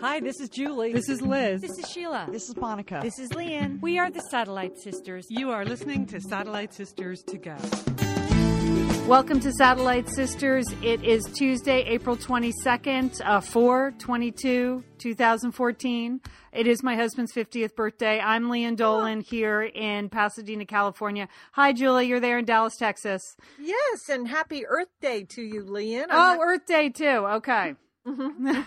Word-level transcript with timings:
Hi, 0.00 0.20
this 0.20 0.40
is 0.40 0.48
Julie. 0.48 0.92
This 0.92 1.08
is 1.08 1.20
Liz. 1.20 1.60
This 1.60 1.78
is 1.78 1.90
Sheila. 1.90 2.26
This 2.30 2.48
is 2.48 2.56
Monica. 2.56 3.00
This 3.02 3.18
is 3.18 3.32
Lian. 3.34 3.78
We 3.80 3.98
are 3.98 4.10
the 4.10 4.20
Satellite 4.30 4.78
Sisters. 4.78 5.26
You 5.28 5.50
are 5.50 5.64
listening 5.64 6.06
to 6.06 6.20
Satellite 6.20 6.72
Sisters 6.72 7.22
to 7.24 7.36
Go. 7.38 7.56
Welcome 9.06 9.40
to 9.40 9.52
Satellite 9.52 10.08
Sisters. 10.08 10.66
It 10.82 11.04
is 11.04 11.24
Tuesday, 11.34 11.82
April 11.82 12.16
22nd, 12.16 13.20
uh, 13.24 13.40
4 13.40 13.92
22, 13.98 14.84
2014. 14.98 16.20
It 16.52 16.66
is 16.66 16.82
my 16.82 16.96
husband's 16.96 17.32
50th 17.32 17.74
birthday. 17.74 18.20
I'm 18.20 18.48
Lian 18.48 18.76
Dolan 18.76 19.20
here 19.20 19.62
in 19.62 20.08
Pasadena, 20.08 20.64
California. 20.64 21.28
Hi, 21.52 21.72
Julie. 21.72 22.06
You're 22.06 22.20
there 22.20 22.38
in 22.38 22.44
Dallas, 22.46 22.76
Texas. 22.76 23.36
Yes, 23.58 24.08
and 24.08 24.28
happy 24.28 24.64
Earth 24.66 24.88
Day 25.00 25.24
to 25.30 25.42
you, 25.42 25.62
Leanne. 25.64 26.06
I'm 26.10 26.10
Oh, 26.10 26.36
not- 26.36 26.40
Earth 26.40 26.66
Day, 26.66 26.88
too. 26.88 27.04
Okay. 27.06 27.74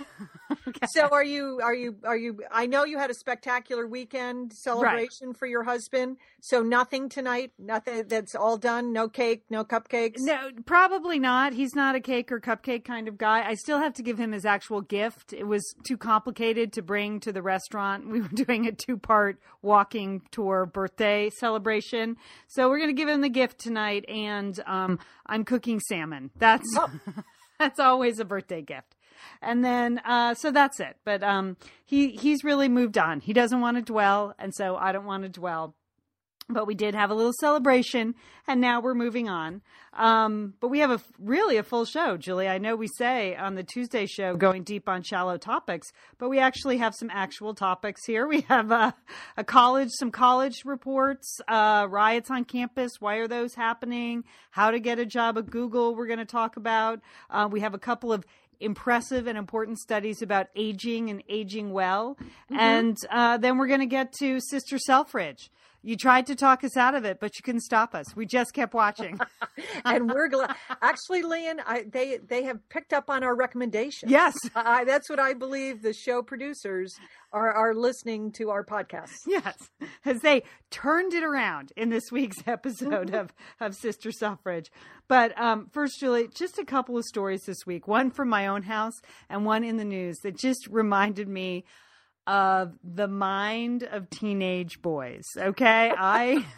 so 0.91 1.07
are 1.11 1.23
you? 1.23 1.59
Are 1.63 1.73
you? 1.73 1.95
Are 2.03 2.17
you? 2.17 2.39
I 2.51 2.65
know 2.65 2.85
you 2.85 2.97
had 2.97 3.09
a 3.09 3.13
spectacular 3.13 3.87
weekend 3.87 4.53
celebration 4.53 5.33
for 5.33 5.45
your 5.45 5.63
husband. 5.63 6.17
So 6.41 6.61
nothing 6.61 7.09
tonight. 7.09 7.51
Nothing. 7.57 8.07
That's 8.07 8.35
all 8.35 8.57
done. 8.57 8.93
No 8.93 9.09
cake. 9.09 9.43
No 9.49 9.63
cupcakes. 9.63 10.17
No, 10.19 10.49
probably 10.65 11.19
not. 11.19 11.53
He's 11.53 11.75
not 11.75 11.95
a 11.95 11.99
cake 11.99 12.31
or 12.31 12.39
cupcake 12.39 12.85
kind 12.85 13.07
of 13.07 13.17
guy. 13.17 13.47
I 13.47 13.55
still 13.55 13.79
have 13.79 13.93
to 13.95 14.03
give 14.03 14.17
him 14.17 14.31
his 14.31 14.45
actual 14.45 14.81
gift. 14.81 15.33
It 15.33 15.45
was 15.45 15.63
too 15.87 15.97
complicated 15.97 16.73
to 16.73 16.81
bring 16.81 17.19
to 17.21 17.31
the 17.31 17.41
restaurant. 17.41 18.07
We 18.07 18.21
were 18.21 18.27
doing 18.33 18.67
a 18.67 18.71
two 18.71 18.97
part 18.97 19.39
walking 19.61 20.21
tour 20.31 20.65
birthday 20.65 21.29
celebration. 21.29 22.17
So 22.47 22.69
we're 22.69 22.79
going 22.79 22.95
to 22.95 22.99
give 22.99 23.09
him 23.09 23.21
the 23.21 23.29
gift 23.29 23.59
tonight. 23.59 24.05
And 24.07 24.59
um, 24.65 24.99
I'm 25.25 25.43
cooking 25.45 25.79
salmon. 25.79 26.31
That's. 26.35 26.67
That's 27.59 27.79
always 27.79 28.19
a 28.19 28.25
birthday 28.25 28.61
gift. 28.61 28.95
And 29.41 29.63
then, 29.63 29.99
uh, 30.05 30.33
so 30.35 30.51
that's 30.51 30.79
it. 30.79 30.97
But 31.03 31.23
um, 31.23 31.57
he 31.85 32.09
he's 32.11 32.43
really 32.43 32.69
moved 32.69 32.97
on. 32.97 33.19
He 33.19 33.33
doesn't 33.33 33.61
want 33.61 33.77
to 33.77 33.83
dwell, 33.83 34.33
and 34.39 34.53
so 34.53 34.75
I 34.75 34.91
don't 34.91 35.05
want 35.05 35.23
to 35.23 35.29
dwell. 35.29 35.75
But 36.49 36.67
we 36.67 36.75
did 36.75 36.93
have 36.93 37.09
a 37.09 37.13
little 37.13 37.33
celebration 37.39 38.15
and 38.47 38.59
now 38.59 38.81
we're 38.81 38.93
moving 38.93 39.29
on. 39.29 39.61
Um, 39.93 40.55
but 40.59 40.67
we 40.67 40.79
have 40.79 40.91
a 40.91 40.99
really 41.19 41.57
a 41.57 41.63
full 41.63 41.85
show 41.85 42.17
julie. 42.17 42.47
I 42.47 42.57
know 42.57 42.75
we 42.75 42.87
say 42.97 43.35
on 43.35 43.55
the 43.55 43.63
tuesday 43.63 44.05
show 44.05 44.35
going 44.35 44.63
deep 44.63 44.89
on 44.89 45.03
shallow 45.03 45.37
topics 45.37 45.87
but 46.17 46.29
we 46.29 46.39
actually 46.39 46.77
have 46.77 46.95
some 46.95 47.09
actual 47.11 47.53
topics 47.53 48.05
here. 48.05 48.27
We 48.27 48.41
have 48.49 48.71
a, 48.71 48.93
a 49.37 49.43
college 49.43 49.89
some 49.91 50.11
college 50.11 50.65
reports 50.65 51.39
uh, 51.47 51.87
riots 51.89 52.29
on 52.29 52.43
campus. 52.43 52.93
Why 52.99 53.17
are 53.17 53.27
those 53.27 53.53
happening? 53.53 54.23
How 54.51 54.71
to 54.71 54.79
get 54.79 54.99
a 54.99 55.05
job 55.05 55.37
at 55.37 55.49
google 55.49 55.95
we're 55.95 56.07
going 56.07 56.19
to 56.19 56.25
talk 56.25 56.57
about. 56.57 56.99
Uh, 57.29 57.47
we 57.49 57.61
have 57.61 57.73
a 57.73 57.79
couple 57.79 58.11
of 58.11 58.25
impressive 58.63 59.27
and 59.27 59.37
important 59.37 59.79
studies 59.79 60.21
about 60.21 60.47
aging 60.55 61.09
and 61.09 61.23
aging 61.29 61.71
well. 61.71 62.17
And 62.49 62.97
uh, 63.11 63.37
then 63.37 63.57
we're 63.57 63.67
going 63.67 63.81
to 63.81 63.85
get 63.85 64.13
to 64.19 64.39
sister 64.39 64.79
selfridge 64.79 65.49
you 65.83 65.97
tried 65.97 66.25
to 66.27 66.35
talk 66.35 66.63
us 66.63 66.77
out 66.77 66.95
of 66.95 67.03
it, 67.03 67.19
but 67.19 67.37
you 67.37 67.43
couldn't 67.43 67.61
stop 67.61 67.93
us. 67.93 68.15
We 68.15 68.25
just 68.25 68.53
kept 68.53 68.73
watching. 68.73 69.19
and 69.85 70.09
we're 70.09 70.29
glad. 70.29 70.55
Actually, 70.81 71.23
Lian, 71.23 71.59
I, 71.65 71.83
they 71.91 72.17
they 72.17 72.43
have 72.43 72.67
picked 72.69 72.93
up 72.93 73.09
on 73.09 73.23
our 73.23 73.35
recommendation. 73.35 74.09
yes. 74.09 74.33
I, 74.55 74.85
that's 74.85 75.09
what 75.09 75.19
I 75.19 75.33
believe. 75.33 75.81
The 75.81 75.93
show 75.93 76.23
producers 76.23 76.95
are 77.33 77.51
are 77.51 77.75
listening 77.75 78.31
to 78.33 78.49
our 78.49 78.63
podcast. 78.63 79.11
Yes, 79.27 79.55
as 80.05 80.21
they 80.21 80.43
turned 80.71 81.13
it 81.13 81.23
around 81.23 81.73
in 81.75 81.89
this 81.89 82.11
week's 82.11 82.37
episode 82.47 83.13
of, 83.13 83.33
of 83.59 83.75
Sister 83.75 84.11
Selfridge. 84.11 84.71
But 85.07 85.37
um, 85.39 85.67
first, 85.71 85.99
Julie, 85.99 86.29
just 86.33 86.57
a 86.57 86.65
couple 86.65 86.97
of 86.97 87.03
stories 87.03 87.43
this 87.45 87.65
week 87.65 87.87
one 87.87 88.09
from 88.09 88.29
my 88.29 88.47
own 88.47 88.63
house 88.63 89.01
and 89.29 89.45
one 89.45 89.63
in 89.63 89.77
the 89.77 89.85
news 89.85 90.17
that 90.23 90.37
just 90.37 90.67
reminded 90.67 91.27
me 91.27 91.65
of 92.27 92.73
the 92.83 93.07
mind 93.07 93.83
of 93.83 94.09
teenage 94.09 94.81
boys. 94.81 95.23
Okay. 95.37 95.91
I. 95.97 96.45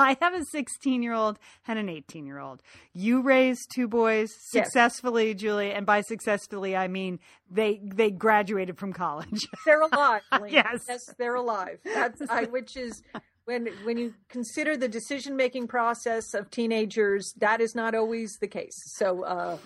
I 0.00 0.16
have 0.20 0.32
a 0.32 0.44
16 0.52 1.02
year 1.02 1.12
old 1.12 1.40
and 1.66 1.76
an 1.76 1.88
18 1.88 2.24
year 2.24 2.38
old. 2.38 2.62
You 2.92 3.20
raised 3.20 3.72
two 3.74 3.88
boys 3.88 4.30
Yes. 4.54 4.66
successfully, 4.66 5.34
Julie, 5.34 5.72
and 5.72 5.84
by 5.84 6.02
successfully 6.02 6.76
I 6.76 6.86
mean 6.86 7.18
they 7.50 7.80
they 7.82 8.12
graduated 8.12 8.78
from 8.78 8.92
college. 8.92 9.48
They're 9.66 9.80
alive. 9.82 10.22
Yes. 10.50 10.84
yes, 10.88 11.12
they're 11.18 11.34
alive. 11.34 11.80
That's 11.84 12.22
I, 12.30 12.44
which 12.44 12.76
is 12.76 13.02
when 13.48 13.66
when 13.82 13.96
you 13.96 14.12
consider 14.28 14.76
the 14.76 14.88
decision 14.88 15.34
making 15.34 15.68
process 15.68 16.34
of 16.34 16.50
teenagers, 16.50 17.32
that 17.38 17.62
is 17.62 17.74
not 17.74 17.94
always 17.94 18.36
the 18.42 18.46
case. 18.46 18.76
So, 18.98 19.24
uh, 19.24 19.56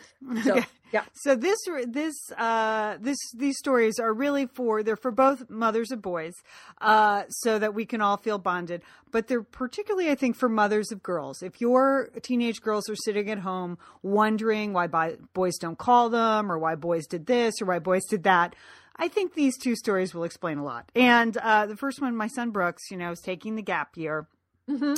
so 0.44 0.54
Okay. 0.54 0.66
yeah, 0.92 1.02
So 1.14 1.34
this 1.34 1.58
this 1.88 2.14
uh 2.38 2.96
this 3.00 3.18
these 3.36 3.58
stories 3.58 3.98
are 3.98 4.14
really 4.14 4.46
for 4.46 4.84
they're 4.84 4.94
for 4.94 5.10
both 5.10 5.50
mothers 5.50 5.90
of 5.90 6.00
boys, 6.00 6.34
uh, 6.80 7.24
so 7.28 7.58
that 7.58 7.74
we 7.74 7.84
can 7.84 8.00
all 8.00 8.16
feel 8.16 8.38
bonded. 8.38 8.82
But 9.10 9.26
they're 9.26 9.42
particularly, 9.42 10.10
I 10.10 10.14
think, 10.14 10.36
for 10.36 10.48
mothers 10.48 10.92
of 10.92 11.02
girls. 11.02 11.42
If 11.42 11.60
your 11.60 12.10
teenage 12.22 12.60
girls 12.62 12.88
are 12.88 12.96
sitting 13.04 13.28
at 13.30 13.40
home 13.40 13.78
wondering 14.02 14.72
why 14.72 14.86
boys 15.34 15.58
don't 15.58 15.78
call 15.78 16.08
them, 16.08 16.52
or 16.52 16.56
why 16.58 16.76
boys 16.76 17.06
did 17.08 17.26
this, 17.26 17.54
or 17.60 17.66
why 17.66 17.80
boys 17.80 18.04
did 18.08 18.22
that. 18.22 18.54
I 18.96 19.08
think 19.08 19.34
these 19.34 19.58
two 19.58 19.76
stories 19.76 20.14
will 20.14 20.24
explain 20.24 20.58
a 20.58 20.64
lot. 20.64 20.90
And 20.94 21.36
uh, 21.36 21.66
the 21.66 21.76
first 21.76 22.00
one, 22.00 22.16
my 22.16 22.28
son 22.28 22.50
Brooks, 22.50 22.90
you 22.90 22.96
know, 22.96 23.12
is 23.12 23.20
taking 23.20 23.56
the 23.56 23.62
gap 23.62 23.96
year. 23.96 24.28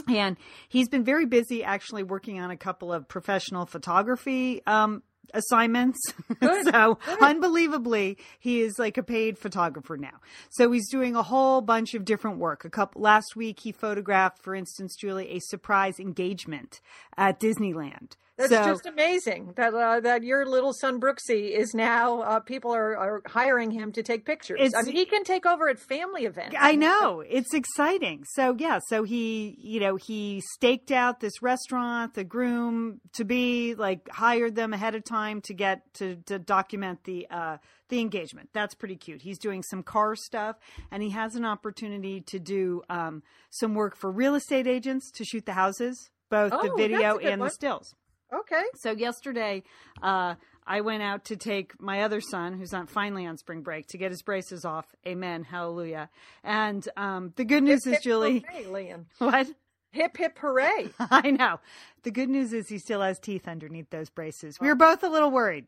And 0.08 0.36
he's 0.68 0.88
been 0.88 1.04
very 1.04 1.26
busy 1.26 1.64
actually 1.64 2.02
working 2.02 2.38
on 2.38 2.50
a 2.50 2.56
couple 2.56 2.92
of 2.92 3.08
professional 3.08 3.66
photography 3.66 4.62
um, 4.66 5.02
assignments. 5.32 5.98
so 6.42 6.98
unbelievably, 7.20 8.18
he 8.38 8.60
is 8.60 8.78
like 8.78 8.98
a 8.98 9.02
paid 9.02 9.38
photographer 9.38 9.96
now. 9.96 10.20
So 10.50 10.70
he's 10.70 10.88
doing 10.90 11.16
a 11.16 11.22
whole 11.22 11.60
bunch 11.60 11.94
of 11.94 12.04
different 12.04 12.38
work. 12.38 12.64
A 12.64 12.70
couple 12.70 13.02
last 13.02 13.36
week 13.36 13.60
he 13.60 13.72
photographed, 13.72 14.42
for 14.42 14.54
instance, 14.54 14.96
Julie, 14.96 15.30
a 15.30 15.40
surprise 15.40 15.98
engagement 15.98 16.80
at 17.16 17.40
Disneyland. 17.40 18.12
That's 18.36 18.50
so, 18.50 18.64
just 18.64 18.86
amazing 18.86 19.52
that 19.56 19.72
uh, 19.72 20.00
that 20.00 20.24
your 20.24 20.44
little 20.44 20.72
son 20.72 21.00
Brooksy 21.00 21.50
is 21.50 21.72
now 21.72 22.20
uh, 22.22 22.40
people 22.40 22.74
are, 22.74 22.96
are 22.96 23.22
hiring 23.26 23.70
him 23.70 23.92
to 23.92 24.02
take 24.02 24.24
pictures. 24.24 24.72
I 24.76 24.82
mean, 24.82 24.96
he 24.96 25.04
can 25.04 25.22
take 25.22 25.46
over 25.46 25.68
at 25.68 25.78
family 25.78 26.24
events. 26.24 26.56
I 26.58 26.74
know 26.74 27.20
it's 27.20 27.54
exciting. 27.54 28.24
So 28.34 28.56
yeah, 28.58 28.80
so 28.88 29.04
he, 29.04 29.56
you 29.60 29.78
know, 29.78 29.94
he 29.94 30.42
staked 30.54 30.90
out 30.90 31.20
this 31.20 31.42
restaurant, 31.42 32.14
the 32.14 32.24
groom 32.24 33.00
to 33.12 33.24
be 33.24 33.76
like 33.76 34.08
hired 34.10 34.56
them 34.56 34.72
ahead 34.72 34.96
of 34.96 35.04
time 35.04 35.40
to 35.42 35.54
get 35.54 35.82
to 35.94 36.16
to 36.26 36.40
document 36.40 37.04
the 37.04 37.28
uh 37.30 37.58
the 37.88 38.00
engagement. 38.00 38.48
That's 38.52 38.74
pretty 38.74 38.96
cute. 38.96 39.22
He's 39.22 39.38
doing 39.38 39.62
some 39.62 39.84
car 39.84 40.16
stuff 40.16 40.56
and 40.90 41.02
he 41.02 41.10
has 41.10 41.36
an 41.36 41.44
opportunity 41.44 42.20
to 42.22 42.40
do 42.40 42.82
um 42.90 43.22
some 43.50 43.74
work 43.74 43.96
for 43.96 44.10
real 44.10 44.34
estate 44.34 44.66
agents 44.66 45.12
to 45.12 45.24
shoot 45.24 45.46
the 45.46 45.52
houses, 45.52 46.10
both 46.30 46.52
Oh, 46.52 46.62
the 46.62 46.74
video 46.76 47.18
and 47.18 47.40
one. 47.40 47.48
the 47.48 47.54
stills. 47.54 47.94
Okay. 48.40 48.64
So 48.76 48.92
yesterday, 48.92 49.62
uh, 50.02 50.34
I 50.66 50.80
went 50.80 51.02
out 51.02 51.24
to 51.26 51.36
take 51.36 51.80
my 51.80 52.02
other 52.02 52.20
son, 52.20 52.54
who's 52.54 52.72
on 52.72 52.86
finally 52.86 53.26
on 53.26 53.36
spring 53.36 53.60
break, 53.60 53.86
to 53.88 53.98
get 53.98 54.10
his 54.10 54.22
braces 54.22 54.64
off. 54.64 54.86
Amen, 55.06 55.44
hallelujah. 55.44 56.08
And 56.42 56.86
um, 56.96 57.32
the 57.36 57.44
good 57.44 57.62
news 57.62 57.84
Hip, 57.84 57.92
is, 57.92 57.96
hip, 57.98 58.02
Julie, 58.02 58.44
hooray, 58.48 58.64
Lian. 58.64 59.06
what? 59.18 59.48
Hip 59.92 60.16
hip 60.16 60.38
hooray! 60.38 60.88
I 60.98 61.30
know. 61.30 61.60
The 62.02 62.10
good 62.10 62.28
news 62.28 62.52
is 62.52 62.68
he 62.68 62.78
still 62.78 63.00
has 63.00 63.20
teeth 63.20 63.46
underneath 63.46 63.90
those 63.90 64.10
braces. 64.10 64.58
We 64.58 64.68
were 64.68 64.74
both 64.74 65.04
a 65.04 65.08
little 65.08 65.30
worried. 65.30 65.66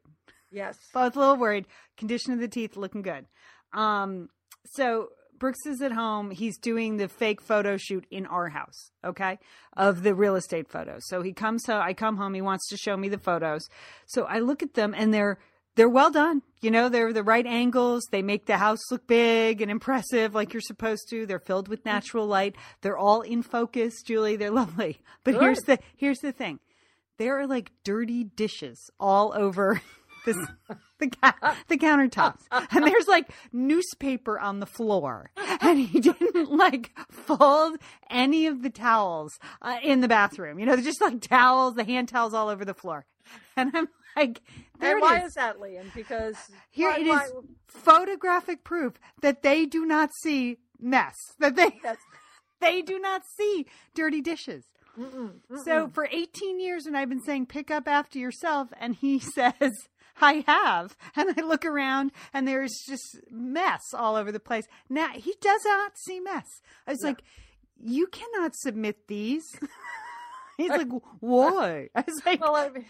Yes. 0.50 0.78
Both 0.93 1.15
a 1.16 1.21
little 1.21 1.37
worried. 1.37 1.66
Condition 1.97 2.33
of 2.33 2.41
the 2.41 2.48
teeth 2.48 2.77
looking 2.77 3.03
good. 3.03 3.27
Um, 3.72 4.28
so 4.65 5.10
Brooks 5.39 5.67
is 5.67 5.83
at 5.83 5.93
home. 5.93 6.31
He's 6.31 6.59
doing 6.59 6.97
the 6.97 7.09
fake 7.09 7.41
photo 7.41 7.77
shoot 7.77 8.07
in 8.11 8.27
our 8.27 8.49
house, 8.49 8.91
okay, 9.05 9.39
of 9.77 10.03
the 10.03 10.15
real 10.15 10.37
estate 10.37 10.69
photos. 10.69 11.03
So 11.09 11.23
he 11.23 11.33
comes 11.33 11.67
home. 11.67 11.83
I 11.83 11.93
come 11.93 12.17
home. 12.17 12.35
He 12.35 12.43
wants 12.43 12.69
to 12.69 12.77
show 12.77 12.97
me 12.97 13.09
the 13.09 13.19
photos. 13.19 13.69
So 14.07 14.25
I 14.25 14.39
look 14.39 14.63
at 14.63 14.75
them, 14.75 14.95
and 14.97 15.13
they're 15.13 15.39
they're 15.77 15.89
well 15.89 16.11
done. 16.11 16.43
You 16.63 16.71
know, 16.71 16.89
they're 16.89 17.13
the 17.13 17.23
right 17.23 17.47
angles. 17.47 18.05
They 18.10 18.22
make 18.22 18.47
the 18.47 18.57
house 18.57 18.81
look 18.91 19.07
big 19.07 19.60
and 19.60 19.71
impressive, 19.71 20.34
like 20.34 20.53
you're 20.53 20.63
supposed 20.63 21.09
to. 21.10 21.27
They're 21.27 21.39
filled 21.39 21.69
with 21.69 21.84
natural 21.84 22.27
light. 22.27 22.57
They're 22.81 22.99
all 22.99 23.21
in 23.21 23.43
focus, 23.43 24.03
Julie. 24.03 24.37
They're 24.37 24.51
lovely. 24.63 25.01
But 25.22 25.34
here's 25.34 25.60
the 25.60 25.78
here's 25.97 26.21
the 26.21 26.33
thing. 26.33 26.60
There 27.19 27.39
are 27.39 27.47
like 27.47 27.71
dirty 27.84 28.25
dishes 28.25 28.91
all 28.99 29.33
over 29.34 29.81
this 30.27 30.37
the 30.99 31.09
ca- 31.09 31.57
the 31.69 31.78
countertops, 31.78 32.41
and 32.51 32.87
there's 32.87 33.09
like 33.09 33.31
newspaper 33.53 34.39
on 34.39 34.61
the 34.61 34.67
floor, 34.67 35.31
and 35.63 35.78
he 35.78 36.01
didn't 36.01 36.51
like 36.53 36.91
fold 37.11 37.78
any 38.11 38.47
of 38.47 38.63
the 38.63 38.69
towels 38.71 39.33
uh, 39.63 39.78
in 39.83 40.03
the 40.03 40.09
bathroom. 40.09 40.59
You 40.59 40.67
know, 40.67 40.77
just 40.77 41.01
like 41.01 41.23
towels, 41.23 41.75
the 41.77 41.84
hand 41.84 42.09
towels 42.11 42.34
all 42.34 42.51
over 42.51 42.65
the 42.67 42.75
floor, 42.75 43.07
and 43.57 43.71
I'm 43.75 43.89
like, 44.15 44.43
there 44.81 44.93
and 44.97 45.01
why 45.03 45.21
is. 45.21 45.28
is 45.28 45.34
that, 45.34 45.59
Liam? 45.59 45.93
Because 45.95 46.37
Here 46.71 46.91
why- 46.91 46.99
it 46.99 47.07
is 47.07 47.33
why- 47.33 47.41
photographic 47.69 48.65
proof 48.65 48.95
that 49.22 49.43
they 49.43 49.65
do 49.67 49.87
not 49.87 50.11
see 50.22 50.59
mess. 50.81 51.15
That 51.39 51.57
they 51.57 51.71
they 52.61 52.83
do 52.83 52.99
not 52.99 53.22
see 53.39 53.67
dirty 53.95 54.21
dishes. 54.21 54.65
Mm-mm, 54.99 55.33
mm-mm. 55.53 55.65
So 55.65 55.89
for 55.93 56.09
18 56.11 56.59
years, 56.59 56.87
and 56.87 56.97
I've 56.97 57.11
been 57.11 57.21
saying 57.22 57.47
pick 57.47 57.71
up 57.71 57.87
after 57.87 58.19
yourself, 58.19 58.69
and 58.81 58.95
he 58.95 59.19
says, 59.19 59.72
I 60.21 60.45
have. 60.47 60.97
And 61.18 61.34
I 61.36 61.42
look 61.42 61.65
around 61.65 62.13
and 62.34 62.47
there's 62.47 62.84
just 62.86 63.16
mess 63.30 63.95
all 63.95 64.16
over 64.16 64.30
the 64.30 64.41
place. 64.41 64.66
Now, 64.91 65.09
he 65.15 65.34
does 65.41 65.63
not 65.65 65.97
see 65.97 66.21
mess. 66.21 66.60
I 66.86 66.92
was 66.92 67.03
like, 67.03 67.22
you 67.83 68.07
cannot 68.09 68.54
submit 68.54 69.09
these. 69.09 69.45
He's 70.57 70.71
like, 70.71 70.89
why? 71.21 71.89
I 71.95 72.04
was 72.07 72.21
like, 72.24 72.41
well, 72.41 72.57
I 72.57 72.68
mean, 72.71 72.84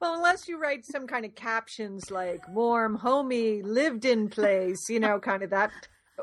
well, 0.00 0.14
unless 0.14 0.48
you 0.48 0.58
write 0.58 0.84
some 0.84 1.06
kind 1.06 1.24
of 1.24 1.34
captions 1.34 2.10
like 2.10 2.48
warm, 2.48 2.96
homey, 2.96 3.62
lived 3.62 4.04
in 4.04 4.28
place, 4.28 4.88
you 4.88 5.00
know, 5.00 5.18
kind 5.18 5.42
of 5.42 5.50
that. 5.50 5.70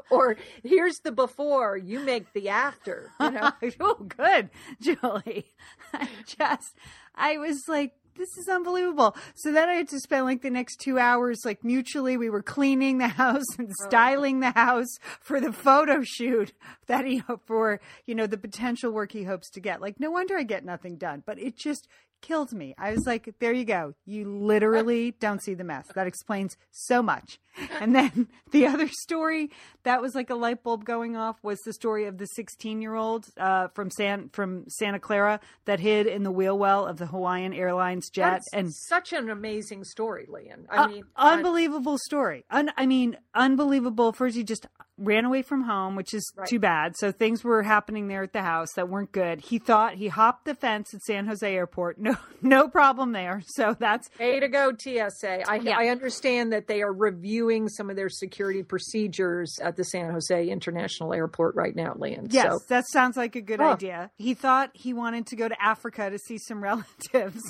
Or 0.09 0.35
here's 0.61 0.99
the 0.99 1.11
before, 1.11 1.77
you 1.77 2.01
make 2.01 2.33
the 2.33 2.49
after. 2.49 3.11
You 3.19 3.31
know? 3.31 3.51
oh, 3.79 3.95
good, 3.95 4.49
Julie. 4.81 5.53
I 5.93 6.09
just, 6.25 6.75
I 7.15 7.37
was 7.37 7.67
like, 7.69 7.93
this 8.17 8.37
is 8.37 8.47
unbelievable. 8.47 9.15
So 9.35 9.51
then 9.51 9.69
I 9.69 9.73
had 9.75 9.89
to 9.89 9.99
spend 9.99 10.25
like 10.25 10.41
the 10.41 10.49
next 10.49 10.77
two 10.79 10.97
hours, 10.99 11.41
like 11.45 11.63
mutually, 11.63 12.17
we 12.17 12.29
were 12.29 12.41
cleaning 12.43 12.97
the 12.97 13.07
house 13.07 13.45
and 13.57 13.69
Oh. 13.69 13.85
styling 13.87 14.39
the 14.39 14.51
house 14.51 14.97
for 15.19 15.39
the 15.41 15.51
photo 15.53 16.01
shoot 16.03 16.53
that 16.87 17.05
he 17.05 17.17
hoped 17.17 17.47
for 17.47 17.79
you 18.05 18.15
know 18.15 18.27
the 18.27 18.37
potential 18.37 18.91
work 18.91 19.11
he 19.11 19.23
hopes 19.23 19.49
to 19.51 19.59
get. 19.59 19.81
Like, 19.81 19.99
no 19.99 20.11
wonder 20.11 20.37
I 20.37 20.43
get 20.43 20.65
nothing 20.65 20.97
done. 20.97 21.23
But 21.25 21.39
it 21.39 21.55
just 21.57 21.87
killed 22.21 22.53
me. 22.53 22.73
I 22.77 22.91
was 22.91 23.05
like, 23.05 23.33
there 23.39 23.53
you 23.53 23.65
go. 23.65 23.93
You 24.05 24.27
literally 24.27 25.11
don't 25.19 25.43
see 25.43 25.53
the 25.53 25.63
mess. 25.63 25.87
That 25.95 26.07
explains 26.07 26.57
so 26.71 27.01
much. 27.01 27.39
And 27.79 27.95
then 27.95 28.27
the 28.51 28.67
other 28.67 28.87
story 28.87 29.49
that 29.83 30.01
was 30.01 30.15
like 30.15 30.29
a 30.29 30.35
light 30.35 30.63
bulb 30.63 30.85
going 30.85 31.15
off 31.15 31.37
was 31.43 31.59
the 31.61 31.73
story 31.73 32.05
of 32.05 32.17
the 32.17 32.25
16 32.25 32.81
year 32.81 32.95
old 32.95 33.27
uh, 33.37 33.67
from 33.69 33.89
San 33.89 34.29
from 34.29 34.65
Santa 34.67 34.99
Clara 34.99 35.39
that 35.65 35.79
hid 35.79 36.07
in 36.07 36.23
the 36.23 36.31
wheel 36.31 36.57
well 36.57 36.85
of 36.85 36.97
the 36.97 37.05
Hawaiian 37.05 37.53
Airlines 37.53 38.09
jet 38.09 38.31
That's 38.31 38.53
and 38.53 38.73
such 38.73 39.13
an 39.13 39.29
amazing 39.29 39.83
story, 39.83 40.25
Lian. 40.27 40.65
I 40.69 40.77
uh, 40.77 40.87
mean, 40.87 41.03
I- 41.15 41.33
unbelievable 41.33 41.97
story. 41.97 42.45
Un- 42.49 42.71
I 42.75 42.85
mean, 42.85 43.17
unbelievable. 43.33 44.11
First, 44.11 44.35
he 44.35 44.43
just 44.43 44.67
ran 44.97 45.25
away 45.25 45.41
from 45.41 45.63
home, 45.63 45.95
which 45.95 46.13
is 46.13 46.23
Right. 46.37 46.47
too 46.47 46.59
bad. 46.59 46.95
So 46.95 47.11
things 47.11 47.43
were 47.43 47.63
happening 47.63 48.07
there 48.07 48.23
at 48.23 48.31
the 48.31 48.41
house 48.41 48.69
that 48.75 48.87
weren't 48.87 49.11
good. 49.11 49.41
He 49.41 49.59
thought 49.59 49.95
he 49.95 50.07
hopped 50.07 50.45
the 50.45 50.55
fence 50.55 50.93
at 50.93 51.01
San 51.01 51.27
Jose 51.27 51.53
Airport. 51.53 51.97
No, 51.99 52.15
no 52.41 52.69
problem 52.69 53.11
there. 53.11 53.41
So 53.45 53.75
that's 53.77 54.09
Way 54.19 54.39
to 54.39 54.47
go, 54.47 54.71
TSA. 54.77 55.49
I, 55.49 55.55
Yeah. 55.57 55.77
I 55.77 55.87
understand 55.89 56.53
that 56.53 56.67
they 56.67 56.81
are 56.81 56.93
reviewing 56.93 57.67
some 57.67 57.89
of 57.89 57.95
their 57.97 58.07
security 58.09 58.63
procedures 58.63 59.59
at 59.61 59.75
the 59.75 59.83
San 59.83 60.11
Jose 60.11 60.47
International 60.47 61.13
Airport 61.13 61.55
right 61.55 61.75
now, 61.75 61.93
Lian. 61.95 62.27
yes, 62.29 62.45
So, 62.53 62.59
that 62.69 62.85
sounds 62.87 63.17
like 63.17 63.35
a 63.35 63.41
good 63.41 63.59
Oh. 63.59 63.73
idea. 63.73 64.11
He 64.17 64.33
thought 64.33 64.71
he 64.73 64.93
wanted 64.93 65.27
to 65.27 65.35
go 65.35 65.49
to 65.49 65.61
Africa 65.61 66.09
to 66.09 66.17
see 66.17 66.37
some 66.37 66.63
relatives. 66.63 67.41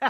so 0.00 0.08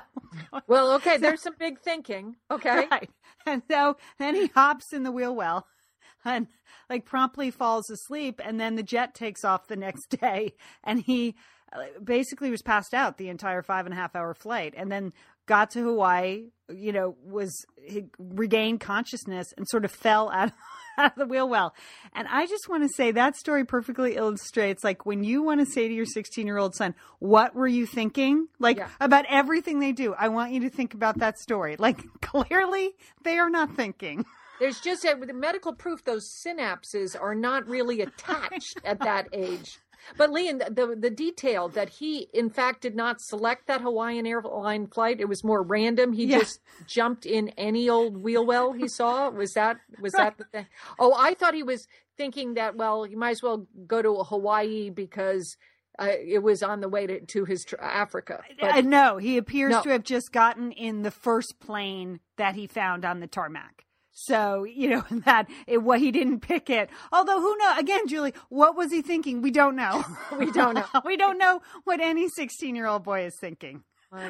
well, 0.68 0.92
okay, 0.92 1.16
there's 1.16 1.42
some 1.42 1.54
big 1.58 1.80
thinking. 1.80 2.36
Okay. 2.50 2.86
Right. 2.90 3.10
And 3.46 3.62
so 3.70 3.96
then 4.18 4.34
he 4.34 4.46
hops 4.48 4.92
in 4.92 5.02
the 5.02 5.10
wheel 5.10 5.34
well 5.34 5.66
and 6.24 6.46
like 6.88 7.04
promptly 7.04 7.50
falls 7.50 7.90
asleep. 7.90 8.40
And 8.44 8.58
then 8.60 8.76
the 8.76 8.82
jet 8.82 9.14
takes 9.14 9.44
off 9.44 9.68
the 9.68 9.76
next 9.76 10.06
day. 10.20 10.54
And 10.84 11.00
he 11.00 11.34
uh, 11.72 11.84
basically 12.02 12.50
was 12.50 12.62
passed 12.62 12.94
out 12.94 13.16
the 13.18 13.28
entire 13.28 13.62
five 13.62 13.86
and 13.86 13.92
a 13.92 13.96
half 13.96 14.14
hour 14.16 14.34
flight. 14.34 14.74
And 14.76 14.90
then 14.90 15.12
got 15.46 15.70
to 15.72 15.82
Hawaii, 15.82 16.44
you 16.68 16.92
know, 16.92 17.16
was 17.24 17.52
he 17.82 18.04
regained 18.18 18.80
consciousness 18.80 19.46
and 19.56 19.66
sort 19.68 19.84
of 19.84 19.90
fell 19.90 20.30
out, 20.34 20.52
out 20.96 21.12
of 21.12 21.18
the 21.18 21.26
wheel 21.26 21.48
well. 21.48 21.74
And 22.12 22.28
I 22.28 22.46
just 22.46 22.68
want 22.68 22.84
to 22.84 22.88
say 22.94 23.10
that 23.12 23.34
story 23.36 23.64
perfectly 23.64 24.14
illustrates 24.16 24.84
like 24.84 25.04
when 25.06 25.24
you 25.24 25.42
want 25.42 25.58
to 25.60 25.66
say 25.66 25.88
to 25.88 25.94
your 25.94 26.06
16 26.06 26.46
year 26.46 26.58
old 26.58 26.74
son, 26.76 26.94
what 27.18 27.54
were 27.54 27.66
you 27.66 27.86
thinking? 27.86 28.46
Like 28.60 28.76
Yeah. 28.76 28.88
about 29.00 29.24
everything 29.28 29.80
they 29.80 29.92
do. 29.92 30.14
I 30.16 30.28
want 30.28 30.52
you 30.52 30.60
to 30.60 30.70
think 30.70 30.94
about 30.94 31.18
that 31.18 31.38
story. 31.38 31.76
Like 31.78 32.00
clearly 32.20 32.90
they 33.24 33.38
are 33.38 33.50
not 33.50 33.74
thinking. 33.74 34.24
There's 34.60 34.78
just 34.80 35.04
a, 35.04 35.16
the 35.16 35.32
medical 35.32 35.74
proof 35.74 36.04
those 36.04 36.30
synapses 36.46 37.20
are 37.20 37.34
not 37.34 37.66
really 37.66 38.00
attached 38.02 38.78
at 38.84 39.00
that 39.00 39.26
age. 39.32 39.78
But 40.16 40.30
Lian, 40.30 40.58
the, 40.58 40.70
the 40.70 40.96
the 40.98 41.10
detail 41.10 41.68
that 41.70 41.90
he 41.90 42.28
in 42.32 42.48
fact 42.48 42.80
did 42.80 42.96
not 42.96 43.20
select 43.20 43.66
that 43.66 43.82
Hawaiian 43.82 44.26
airline 44.26 44.86
flight, 44.86 45.20
it 45.20 45.28
was 45.28 45.44
more 45.44 45.62
random. 45.62 46.14
He 46.14 46.24
Yeah. 46.24 46.38
just 46.38 46.60
jumped 46.86 47.26
in 47.26 47.50
any 47.58 47.88
old 47.88 48.22
wheel 48.22 48.44
well 48.46 48.72
he 48.72 48.88
saw. 48.88 49.28
Was 49.28 49.52
that 49.54 49.76
was 50.00 50.12
that 50.14 50.38
the 50.38 50.44
thing? 50.44 50.66
Oh, 50.98 51.14
I 51.16 51.34
thought 51.34 51.52
he 51.54 51.62
was 51.62 51.86
thinking 52.16 52.54
that 52.54 52.76
well, 52.76 53.06
you 53.06 53.18
might 53.18 53.30
as 53.32 53.42
well 53.42 53.66
go 53.86 54.00
to 54.00 54.14
Hawaii 54.24 54.88
because 54.88 55.56
uh, 55.98 56.08
it 56.18 56.42
was 56.42 56.62
on 56.62 56.80
the 56.80 56.88
way 56.88 57.06
to, 57.06 57.20
to 57.20 57.44
his 57.44 57.64
tr- 57.66 57.76
Africa. 57.78 58.42
But- 58.58 58.72
I 58.74 58.80
know 58.80 59.18
he 59.18 59.36
appears 59.36 59.72
No. 59.72 59.82
to 59.82 59.90
have 59.90 60.02
just 60.04 60.32
gotten 60.32 60.72
in 60.72 61.02
the 61.02 61.10
first 61.10 61.60
plane 61.60 62.20
that 62.38 62.54
he 62.54 62.66
found 62.66 63.04
on 63.04 63.20
the 63.20 63.26
tarmac. 63.26 63.84
So 64.22 64.64
you 64.64 64.90
know 64.90 65.04
that 65.24 65.48
it 65.66 65.82
what 65.82 65.98
he 66.00 66.10
didn't 66.12 66.40
pick 66.40 66.68
it. 66.68 66.90
Although 67.10 67.40
who 67.40 67.56
knows? 67.56 67.78
Again, 67.78 68.06
Julie, 68.06 68.34
what 68.50 68.76
was 68.76 68.92
he 68.92 69.00
thinking? 69.00 69.40
We 69.40 69.50
don't 69.50 69.76
know. 69.76 70.04
We 70.38 70.50
don't 70.52 70.74
know. 70.74 70.84
we 71.04 71.16
don't 71.16 71.38
know 71.38 71.62
what 71.84 72.00
any 72.00 72.28
sixteen-year-old 72.28 73.02
boy 73.02 73.24
is 73.24 73.34
thinking 73.34 73.82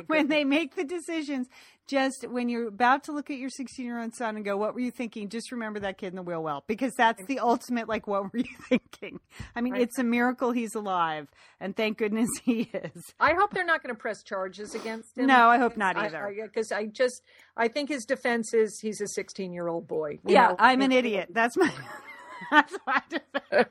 when 0.06 0.28
they 0.28 0.44
make 0.44 0.76
the 0.76 0.84
decisions. 0.84 1.48
Just 1.90 2.24
when 2.28 2.48
you're 2.48 2.68
about 2.68 3.02
to 3.04 3.12
look 3.12 3.30
at 3.30 3.38
your 3.38 3.50
16 3.50 3.84
year 3.84 4.00
old 4.00 4.14
son 4.14 4.36
and 4.36 4.44
go, 4.44 4.56
What 4.56 4.74
were 4.74 4.80
you 4.80 4.92
thinking? 4.92 5.28
Just 5.28 5.50
remember 5.50 5.80
that 5.80 5.98
kid 5.98 6.08
in 6.08 6.14
the 6.16 6.22
wheel 6.22 6.40
well 6.40 6.62
because 6.68 6.92
that's 6.94 7.24
the 7.26 7.40
ultimate, 7.40 7.88
like, 7.88 8.06
what 8.06 8.32
were 8.32 8.38
you 8.38 8.44
thinking? 8.68 9.18
I 9.56 9.60
mean, 9.60 9.72
Right. 9.72 9.82
it's 9.82 9.98
a 9.98 10.04
miracle 10.04 10.52
he's 10.52 10.76
alive, 10.76 11.26
and 11.58 11.76
thank 11.76 11.98
goodness 11.98 12.28
he 12.44 12.70
is. 12.72 13.12
I 13.18 13.34
hope 13.34 13.52
they're 13.52 13.64
not 13.64 13.82
going 13.82 13.92
to 13.94 13.98
press 14.00 14.22
charges 14.22 14.74
against 14.76 15.18
him. 15.18 15.26
No, 15.26 15.48
I 15.48 15.58
hope 15.58 15.76
not 15.76 15.96
either. 15.96 16.32
Because 16.44 16.70
I, 16.70 16.86
just, 16.86 17.22
I 17.56 17.66
think 17.66 17.88
his 17.88 18.04
defense 18.04 18.54
is 18.54 18.78
he's 18.80 19.00
a 19.00 19.08
16 19.08 19.52
year 19.52 19.66
old 19.66 19.88
boy. 19.88 20.20
yeah, 20.24 20.48
know? 20.48 20.56
I'm 20.60 20.82
an 20.82 20.92
idiot. 20.92 21.30
That's 21.32 21.56
my. 21.56 21.72
That's 22.50 22.74
my 22.86 23.02
defense. 23.10 23.68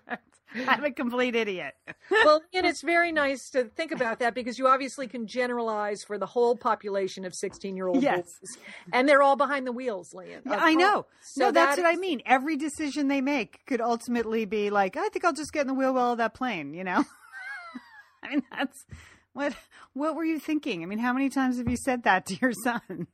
I'm 0.67 0.83
a 0.83 0.91
complete 0.91 1.35
idiot. 1.35 1.75
well, 2.09 2.41
and 2.53 2.65
it's 2.65 2.81
very 2.81 3.11
nice 3.11 3.49
to 3.51 3.65
think 3.65 3.91
about 3.91 4.19
that 4.19 4.33
because 4.33 4.57
you 4.57 4.67
obviously 4.67 5.07
can 5.07 5.27
generalize 5.27 6.03
for 6.03 6.17
the 6.17 6.25
whole 6.25 6.55
population 6.55 7.25
of 7.25 7.35
16 7.35 7.75
year 7.75 7.87
old 7.87 8.01
Yes. 8.01 8.17
boys. 8.39 8.57
And 8.91 9.07
they're 9.07 9.21
all 9.21 9.35
behind 9.35 9.67
the 9.67 9.71
wheels, 9.71 10.13
Lian. 10.13 10.41
Yeah, 10.45 10.57
I 10.59 10.73
know. 10.73 11.05
So 11.21 11.45
no, 11.45 11.51
that's 11.51 11.75
that 11.75 11.83
what 11.83 11.93
I 11.93 11.97
mean. 11.97 12.21
Every 12.25 12.57
decision 12.57 13.07
they 13.09 13.21
make 13.21 13.65
could 13.67 13.81
ultimately 13.81 14.45
be 14.45 14.69
like, 14.69 14.97
I 14.97 15.09
think 15.09 15.23
I'll 15.25 15.33
just 15.33 15.53
get 15.53 15.61
in 15.61 15.67
the 15.67 15.73
wheel 15.73 15.93
well 15.93 16.13
of 16.13 16.17
that 16.17 16.33
plane. 16.33 16.73
You 16.73 16.83
know. 16.83 17.03
I 18.23 18.29
mean, 18.29 18.43
that's 18.51 18.85
what. 19.33 19.53
What 19.93 20.15
were 20.15 20.23
you 20.23 20.39
thinking? 20.39 20.83
I 20.83 20.85
mean, 20.85 20.99
how 20.99 21.13
many 21.13 21.29
times 21.29 21.57
have 21.57 21.67
you 21.67 21.75
said 21.77 22.03
that 22.03 22.25
to 22.27 22.35
your 22.41 22.51
sons? 22.63 23.07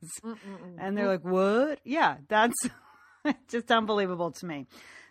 And 0.78 0.96
they're 0.96 1.06
like, 1.08 1.24
"What?" 1.24 1.80
Yeah, 1.84 2.16
that's 2.28 2.54
just 3.48 3.70
unbelievable 3.70 4.30
to 4.32 4.46
me. 4.46 4.66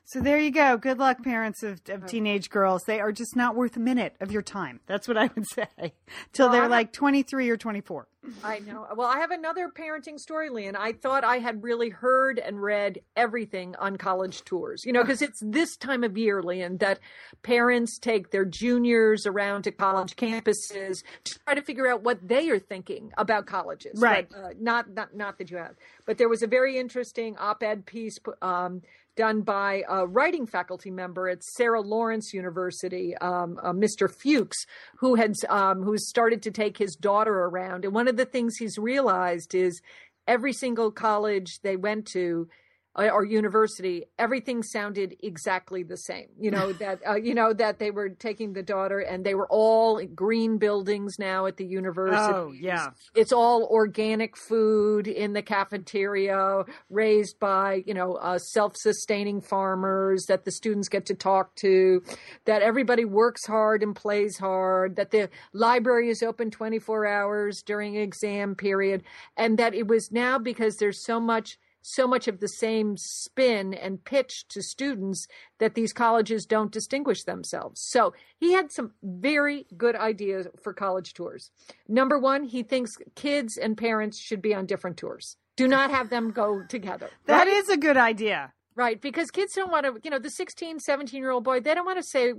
So 0.08 0.20
there 0.20 0.38
you 0.38 0.52
go. 0.52 0.78
Good 0.78 1.00
luck, 1.00 1.24
parents 1.24 1.64
of, 1.64 1.82
of 1.90 2.06
teenage 2.06 2.52
girls. 2.52 2.84
They 2.84 3.00
are 3.00 3.12
just 3.12 3.36
not 3.36 3.56
worth 3.56 3.76
a 3.76 3.80
minute 3.80 4.16
of 4.20 4.32
your 4.32 4.44
time. 4.44 4.80
That's 4.86 5.08
what 5.08 5.18
I 5.18 5.32
would 5.34 5.48
say. 5.50 5.94
Till 6.32 6.48
Well, 6.48 6.52
they're 6.52 6.70
like 6.70 6.94
23 6.94 7.50
or 7.50 7.58
24. 7.58 8.08
I 8.44 8.60
know. 8.60 8.88
Well, 8.96 9.08
I 9.08 9.20
have 9.20 9.32
another 9.32 9.70
parenting 9.70 10.20
story, 10.20 10.50
Lian. 10.50 10.76
I 10.76 10.94
thought 10.94 11.24
I 11.24 11.38
had 11.40 11.64
really 11.64 11.90
heard 11.90 12.40
and 12.40 12.62
read 12.62 13.00
everything 13.16 13.76
on 13.78 13.98
college 13.98 14.44
tours, 14.44 14.84
you 14.86 14.94
know, 14.94 15.02
because 15.04 15.22
it's 15.22 15.40
this 15.42 15.76
time 15.76 16.04
of 16.04 16.18
year, 16.18 16.42
Lian, 16.42 16.78
that 16.78 17.00
parents 17.42 17.98
take 17.98 18.32
their 18.32 18.46
juniors 18.46 19.26
around 19.26 19.64
to 19.64 19.72
college 19.72 20.16
campuses 20.16 21.04
to 21.24 21.40
try 21.40 21.56
to 21.56 21.62
figure 21.62 21.88
out 21.88 22.04
what 22.04 22.28
they 22.28 22.50
are 22.50 22.60
thinking 22.60 23.12
about 23.18 23.48
colleges. 23.48 24.00
Right. 24.00 24.28
But, 24.30 24.38
uh, 24.38 24.50
not, 24.60 24.90
not, 24.92 25.16
not 25.16 25.38
that 25.40 25.50
you 25.50 25.58
have, 25.58 25.76
but 26.06 26.18
there 26.18 26.30
was 26.30 26.44
a 26.44 26.48
very 26.48 26.78
interesting 26.78 27.38
op-ed 27.38 27.86
piece, 27.86 28.20
um, 28.42 28.82
done 29.16 29.42
by 29.42 29.84
a 29.90 30.06
writing 30.06 30.46
faculty 30.46 30.92
member 30.92 31.30
at 31.30 31.44
Sarah 31.44 31.82
Lawrence 31.82 32.34
University, 32.34 33.16
um, 33.18 33.60
uh, 33.62 33.72
Mr. 33.72 34.10
Fuchs, 34.10 34.66
who 34.98 35.16
had 35.16 35.34
um, 35.50 35.84
who 35.84 35.98
started 35.98 36.42
to 36.44 36.52
take 36.52 36.78
his 36.78 36.96
daughter 36.96 37.34
around. 37.34 37.86
And 37.86 37.94
one 37.94 38.08
of 38.08 38.18
the 38.18 38.26
things 38.26 38.58
he's 38.58 38.78
realized 38.78 39.56
is 39.56 39.82
every 40.28 40.54
single 40.54 40.92
college 40.92 41.60
they 41.62 41.76
went 41.76 42.08
to 42.08 42.48
or 42.96 43.26
university, 43.26 44.06
everything 44.18 44.64
sounded 44.64 45.16
exactly 45.22 45.84
the 45.84 45.98
same. 45.98 46.28
You 46.40 46.52
know 46.52 46.74
that 46.84 47.00
uh, 47.08 47.16
you 47.16 47.34
know 47.34 47.54
that 47.54 47.80
they 47.80 47.92
were 47.92 48.10
taking 48.10 48.54
the 48.54 48.64
daughter, 48.64 49.00
and 49.00 49.26
they 49.26 49.36
were 49.36 49.48
all 49.50 50.04
green 50.06 50.58
buildings 50.58 51.18
now 51.20 51.46
at 51.46 51.58
the 51.58 51.66
university. 51.66 52.34
Oh, 52.34 52.52
yeah. 52.52 52.88
It's 53.16 53.32
all 53.32 53.66
organic 53.66 54.38
food 54.38 55.08
in 55.08 55.34
the 55.34 55.42
cafeteria, 55.42 56.64
raised 56.90 57.40
by 57.40 57.84
you 57.86 57.94
know 57.94 58.16
uh, 58.16 58.38
self-sustaining 58.38 59.42
farmers 59.42 60.26
that 60.28 60.46
the 60.46 60.52
students 60.52 60.88
get 60.88 61.06
to 61.08 61.16
talk 61.16 61.56
to. 61.58 62.02
That 62.46 62.62
everybody 62.62 63.06
works 63.06 63.46
hard 63.46 63.84
and 63.84 63.96
plays 63.96 64.38
hard. 64.38 64.96
That 64.96 65.12
the 65.12 65.30
library 65.54 66.10
is 66.10 66.24
open 66.24 66.52
24 66.52 67.06
hours 67.06 67.62
during 67.62 67.96
exam 67.96 68.56
period, 68.56 69.04
and 69.36 69.58
that 69.60 69.74
it 69.74 69.88
was 69.88 70.12
now 70.12 70.40
because 70.40 70.78
there's 70.78 71.04
so 71.04 71.20
much 71.20 71.58
so 71.86 72.08
much 72.08 72.28
of 72.28 72.40
the 72.40 72.48
same 72.48 72.98
spin 72.98 73.74
and 73.74 74.04
pitch 74.04 74.48
to 74.48 74.64
students 74.64 75.28
that 75.60 75.76
these 75.76 75.94
colleges 75.94 76.48
don't 76.48 76.72
distinguish 76.72 77.24
themselves. 77.24 77.80
So 77.80 78.14
he 78.40 78.54
had 78.54 78.72
some 78.72 78.94
very 79.04 79.68
good 79.78 79.96
ideas 79.96 80.48
for 80.64 80.74
college 80.74 81.14
tours. 81.14 81.52
Number 81.88 82.18
one, 82.18 82.44
he 82.44 82.64
thinks 82.64 82.98
kids 83.14 83.56
and 83.56 83.78
parents 83.78 84.18
should 84.18 84.42
be 84.42 84.56
on 84.56 84.66
different 84.66 84.98
tours. 84.98 85.38
Do 85.58 85.68
not 85.68 85.92
have 85.92 86.10
them 86.10 86.32
go 86.32 86.64
together. 86.68 87.10
That 87.28 87.46
right? 87.46 87.48
is 87.48 87.70
a 87.70 87.78
good 87.78 87.98
idea. 87.98 88.52
Right, 88.76 89.00
because 89.00 89.32
kids 89.32 89.54
don't 89.54 89.72
want 89.72 89.86
to, 89.86 89.98
you 90.04 90.10
know, 90.10 90.20
the 90.20 90.30
16, 90.30 90.80
17 90.80 91.22
year 91.22 91.32
old 91.32 91.46
boy, 91.46 91.62
they 91.62 91.74
don't 91.74 91.86
want 91.86 91.98
to 91.98 92.04
say, 92.04 92.34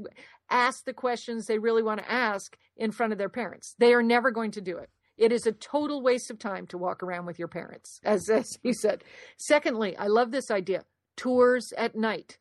ask 0.51 0.85
the 0.85 0.93
questions 0.93 1.47
they 1.47 1.59
really 1.59 1.83
want 1.83 2.01
to 2.01 2.13
ask 2.13 2.59
in 2.77 2.91
front 2.91 3.13
of 3.13 3.19
their 3.19 3.31
parents. 3.31 3.75
They 3.79 3.95
are 3.95 4.03
never 4.03 4.31
going 4.31 4.51
to 4.53 4.61
do 4.61 4.77
it. 4.77 4.91
It 5.19 5.33
is 5.33 5.47
a 5.47 5.53
total 5.53 6.03
waste 6.03 6.31
of 6.31 6.39
time 6.39 6.67
to 6.69 6.79
walk 6.79 7.03
around 7.03 7.27
with 7.27 7.39
your 7.39 7.49
parents, 7.49 8.01
as, 8.05 8.29
as 8.29 8.49
he 8.63 8.73
said. 8.73 9.03
Secondly, 9.37 9.97
I 9.97 10.07
love 10.07 10.31
this 10.31 10.51
idea 10.51 10.85
tours 11.17 11.73
at 11.77 11.97
night. 11.97 12.39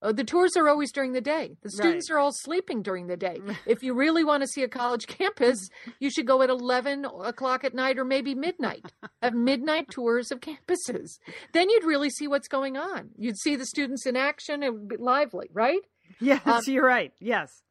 Uh, 0.00 0.12
the 0.12 0.22
tours 0.22 0.56
are 0.56 0.68
always 0.68 0.92
during 0.92 1.12
the 1.12 1.20
day. 1.20 1.56
The 1.62 1.70
students 1.70 2.08
Right. 2.08 2.14
are 2.16 2.18
all 2.20 2.30
sleeping 2.30 2.82
during 2.82 3.08
the 3.08 3.16
day. 3.16 3.40
if 3.66 3.82
you 3.82 3.94
really 3.94 4.22
want 4.22 4.42
to 4.44 4.46
see 4.46 4.62
a 4.62 4.68
college 4.68 5.06
campus, 5.08 5.68
you 5.98 6.08
should 6.08 6.26
go 6.26 6.40
at 6.42 6.50
11 6.50 7.04
o'clock 7.04 7.64
at 7.64 7.74
night 7.74 7.98
or 7.98 8.04
maybe 8.04 8.34
midnight. 8.36 8.92
Have 9.22 9.34
midnight 9.34 9.90
tours 9.90 10.30
of 10.30 10.38
campuses. 10.40 11.18
Then 11.52 11.68
you'd 11.68 11.82
really 11.84 12.10
see 12.10 12.28
what's 12.28 12.46
going 12.46 12.76
on. 12.76 13.10
You'd 13.16 13.38
see 13.38 13.56
the 13.56 13.66
students 13.66 14.06
in 14.06 14.14
action. 14.14 14.62
It 14.62 14.72
would 14.72 14.86
be 14.88 14.96
lively, 14.98 15.48
right? 15.52 15.80
Yes, 16.20 16.40
Um, 16.46 16.62
you're 16.66 16.84
right. 16.84 17.12
Yes. 17.20 17.62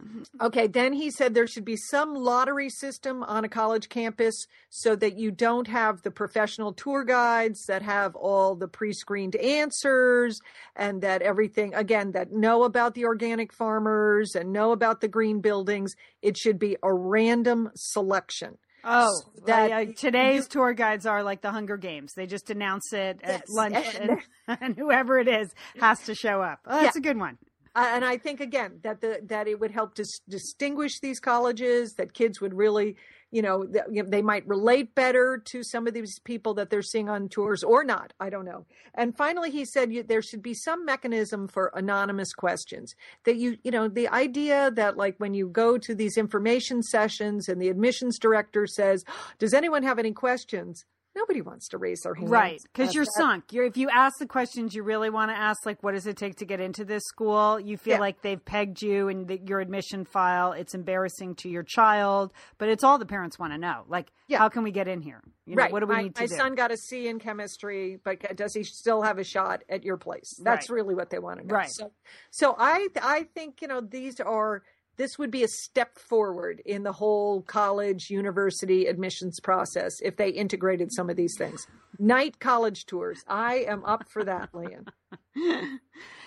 Okay, 0.42 0.68
then 0.68 0.94
he 0.94 1.12
said 1.12 1.34
there 1.34 1.48
should 1.48 1.66
be 1.66 1.76
some 1.78 2.14
lottery 2.14 2.70
system 2.70 3.24
on 3.24 3.44
a 3.44 3.50
college 3.50 3.90
campus 3.90 4.46
so 4.70 4.96
that 4.96 5.18
you 5.18 5.32
don't 5.32 5.68
have 5.68 6.02
the 6.04 6.12
professional 6.12 6.74
tour 6.74 7.04
guides 7.04 7.66
that 7.68 7.82
have 7.82 8.16
all 8.16 8.56
the 8.56 8.68
pre 8.68 8.94
screened 8.94 9.36
answers 9.36 10.40
and 10.76 11.02
that 11.02 11.22
everything, 11.22 11.74
again, 11.74 12.12
that 12.12 12.32
know 12.32 12.64
about 12.64 12.94
the 12.94 13.06
organic 13.06 13.54
farmers 13.54 14.36
and 14.36 14.52
know 14.54 14.72
about 14.72 15.02
the 15.02 15.08
green 15.08 15.42
buildings. 15.42 15.94
It 16.22 16.38
should 16.38 16.60
be 16.60 16.78
a 16.84 16.94
random 16.94 17.70
selection. 17.76 18.58
Oh, 18.84 19.10
So 19.36 19.42
that 19.48 19.70
that 19.70 19.98
today's 19.98 20.48
tour 20.48 20.74
guides 20.74 21.06
are 21.06 21.22
like 21.24 21.42
the 21.42 21.52
Hunger 21.52 21.76
Games. 21.78 22.14
They 22.14 22.26
just 22.26 22.50
announce 22.50 22.94
it 22.94 23.20
at 23.24 23.42
Yes, 23.42 23.44
lunch, 23.50 23.76
and- 24.00 24.10
and, 24.48 24.58
and 24.62 24.78
whoever 24.78 25.20
it 25.20 25.28
is 25.28 25.54
has 25.80 26.00
to 26.04 26.16
show 26.16 26.42
up. 26.42 26.60
Oh, 26.66 26.84
that's 26.84 26.96
a 26.96 27.02
good 27.02 27.18
one. 27.18 27.38
Uh, 27.78 27.92
and 27.94 28.04
I 28.04 28.18
think 28.18 28.42
again 28.42 28.80
that 28.82 29.02
the 29.02 29.20
that 29.26 29.48
it 29.48 29.60
would 29.60 29.70
help 29.70 29.94
to 29.96 30.06
distinguish 30.28 31.00
these 31.00 31.20
colleges. 31.20 31.94
That 31.94 32.12
kids 32.12 32.42
would 32.42 32.56
really, 32.56 32.96
you 33.30 33.44
know, 33.44 33.68
you 33.92 34.02
know, 34.02 34.10
they 34.10 34.24
might 34.24 34.48
relate 34.48 34.96
better 34.96 35.40
to 35.46 35.62
some 35.62 35.86
of 35.86 35.94
these 35.94 36.18
people 36.18 36.56
that 36.56 36.72
they're 36.72 36.82
seeing 36.82 37.08
on 37.08 37.30
tours 37.30 37.64
or 37.64 37.84
not. 37.84 38.14
I 38.20 38.32
don't 38.32 38.46
know. 38.46 38.66
And 38.96 39.16
finally, 39.16 39.52
he 39.52 39.64
said 39.64 39.94
you, 39.94 40.02
there 40.02 40.24
should 40.24 40.42
be 40.42 40.56
some 40.56 40.86
mechanism 40.86 41.48
for 41.48 41.72
anonymous 41.76 42.34
questions. 42.34 42.96
That 43.26 43.36
you, 43.36 43.58
you 43.64 43.70
know, 43.70 43.88
the 43.88 44.08
idea 44.08 44.72
that 44.72 44.98
like 44.98 45.14
when 45.20 45.36
you 45.36 45.48
go 45.48 45.78
to 45.78 45.94
these 45.94 46.18
information 46.18 46.82
sessions 46.82 47.48
and 47.48 47.62
the 47.62 47.70
admissions 47.70 48.18
director 48.18 48.66
says, 48.66 49.06
"Does 49.38 49.54
anyone 49.54 49.84
have 49.84 50.00
any 50.00 50.14
questions?" 50.14 50.84
Nobody 51.18 51.42
wants 51.42 51.68
to 51.70 51.80
raise 51.80 52.02
their 52.02 52.14
hand. 52.14 52.30
Right, 52.30 52.62
because 52.64 52.94
you're 52.94 53.06
that. 53.06 53.14
sunk. 53.18 53.52
You're, 53.52 53.66
if 53.66 53.76
you 53.76 53.90
ask 53.90 54.20
the 54.20 54.28
questions 54.28 54.76
you 54.76 54.84
really 54.84 55.10
want 55.10 55.32
to 55.32 55.36
ask, 55.36 55.66
like 55.66 55.82
what 55.82 55.94
does 55.94 56.06
it 56.06 56.16
take 56.16 56.36
to 56.38 56.46
get 56.46 56.60
into 56.60 56.86
this 56.86 57.02
school, 57.08 57.60
you 57.60 57.76
feel 57.76 57.96
Yeah. 57.96 58.00
like 58.02 58.22
they've 58.22 58.44
pegged 58.44 58.82
you 58.84 59.08
and 59.10 59.28
the, 59.28 59.42
your 59.44 59.60
admission 59.60 60.06
file. 60.06 60.52
It's 60.52 60.76
embarrassing 60.76 61.36
to 61.38 61.50
your 61.50 61.64
child, 61.64 62.32
but 62.60 62.70
it's 62.70 62.84
all 62.84 63.00
the 63.00 63.06
parents 63.08 63.40
want 63.40 63.52
to 63.54 63.58
know. 63.58 63.84
Like, 63.88 64.12
Yeah. 64.28 64.38
how 64.38 64.50
can 64.50 64.62
we 64.64 64.72
get 64.72 64.88
in 64.88 65.02
here? 65.02 65.24
You 65.48 65.56
know, 65.56 65.64
right. 65.64 65.72
what 65.72 65.80
do 65.80 65.88
we 65.88 65.96
my, 65.96 66.02
need 66.04 66.16
to 66.16 66.22
my 66.22 66.28
do? 66.28 66.34
My 66.36 66.38
son 66.38 66.56
got 66.56 66.72
a 66.72 66.78
C 66.78 67.08
in 67.08 67.20
chemistry, 67.20 67.98
but 68.04 68.36
does 68.36 68.54
he 68.54 68.64
still 68.64 69.02
have 69.02 69.18
a 69.18 69.24
shot 69.24 69.64
at 69.70 69.84
your 69.84 69.98
place? 69.98 70.40
That's 70.44 70.70
Right. 70.70 70.76
really 70.76 70.94
what 70.94 71.10
they 71.10 71.20
want 71.20 71.40
to 71.40 71.48
know. 71.48 71.56
Right. 71.56 71.72
So, 71.72 71.92
so 72.30 72.56
I 72.60 72.88
I 73.02 73.24
think 73.34 73.62
you 73.62 73.68
know 73.68 73.82
these 73.82 74.20
are 74.20 74.62
this 74.98 75.18
would 75.18 75.32
be 75.32 75.44
a 75.44 75.48
step 75.48 75.98
forward 75.98 76.62
in 76.66 76.84
the 76.84 76.92
whole 76.92 77.42
college 77.44 78.10
university 78.10 78.88
admissions 78.88 79.40
process 79.40 79.94
if 80.02 80.18
they 80.18 80.30
integrated 80.30 80.92
some 80.94 81.10
of 81.10 81.16
these 81.16 81.36
things. 81.38 81.66
Night 82.00 82.40
college 82.40 82.86
tours. 82.86 83.24
I 83.28 83.66
am 83.68 83.84
up 83.86 84.04
for 84.10 84.24
that, 84.24 84.50
Lian. 84.54 84.88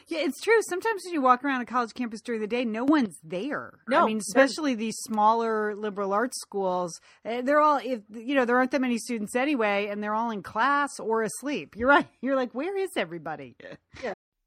Yeah, 0.09 0.19
it's 0.23 0.41
true. 0.41 0.61
Sometimes 0.62 1.03
when 1.05 1.15
you 1.15 1.23
walk 1.23 1.45
around 1.45 1.61
a 1.61 1.67
college 1.67 1.95
campus 1.95 2.21
during 2.21 2.41
the 2.41 2.49
day, 2.49 2.65
no 2.65 2.83
one's 2.85 3.17
there. 3.23 3.75
No, 3.87 4.03
I 4.03 4.07
mean, 4.07 4.19
especially 4.19 4.75
these 4.75 4.97
smaller 5.03 5.77
liberal 5.77 6.12
arts 6.12 6.41
schools. 6.41 7.00
eh, 7.25 7.43
They're 7.43 7.61
all, 7.61 7.79
if 7.81 8.00
you 8.12 8.35
know, 8.35 8.45
there 8.45 8.57
aren't 8.57 8.73
that 8.73 8.81
many 8.81 8.99
students 8.99 9.37
anyway, 9.37 9.87
and 9.89 10.03
they're 10.03 10.15
all 10.15 10.31
in 10.33 10.43
class 10.43 10.99
or 10.99 11.23
asleep. 11.23 11.77
You're 11.77 11.89
right. 11.89 12.09
You're 12.21 12.35
like, 12.35 12.53
where 12.57 12.77
is 12.77 12.91
everybody? 12.97 13.55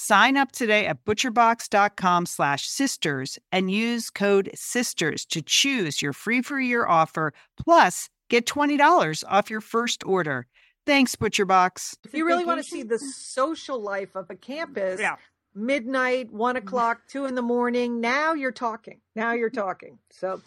Sign 0.00 0.36
up 0.36 0.52
today 0.52 0.86
at 0.86 1.04
butcherbox.com 1.04 2.26
slash 2.26 2.68
sisters 2.68 3.36
and 3.50 3.68
use 3.68 4.10
code 4.10 4.48
SISTERS 4.54 5.26
to 5.26 5.42
choose 5.42 6.00
your 6.00 6.12
free 6.12 6.40
for 6.40 6.60
year 6.60 6.86
offer, 6.86 7.32
plus 7.60 8.08
get 8.30 8.46
$20 8.46 9.24
off 9.26 9.50
your 9.50 9.60
first 9.60 10.06
order. 10.06 10.46
Thanks, 10.86 11.16
ButcherBox. 11.16 11.96
If 12.04 12.14
you 12.14 12.24
really 12.24 12.44
want 12.44 12.62
to 12.62 12.64
see 12.64 12.84
the 12.84 13.00
social 13.00 13.82
life 13.82 14.14
of 14.14 14.30
a 14.30 14.36
campus, 14.36 15.00
yeah. 15.00 15.16
midnight, 15.52 16.32
one 16.32 16.54
o'clock, 16.54 17.00
two 17.08 17.24
in 17.24 17.34
the 17.34 17.42
morning, 17.42 18.00
now 18.00 18.34
you're 18.34 18.52
talking. 18.52 19.00
Now 19.16 19.32
you're 19.32 19.50
talking. 19.50 19.98
So, 20.12 20.40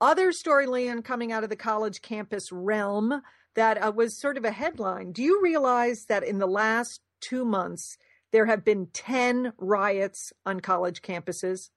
other 0.00 0.32
story, 0.32 0.66
Lian, 0.66 1.02
coming 1.04 1.32
out 1.32 1.44
of 1.44 1.50
the 1.50 1.56
college 1.56 2.00
campus 2.00 2.50
realm 2.50 3.20
that 3.56 3.76
uh, 3.76 3.92
was 3.94 4.18
sort 4.18 4.38
of 4.38 4.46
a 4.46 4.52
headline. 4.52 5.12
Do 5.12 5.22
you 5.22 5.42
realize 5.42 6.06
that 6.06 6.24
in 6.24 6.38
the 6.38 6.46
last 6.46 7.02
two 7.20 7.44
months, 7.44 7.98
there 8.32 8.46
have 8.46 8.64
been 8.64 8.88
10 8.92 9.52
riots 9.58 10.32
on 10.44 10.60
college 10.60 11.02
campuses. 11.02 11.70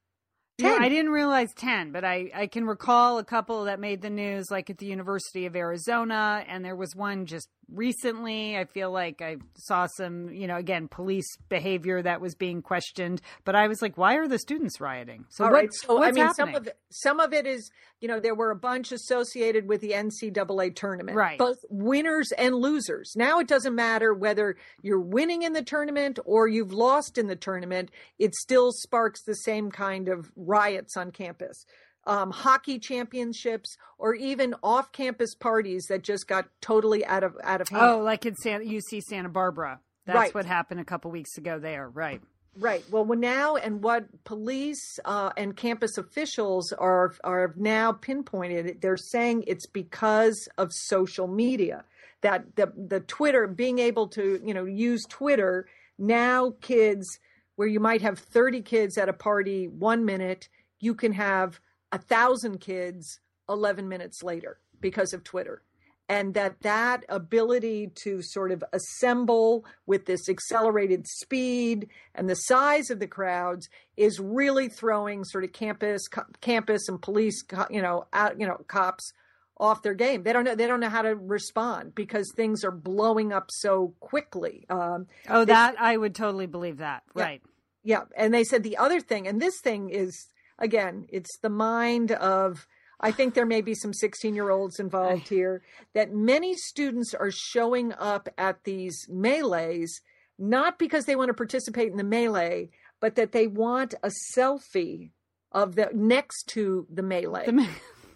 10. 0.60 0.72
Yeah, 0.72 0.86
I 0.86 0.90
didn't 0.90 1.12
realize 1.12 1.54
10, 1.54 1.92
but 1.92 2.04
I, 2.04 2.32
I 2.36 2.48
can 2.48 2.66
recall 2.66 3.18
a 3.18 3.24
couple 3.24 3.66
that 3.66 3.80
made 3.80 4.02
the 4.02 4.10
news, 4.10 4.52
like 4.52 4.70
at 4.70 4.78
the 4.78 4.86
University 4.86 5.46
of 5.46 5.56
Arizona, 5.56 6.44
and 6.48 6.64
there 6.64 6.76
was 6.76 6.96
one 6.96 7.26
just 7.26 7.50
recently. 7.72 8.58
I 8.58 8.66
feel 8.66 8.92
like 8.92 9.22
I 9.22 9.38
saw 9.56 9.88
some, 9.88 10.30
you 10.30 10.48
know, 10.48 10.58
again, 10.58 10.88
police 10.88 11.38
behavior 11.50 12.02
that 12.02 12.22
was 12.22 12.36
being 12.36 12.62
questioned. 12.62 13.22
But 13.46 13.56
I 13.56 13.68
was 13.68 13.82
like, 13.82 13.98
why 13.98 14.16
are 14.16 14.28
the 14.28 14.40
students 14.40 14.80
rioting? 14.82 15.26
So, 15.30 15.46
All 15.46 15.52
right. 15.52 15.70
so 15.74 16.02
I 16.02 16.12
mean, 16.12 16.26
happening? 16.26 16.34
some 16.34 16.56
of 16.56 16.68
it, 16.68 16.78
some 16.90 17.20
of 17.20 17.34
it 17.34 17.46
is, 17.46 17.70
you 18.00 18.08
know, 18.08 18.20
there 18.20 18.36
were 18.36 18.52
a 18.52 18.56
bunch 18.56 18.92
associated 18.92 19.68
with 19.68 19.82
the 19.82 19.92
NCAA 19.92 20.76
tournament, 20.76 21.18
right? 21.18 21.38
Both 21.38 21.60
winners 21.70 22.32
and 22.38 22.56
losers. 22.56 23.14
Now 23.16 23.40
it 23.40 23.48
doesn't 23.48 23.76
matter 23.76 24.14
whether 24.14 24.56
you're 24.82 25.00
winning 25.00 25.44
in 25.44 25.54
the 25.54 25.64
tournament 25.64 26.20
or 26.26 26.48
you've 26.48 26.74
lost 26.74 27.18
in 27.18 27.28
the 27.28 27.36
tournament. 27.36 27.92
It 28.18 28.36
still 28.36 28.72
sparks 28.72 29.24
the 29.24 29.36
same 29.36 29.72
kind 29.72 30.08
of 30.08 30.32
riots 30.50 30.98
on 30.98 31.12
campus 31.12 31.66
um, 32.06 32.32
hockey 32.32 32.80
championships 32.80 33.78
or 33.98 34.16
even 34.16 34.56
off-campus 34.64 35.36
parties 35.36 35.86
that 35.90 36.04
just 36.04 36.28
got 36.28 36.48
totally 36.62 37.06
out 37.06 37.24
of 37.24 37.36
out 37.44 37.62
of 37.62 37.70
hand. 37.70 37.84
Oh, 37.84 38.00
like 38.00 38.26
in 38.26 38.36
San, 38.36 38.62
UC 38.68 39.04
Santa 39.04 39.30
Barbara. 39.30 39.80
That's 40.06 40.18
right. 40.18 40.34
what 40.34 40.46
happened 40.46 40.80
a 40.80 40.86
couple 40.86 41.12
weeks 41.12 41.38
ago 41.38 41.60
there, 41.60 41.88
right? 41.88 42.22
Right. 42.58 42.84
Well, 42.90 43.06
now 43.06 43.58
and 43.58 43.84
what 43.84 44.06
police 44.24 45.00
uh, 45.06 45.32
and 45.38 45.56
campus 45.56 45.98
officials 45.98 46.74
are 46.74 47.14
are 47.24 47.54
now 47.56 47.92
pinpointed. 47.92 48.82
They're 48.82 48.98
saying 48.98 49.44
it's 49.46 49.68
because 49.68 50.48
of 50.58 50.74
social 50.74 51.28
media 51.28 51.84
that 52.22 52.56
the 52.56 52.74
the 52.76 53.02
Twitter 53.02 53.46
being 53.46 53.78
able 53.78 54.08
to 54.10 54.42
you 54.44 54.54
know 54.54 54.66
use 54.66 55.06
Twitter 55.08 55.68
now 56.00 56.54
kids 56.62 57.20
where 57.60 57.68
you 57.68 57.82
might 57.82 58.02
have 58.02 58.18
30 58.18 58.62
kids 58.62 58.98
at 58.98 59.10
a 59.10 59.14
party 59.14 59.68
one 59.68 60.06
minute 60.06 60.48
you 60.80 60.96
can 60.96 61.12
have 61.12 61.60
a 61.92 61.98
thousand 61.98 62.60
kids 62.62 63.20
11 63.50 63.90
minutes 63.90 64.24
later 64.24 64.62
because 64.80 65.12
of 65.12 65.26
Twitter. 65.26 65.62
And 66.08 66.36
that 66.36 66.62
that 66.62 67.04
ability 67.10 67.92
to 68.04 68.22
sort 68.22 68.54
of 68.54 68.64
assemble 68.72 69.66
with 69.86 70.06
this 70.06 70.30
accelerated 70.30 71.06
speed 71.06 71.90
and 72.16 72.30
the 72.30 72.36
size 72.36 72.90
of 72.92 73.02
the 73.02 73.08
crowds 73.08 73.68
is 73.98 74.22
really 74.22 74.70
throwing 74.70 75.26
sort 75.26 75.44
of 75.44 75.52
campus, 75.52 76.08
co- 76.08 76.24
campus 76.40 76.88
and 76.88 77.02
police, 77.02 77.42
co- 77.42 77.68
you 77.70 77.82
know, 77.82 78.08
out, 78.14 78.40
you 78.40 78.48
know, 78.48 78.56
cops 78.70 79.12
off 79.60 79.84
their 79.84 79.94
game. 79.94 80.24
They 80.24 80.32
don't 80.32 80.46
know. 80.46 80.56
They 80.56 80.66
don't 80.66 80.80
know 80.80 80.90
how 80.90 81.02
to 81.02 81.14
respond 81.16 81.94
because 81.94 82.32
things 82.34 82.64
are 82.64 82.72
blowing 82.72 83.34
up 83.34 83.50
so 83.52 83.94
quickly. 84.00 84.66
Um, 84.70 85.08
oh, 85.28 85.44
that 85.46 85.76
I 85.78 85.98
would 85.98 86.16
totally 86.16 86.48
believe 86.48 86.78
that. 86.78 87.04
Yeah, 87.16 87.24
right. 87.24 87.42
Yeah, 87.84 88.04
and 88.16 88.34
they 88.34 88.44
said 88.44 88.64
the 88.64 88.78
other 88.78 89.00
thing, 89.00 89.28
and 89.28 89.42
this 89.42 89.60
thing 89.62 89.90
is 89.90 90.28
again, 90.60 91.06
it's 91.10 91.38
the 91.40 91.50
mind 91.50 92.12
of, 92.12 92.68
I 93.00 93.12
think 93.12 93.34
there 93.34 93.46
may 93.46 93.62
be 93.62 93.74
some 93.74 93.94
16 93.94 94.36
year 94.36 94.50
olds 94.50 94.80
involved 94.80 95.28
here, 95.30 95.64
that 95.94 96.14
many 96.14 96.56
students 96.56 97.14
are 97.14 97.32
showing 97.32 97.94
up 97.94 98.30
at 98.38 98.64
these 98.66 99.08
melees, 99.10 100.02
not 100.38 100.78
because 100.78 101.06
they 101.06 101.16
want 101.16 101.30
to 101.30 101.34
participate 101.34 101.92
in 101.92 101.98
the 101.98 102.04
melee, 102.04 102.70
but 103.00 103.16
that 103.16 103.32
they 103.32 103.48
want 103.48 103.94
a 104.04 104.12
selfie 104.36 105.12
of 105.52 105.76
the 105.76 105.90
next 105.94 106.48
to 106.50 106.86
the 106.92 107.02
melee. 107.02 107.46
The 107.46 107.54
me- 107.54 107.70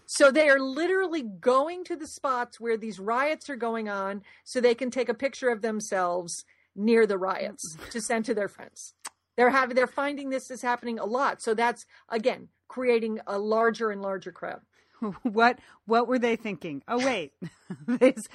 so 0.06 0.30
they 0.30 0.50
are 0.50 0.60
literally 0.60 1.24
going 1.24 1.86
to 1.86 1.96
the 1.96 2.08
spots 2.08 2.60
where 2.60 2.78
these 2.78 3.00
riots 3.00 3.50
are 3.50 3.56
going 3.56 3.90
on 3.90 4.22
so 4.44 4.60
they 4.60 4.76
can 4.76 4.92
take 4.92 5.10
a 5.10 5.14
picture 5.14 5.50
of 5.50 5.62
themselves 5.62 6.44
near 6.76 7.08
the 7.08 7.18
riots 7.18 7.76
mm-hmm. 7.76 7.90
to 7.90 8.02
send 8.02 8.26
to 8.26 8.34
their 8.34 8.50
friends. 8.50 8.94
They're 9.36 9.50
having 9.50 9.76
they're 9.76 9.88
finding 9.88 10.30
this 10.30 10.52
is 10.52 10.62
happening 10.62 11.00
a 11.00 11.06
lot. 11.06 11.42
So 11.42 11.54
that's 11.54 11.86
again 12.10 12.50
creating 12.68 13.20
a 13.28 13.38
larger 13.38 13.92
and 13.92 14.02
larger 14.02 14.32
crowd. 14.32 14.62
What 15.24 15.60
what 15.86 16.08
were 16.08 16.20
they 16.20 16.38
thinking? 16.38 16.82
Oh 16.88 16.98
wait, 16.98 17.34
these, 17.88 18.28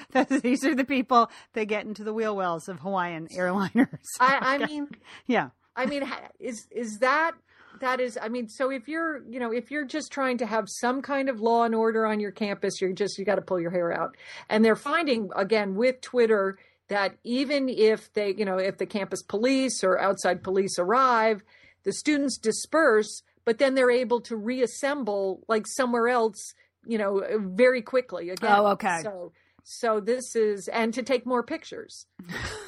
these 0.43 0.65
are 0.67 0.75
the 0.75 0.85
people 0.85 1.31
that 1.55 1.65
get 1.65 1.87
into 1.87 2.05
the 2.05 2.13
wheel 2.13 2.37
wells 2.37 2.69
of 2.69 2.81
Hawaiian 2.81 3.29
airliners. 3.29 4.05
I, 4.21 4.39
I 4.61 4.67
mean, 4.67 4.89
yeah. 5.27 5.49
I 5.75 5.87
mean, 5.87 6.07
is 6.39 6.67
is 6.71 6.99
that 6.99 7.33
that 7.81 8.01
is? 8.01 8.19
I 8.21 8.29
mean, 8.29 8.49
so 8.49 8.71
if 8.71 8.87
you're 8.87 9.23
you 9.27 9.41
know 9.41 9.51
if 9.51 9.71
you're 9.71 9.87
just 9.87 10.13
trying 10.13 10.39
to 10.39 10.47
have 10.47 10.67
some 10.69 11.01
kind 11.01 11.29
of 11.31 11.41
law 11.41 11.65
and 11.65 11.75
order 11.75 12.07
on 12.07 12.21
your 12.21 12.33
campus, 12.33 12.81
you're 12.81 12.93
just 12.93 13.19
you 13.19 13.25
got 13.25 13.37
to 13.37 13.43
pull 13.43 13.61
your 13.61 13.71
hair 13.71 13.93
out. 13.93 14.17
And 14.51 14.65
they're 14.65 14.77
finding 14.77 15.31
again 15.37 15.75
with 15.75 16.01
Twitter 16.01 16.59
that 16.88 17.16
even 17.24 17.68
if 17.68 18.12
they, 18.14 18.35
you 18.35 18.44
know, 18.44 18.59
if 18.59 18.79
the 18.79 18.87
campus 18.87 19.22
police 19.22 19.85
or 19.85 19.98
outside 19.98 20.42
police 20.42 20.79
arrive, 20.79 21.42
the 21.85 21.92
students 21.92 22.38
disperse, 22.38 23.22
but 23.44 23.59
then 23.59 23.74
they're 23.74 23.90
able 23.90 24.20
to 24.22 24.37
reassemble 24.37 25.42
like 25.48 25.66
somewhere 25.66 26.09
else, 26.09 26.55
you 26.87 26.98
know, 26.98 27.22
very 27.38 27.83
quickly 27.83 28.31
again. 28.31 28.51
Oh, 28.53 28.66
okay. 28.68 29.01
So, 29.03 29.33
so 29.64 30.01
this 30.01 30.35
is, 30.35 30.68
and 30.68 30.92
to 30.94 31.03
take 31.03 31.27
more 31.27 31.42
pictures. 31.42 32.07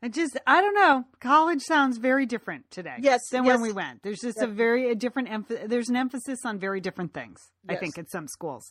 I 0.00 0.08
just 0.08 0.38
I 0.46 0.60
don't 0.60 0.74
know. 0.74 1.04
College 1.18 1.60
sounds 1.62 1.98
very 1.98 2.24
different 2.24 2.70
today. 2.70 2.96
Yes, 3.00 3.20
than 3.30 3.44
yes. 3.44 3.54
when 3.54 3.62
we 3.62 3.72
went. 3.72 4.02
There's 4.04 4.20
just 4.20 4.40
a 4.40 4.46
very 4.46 4.90
a 4.90 4.94
different 4.94 5.28
emph- 5.28 5.68
there's 5.68 5.88
an 5.88 5.96
emphasis 5.96 6.40
on 6.44 6.58
very 6.60 6.80
different 6.80 7.12
things. 7.12 7.40
Yes. 7.68 7.76
I 7.76 7.80
think 7.80 7.98
at 7.98 8.10
some 8.10 8.28
schools. 8.28 8.70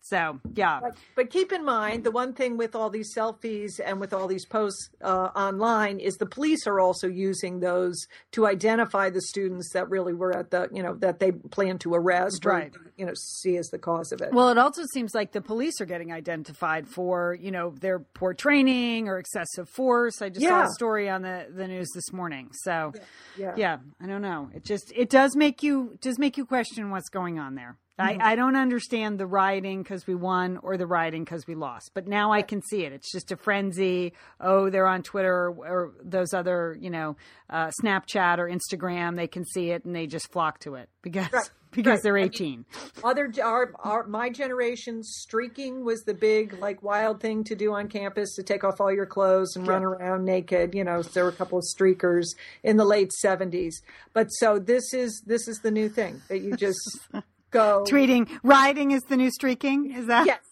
So 0.00 0.38
yeah. 0.54 0.78
But, 0.80 0.96
but, 1.16 1.30
keep 1.30 1.52
in 1.52 1.64
mind 1.64 2.04
the 2.04 2.12
one 2.12 2.32
thing 2.32 2.56
with 2.56 2.76
all 2.76 2.90
these 2.90 3.12
selfies 3.14 3.80
and 3.84 4.00
with 4.00 4.12
all 4.14 4.28
these 4.28 4.46
posts 4.46 4.88
uh, 5.02 5.30
online 5.34 5.98
is 5.98 6.14
the 6.14 6.26
police 6.26 6.66
are 6.66 6.78
also 6.78 7.08
using 7.08 7.58
those 7.58 8.06
to 8.32 8.46
identify 8.46 9.10
the 9.10 9.20
students 9.20 9.72
that 9.74 9.90
really 9.90 10.14
were 10.14 10.34
at 10.34 10.50
the 10.50 10.68
you 10.72 10.82
know 10.82 10.94
that 10.94 11.18
they 11.18 11.32
plan 11.32 11.78
to 11.78 11.94
arrest 11.94 12.44
right. 12.44 12.72
or 12.74 12.92
you 12.96 13.04
know 13.04 13.14
see 13.14 13.56
as 13.56 13.66
the 13.68 13.78
cause 13.78 14.12
of 14.12 14.20
it. 14.20 14.32
Well, 14.32 14.48
it 14.50 14.58
also 14.58 14.84
seems 14.92 15.12
like 15.12 15.32
the 15.32 15.42
police 15.42 15.80
are 15.80 15.86
getting 15.86 16.12
identified 16.12 16.86
for 16.86 17.36
you 17.40 17.50
know 17.50 17.74
their 17.80 17.98
poor 17.98 18.32
training 18.32 19.08
or 19.08 19.18
excessive 19.18 19.68
force. 19.68 20.22
I 20.22 20.28
just 20.28 20.42
Yeah. 20.42 20.67
Story 20.74 21.08
on 21.08 21.22
the 21.22 21.46
the 21.54 21.66
news 21.66 21.88
this 21.94 22.12
morning. 22.12 22.50
So 22.52 22.92
yeah. 23.36 23.54
yeah, 23.56 23.78
I 24.00 24.06
don't 24.06 24.22
know. 24.22 24.50
It 24.54 24.64
just 24.64 24.92
it 24.94 25.10
does 25.10 25.36
make 25.36 25.62
you 25.62 25.98
does 26.00 26.18
make 26.18 26.36
you 26.36 26.44
question 26.44 26.90
what's 26.90 27.08
going 27.08 27.38
on 27.38 27.54
there. 27.54 27.76
Mm-hmm. 27.98 28.22
I, 28.22 28.32
I 28.32 28.34
don't 28.36 28.54
understand 28.54 29.18
the 29.18 29.26
rioting 29.26 29.82
because 29.82 30.06
we 30.06 30.14
won 30.14 30.58
or 30.62 30.76
the 30.76 30.86
rioting 30.86 31.24
because 31.24 31.46
we 31.46 31.56
lost, 31.56 31.90
but 31.94 32.06
now 32.06 32.32
I 32.32 32.42
can 32.42 32.62
see 32.62 32.84
it. 32.84 32.92
It's 32.92 33.10
just 33.10 33.32
a 33.32 33.36
frenzy. 33.36 34.12
Oh, 34.40 34.70
they're 34.70 34.86
on 34.86 35.02
Twitter 35.02 35.32
or, 35.32 35.50
or 35.50 35.92
those 36.04 36.32
other, 36.32 36.76
you 36.80 36.90
know, 36.90 37.16
uh, 37.50 37.72
Snapchat 37.82 38.38
or 38.38 38.48
Instagram. 38.48 39.16
They 39.16 39.26
can 39.26 39.44
see 39.44 39.70
it 39.70 39.84
and 39.84 39.96
they 39.96 40.06
just 40.06 40.30
flock 40.30 40.60
to 40.60 40.76
it 40.76 40.88
because 41.02 41.32
Right, 41.32 41.50
because 41.70 41.86
right. 41.86 42.02
they're 42.02 42.16
I 42.16 42.20
mean, 42.20 42.26
eighteen. 42.26 42.64
Other 43.04 43.32
our, 43.42 43.72
our 43.78 44.06
my 44.06 44.30
generation 44.30 45.02
streaking 45.02 45.84
was 45.84 46.02
the 46.02 46.14
big 46.14 46.58
like 46.58 46.82
wild 46.82 47.20
thing 47.20 47.44
to 47.44 47.54
do 47.54 47.72
on 47.72 47.88
campus 47.88 48.34
to 48.36 48.42
take 48.42 48.64
off 48.64 48.80
all 48.80 48.92
your 48.92 49.06
clothes 49.06 49.56
and 49.56 49.66
run 49.66 49.84
around 49.84 50.24
naked. 50.24 50.74
You 50.74 50.84
know, 50.84 51.02
so 51.02 51.10
there 51.10 51.24
were 51.24 51.30
a 51.30 51.34
couple 51.34 51.58
of 51.58 51.64
streakers 51.64 52.26
in 52.62 52.76
the 52.76 52.84
late 52.84 53.12
seventies. 53.12 53.82
But 54.12 54.28
so 54.28 54.58
this 54.58 54.92
is 54.92 55.22
this 55.26 55.48
is 55.48 55.58
the 55.58 55.70
new 55.70 55.88
thing 55.88 56.22
that 56.28 56.40
you 56.40 56.56
just 56.56 56.78
go 57.50 57.84
Tweeting 57.88 58.28
riding 58.42 58.90
is 58.90 59.02
the 59.02 59.16
new 59.16 59.30
streaking. 59.30 59.92
Is 59.92 60.06
that 60.06 60.26
Yes, 60.26 60.44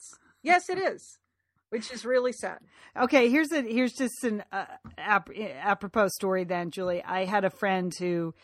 yes, 0.42 0.68
it 0.68 0.78
is, 0.78 1.18
which 1.70 1.90
is 1.90 2.04
really 2.04 2.32
sad. 2.32 2.58
Okay, 2.98 3.28
here's 3.28 3.52
a 3.52 3.62
here's 3.62 3.92
just 3.92 4.24
an 4.24 4.42
uh, 4.52 4.64
ap- 4.96 5.30
apropos 5.36 6.08
story 6.08 6.44
then, 6.44 6.70
Julie. 6.70 7.02
I 7.02 7.24
had 7.24 7.44
a 7.44 7.50
friend 7.50 7.92
who 7.98 8.34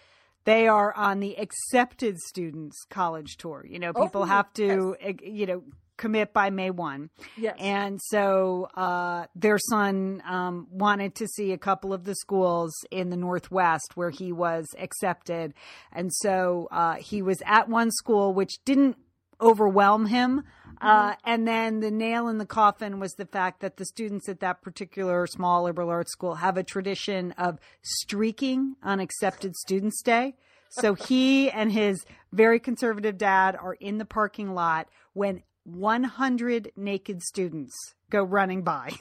they 0.45 0.69
are 0.69 0.95
on 0.95 1.21
the 1.21 1.37
accepted 1.39 2.19
students 2.19 2.77
college 2.91 3.37
tour. 3.37 3.65
You 3.69 3.79
know, 3.79 3.93
people 3.93 4.23
Oh, 4.23 4.27
have 4.27 4.53
to 4.55 4.97
uh, 5.05 5.13
you 5.23 5.47
know 5.47 5.63
commit 5.99 6.33
by 6.33 6.51
May 6.51 6.71
1. 6.71 7.11
Yes. 7.37 7.55
And 7.61 8.01
so 8.03 8.67
uh, 8.75 9.27
their 9.37 9.59
son 9.71 10.21
um, 10.27 10.67
wanted 10.71 11.15
to 11.17 11.29
see 11.29 11.53
a 11.53 11.59
couple 11.59 11.93
of 11.93 12.03
the 12.05 12.17
schools 12.17 12.73
in 12.91 13.11
the 13.11 13.17
Northwest 13.17 13.93
where 13.95 14.11
he 14.11 14.33
was 14.33 14.67
accepted. 14.79 15.55
And 15.93 16.11
so 16.13 16.67
uh, 16.73 16.95
he 16.97 17.23
was 17.23 17.41
at 17.47 17.69
one 17.69 17.93
school, 17.93 18.35
which 18.35 18.53
didn't 18.65 18.97
overwhelm 19.43 20.07
him. 20.07 20.45
Uh, 20.81 21.15
and 21.25 21.47
then 21.47 21.79
the 21.79 21.91
nail 21.91 22.27
in 22.27 22.39
the 22.39 22.47
coffin 22.47 22.99
was 22.99 23.13
the 23.13 23.27
fact 23.27 23.61
that 23.61 23.77
the 23.77 23.85
students 23.85 24.29
at 24.29 24.41
that 24.41 24.63
particular 24.63 25.27
small 25.29 25.63
liberal 25.63 25.91
arts 25.91 26.11
school 26.11 26.37
have 26.37 26.57
a 26.57 26.65
tradition 26.65 27.31
of 27.33 27.59
streaking 27.83 28.75
on 28.83 28.99
accepted 28.99 29.55
students 29.55 30.03
day. 30.03 30.35
So 30.71 30.95
he 31.09 31.51
and 31.51 31.71
his 31.71 32.05
very 32.33 32.59
conservative 32.59 33.17
dad 33.17 33.55
are 33.55 33.75
in 33.75 33.99
the 33.99 34.05
parking 34.05 34.55
lot 34.55 34.89
when 35.13 35.43
100 35.65 36.73
naked 36.77 37.23
students 37.23 37.75
go 38.11 38.25
running 38.25 38.63
by. 38.63 38.93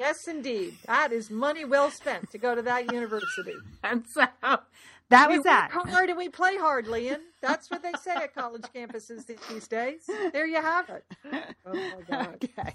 Yes, 0.00 0.26
indeed. 0.26 0.76
That 0.86 1.12
is 1.12 1.30
money 1.30 1.64
well 1.64 1.90
spent 1.90 2.30
to 2.30 2.38
go 2.38 2.54
to 2.54 2.62
that 2.62 2.92
university. 2.92 3.54
And 3.84 4.04
so 4.12 4.26
that 5.10 5.28
we 5.28 5.36
was 5.38 5.44
that. 5.44 5.70
hard 5.72 6.08
and 6.08 6.16
we 6.18 6.28
play 6.28 6.56
hard, 6.56 6.86
Lian. 6.86 7.20
That's 7.42 7.70
what 7.70 7.82
they 7.82 7.92
say 8.02 8.14
at 8.14 8.34
college 8.34 8.62
campuses 8.74 9.26
these 9.48 9.68
days. 9.68 10.02
There 10.32 10.46
you 10.46 10.60
have 10.60 10.88
it. 10.88 11.04
Oh 11.66 11.72
my 11.74 11.94
God. 12.10 12.44
Okay. 12.44 12.74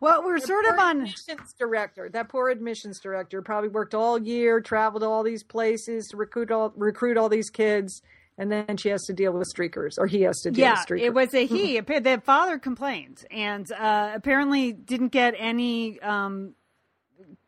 Well, 0.00 0.24
we're 0.24 0.40
The 0.40 0.46
sort 0.46 0.64
of 0.66 0.78
on. 0.78 0.96
admissions 1.02 1.54
director. 1.58 2.08
That 2.08 2.28
poor 2.28 2.48
admissions 2.50 3.00
director 3.00 3.42
probably 3.42 3.68
worked 3.68 3.94
all 3.94 4.18
year, 4.20 4.60
traveled 4.60 5.02
to 5.02 5.08
all 5.08 5.22
these 5.22 5.42
places 5.42 6.06
to 6.08 6.16
recruit 6.16 6.50
all 6.50 6.72
recruit 6.76 7.16
all 7.16 7.28
these 7.28 7.50
kids, 7.50 8.00
and 8.38 8.50
then 8.50 8.76
she 8.76 8.88
has 8.88 9.02
to 9.04 9.12
deal 9.12 9.32
with 9.32 9.46
streakers, 9.54 9.98
or 9.98 10.06
he 10.06 10.22
has 10.22 10.40
to 10.42 10.50
deal 10.50 10.62
Yeah, 10.64 10.72
with 10.72 10.86
streakers. 11.00 11.04
it 11.04 11.14
was 11.14 11.34
a 11.34 11.46
he. 11.54 11.80
The 11.80 12.22
father 12.24 12.58
complained, 12.58 13.24
and 13.30 13.70
uh, 13.72 14.12
apparently 14.14 14.72
didn't 14.72 15.08
get 15.08 15.34
any 15.36 16.00
um, 16.00 16.54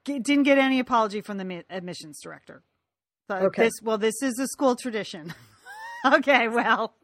didn't 0.05 0.45
get 0.45 0.59
any 0.59 0.79
apology 0.81 1.21
from 1.21 1.39
the 1.39 1.65
admissions 1.71 2.21
director. 2.21 2.63
So 3.29 3.37
Okay. 3.37 3.65
This 3.65 3.83
well, 3.83 3.99
this 3.99 4.23
is 4.23 4.39
a 4.39 4.47
school 4.47 4.77
tradition. 4.77 5.35
okay, 6.05 6.49
well, 6.49 6.95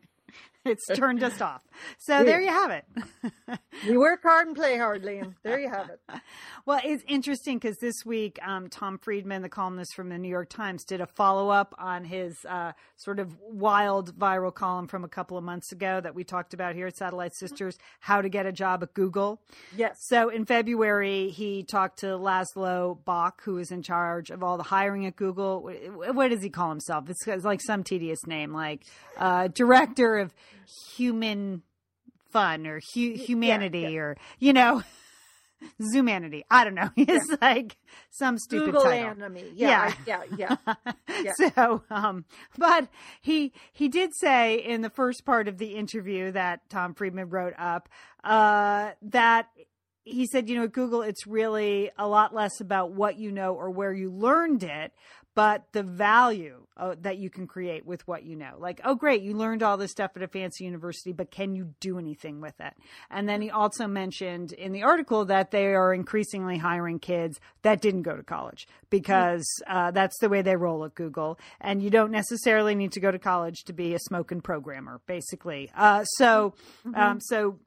it's 0.65 0.87
turned 0.95 1.23
us 1.23 1.41
off. 1.41 1.63
So 1.99 2.25
there 2.25 2.41
you 2.41 2.49
have 2.49 2.71
it. 2.71 2.85
We 3.89 3.97
work 3.99 4.23
hard 4.23 4.47
and 4.47 4.55
play 4.55 4.79
hard, 4.79 5.03
Liam. 5.03 5.35
There 5.43 5.59
you 5.59 5.69
have 5.69 5.91
it. 5.91 6.01
Well, 6.65 6.79
it's 6.85 7.03
interesting 7.09 7.59
because 7.59 7.77
this 7.79 8.07
week, 8.07 8.39
um, 8.47 8.69
Tom 8.69 8.97
Friedman, 8.97 9.43
the 9.43 9.49
columnist 9.49 9.97
from 9.97 10.11
the 10.11 10.19
New 10.19 10.29
York 10.29 10.49
Times, 10.49 10.85
did 10.85 11.01
a 11.01 11.07
follow 11.07 11.49
up 11.49 11.75
on 11.77 12.05
his 12.05 12.37
uh, 12.49 12.71
sort 12.97 13.19
of 13.19 13.37
wild 13.41 14.17
viral 14.17 14.55
column 14.55 14.87
from 14.87 15.03
a 15.03 15.09
couple 15.09 15.37
of 15.37 15.43
months 15.43 15.73
ago 15.73 16.01
that 16.01 16.15
we 16.15 16.23
talked 16.23 16.55
about 16.55 16.77
here 16.77 16.87
at 16.87 16.97
Satellite 16.97 17.35
Sisters 17.35 17.79
How 17.99 18.23
to 18.23 18.29
Get 18.29 18.47
a 18.47 18.53
Job 18.53 18.85
at 18.85 18.95
Google. 18.95 19.41
Yes. 19.77 19.97
So 20.03 20.29
in 20.29 20.45
February, 20.45 21.31
he 21.31 21.65
talked 21.65 21.99
to 22.01 22.07
Laszlo 22.17 23.05
Bock, 23.05 23.43
who 23.43 23.59
is 23.59 23.73
in 23.73 23.83
charge 23.83 24.31
of 24.31 24.45
all 24.45 24.57
the 24.57 24.63
hiring 24.63 25.05
at 25.07 25.17
Google. 25.17 25.69
What 26.13 26.29
does 26.29 26.45
he 26.45 26.51
call 26.51 26.69
himself? 26.69 27.11
It's 27.11 27.27
it's 27.27 27.45
like 27.45 27.61
some 27.61 27.83
tedious 27.83 28.25
name, 28.25 28.53
like 28.53 28.85
uh, 29.19 29.49
director 29.49 30.19
of 30.19 30.33
human 30.97 31.63
fun 32.31 32.67
or 32.67 32.81
hu- 32.95 33.15
humanity 33.15 33.81
yeah. 33.81 33.99
or, 34.01 34.17
you 34.39 34.53
know, 34.53 34.83
Zoomanity. 35.95 36.43
I 36.51 36.65
don't 36.65 36.75
know. 36.75 36.91
It's 36.97 37.41
like 37.41 37.77
some 38.11 38.39
stupid 38.39 38.67
Google 38.67 38.83
title. 38.83 39.11
enemy. 39.11 39.45
Yeah. 39.55 39.93
Yeah. 40.07 40.23
Yeah. 40.37 40.57
Yeah. 41.23 41.51
So, 41.55 41.85
um, 41.89 42.25
but 42.59 42.89
he 43.21 43.53
he 43.73 43.89
did 43.89 44.11
say 44.21 44.57
in 44.57 44.81
the 44.81 44.91
first 44.91 45.25
part 45.25 45.47
of 45.47 45.59
the 45.59 45.77
interview 45.77 46.33
that 46.33 46.69
Tom 46.69 46.95
Friedman 46.95 47.29
wrote 47.29 47.55
up 47.57 47.89
uh, 48.25 48.93
that 49.03 49.49
he 50.05 50.27
said, 50.27 50.49
you 50.49 50.57
know, 50.57 50.65
at 50.65 50.73
Google, 50.73 51.03
it's 51.03 51.27
really 51.27 51.91
a 51.97 52.09
lot 52.09 52.35
less 52.35 52.61
about 52.61 52.91
what 52.91 53.19
you 53.19 53.31
know 53.31 53.55
or 53.55 53.71
where 53.71 53.93
you 53.93 54.11
learned 54.11 54.65
it, 54.65 54.93
but 55.35 55.65
the 55.73 55.83
value 55.83 56.67
uh, 56.77 56.95
that 57.01 57.19
you 57.19 57.31
can 57.31 57.47
create 57.47 57.87
with 57.87 58.07
what 58.09 58.25
you 58.25 58.37
know. 58.37 58.55
Like, 58.59 58.81
oh, 58.85 58.95
great, 58.95 59.23
you 59.23 59.35
learned 59.35 59.63
all 59.63 59.77
this 59.77 59.91
stuff 59.91 60.13
at 60.17 60.23
a 60.23 60.29
fancy 60.29 60.65
university, 60.65 61.13
but 61.13 61.31
can 61.31 61.55
you 61.55 61.75
do 61.81 61.99
anything 61.99 62.41
with 62.41 62.59
it? 62.61 62.75
And 63.11 63.29
then 63.29 63.41
he 63.43 63.51
also 63.51 63.87
mentioned 63.87 64.53
in 64.53 64.73
the 64.73 64.83
article 64.83 65.25
that 65.27 65.51
they 65.51 65.75
are 65.75 65.95
increasingly 65.95 66.59
hiring 66.59 66.99
kids 66.99 67.41
that 67.63 67.81
didn't 67.81 68.03
go 68.03 68.17
to 68.17 68.23
college 68.23 68.67
because 68.91 69.47
uh, 69.67 69.91
that's 69.91 70.19
the 70.19 70.29
way 70.29 70.43
they 70.43 70.57
roll 70.57 70.85
at 70.85 70.95
Google. 70.95 71.39
And 71.61 71.83
you 71.83 71.91
don't 71.91 72.11
necessarily 72.11 72.75
need 72.75 72.93
to 72.93 73.01
go 73.01 73.11
to 73.11 73.19
college 73.19 73.65
to 73.65 73.73
be 73.73 73.95
a 73.95 73.99
smoking 73.99 74.41
programmer, 74.41 75.01
basically. 75.07 75.71
Uh, 75.77 76.05
so, 76.05 76.55
um, 76.95 77.21
so 77.21 77.59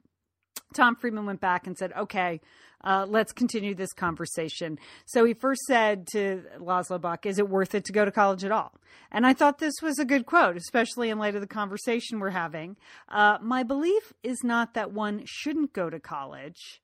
Tom 0.74 0.96
Friedman 0.96 1.26
went 1.26 1.40
back 1.40 1.66
and 1.66 1.76
said, 1.76 1.92
okay, 1.96 2.40
uh, 2.84 3.06
let's 3.08 3.32
continue 3.32 3.74
this 3.74 3.92
conversation. 3.92 4.78
So 5.06 5.24
he 5.24 5.34
first 5.34 5.62
said 5.62 6.06
to 6.12 6.42
Laszlo 6.58 7.00
Bock, 7.00 7.26
is 7.26 7.38
it 7.38 7.48
worth 7.48 7.74
it 7.74 7.84
to 7.86 7.92
go 7.92 8.04
to 8.04 8.10
college 8.10 8.44
at 8.44 8.52
all? 8.52 8.72
And 9.10 9.26
I 9.26 9.32
thought 9.34 9.58
this 9.58 9.80
was 9.82 9.98
a 9.98 10.04
good 10.04 10.26
quote, 10.26 10.56
especially 10.56 11.10
in 11.10 11.18
light 11.18 11.34
of 11.34 11.40
the 11.40 11.46
conversation 11.46 12.18
we're 12.18 12.30
having. 12.30 12.76
Uh, 13.08 13.38
my 13.40 13.62
belief 13.62 14.12
is 14.22 14.38
not 14.42 14.74
that 14.74 14.92
one 14.92 15.22
shouldn't 15.24 15.72
go 15.72 15.90
to 15.90 16.00
college, 16.00 16.80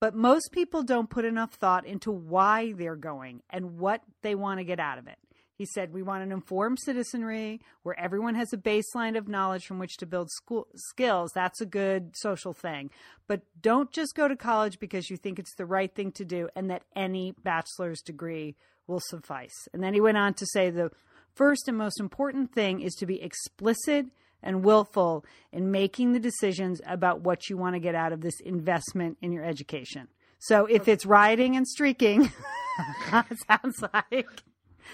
but 0.00 0.14
most 0.14 0.50
people 0.52 0.82
don't 0.82 1.10
put 1.10 1.24
enough 1.24 1.54
thought 1.54 1.86
into 1.86 2.10
why 2.10 2.72
they're 2.72 2.96
going 2.96 3.42
and 3.50 3.78
what 3.78 4.02
they 4.22 4.34
want 4.34 4.58
to 4.58 4.64
get 4.64 4.80
out 4.80 4.98
of 4.98 5.06
it. 5.06 5.18
He 5.56 5.66
said, 5.66 5.92
We 5.92 6.02
want 6.02 6.22
an 6.22 6.32
informed 6.32 6.80
citizenry 6.80 7.60
where 7.82 7.98
everyone 7.98 8.34
has 8.34 8.52
a 8.52 8.56
baseline 8.56 9.16
of 9.16 9.28
knowledge 9.28 9.66
from 9.66 9.78
which 9.78 9.96
to 9.98 10.06
build 10.06 10.30
school 10.30 10.66
skills. 10.74 11.30
That's 11.34 11.60
a 11.60 11.66
good 11.66 12.16
social 12.16 12.52
thing. 12.52 12.90
But 13.26 13.42
don't 13.60 13.92
just 13.92 14.14
go 14.14 14.26
to 14.26 14.36
college 14.36 14.78
because 14.78 15.10
you 15.10 15.16
think 15.16 15.38
it's 15.38 15.54
the 15.56 15.66
right 15.66 15.94
thing 15.94 16.12
to 16.12 16.24
do 16.24 16.48
and 16.56 16.70
that 16.70 16.82
any 16.96 17.34
bachelor's 17.42 18.00
degree 18.02 18.56
will 18.86 19.00
suffice. 19.00 19.68
And 19.72 19.82
then 19.82 19.94
he 19.94 20.00
went 20.00 20.18
on 20.18 20.34
to 20.34 20.46
say, 20.46 20.70
The 20.70 20.90
first 21.34 21.68
and 21.68 21.78
most 21.78 22.00
important 22.00 22.52
thing 22.52 22.80
is 22.80 22.94
to 22.94 23.06
be 23.06 23.22
explicit 23.22 24.06
and 24.42 24.64
willful 24.64 25.24
in 25.52 25.70
making 25.70 26.12
the 26.12 26.20
decisions 26.20 26.80
about 26.86 27.20
what 27.20 27.48
you 27.48 27.56
want 27.56 27.74
to 27.74 27.80
get 27.80 27.94
out 27.94 28.12
of 28.12 28.20
this 28.20 28.40
investment 28.40 29.16
in 29.22 29.32
your 29.32 29.44
education. 29.44 30.08
So 30.38 30.66
if 30.66 30.88
it's 30.88 31.06
rioting 31.06 31.56
and 31.56 31.66
streaking, 31.66 32.24
it 33.12 33.38
sounds 33.48 33.82
like. 33.94 34.42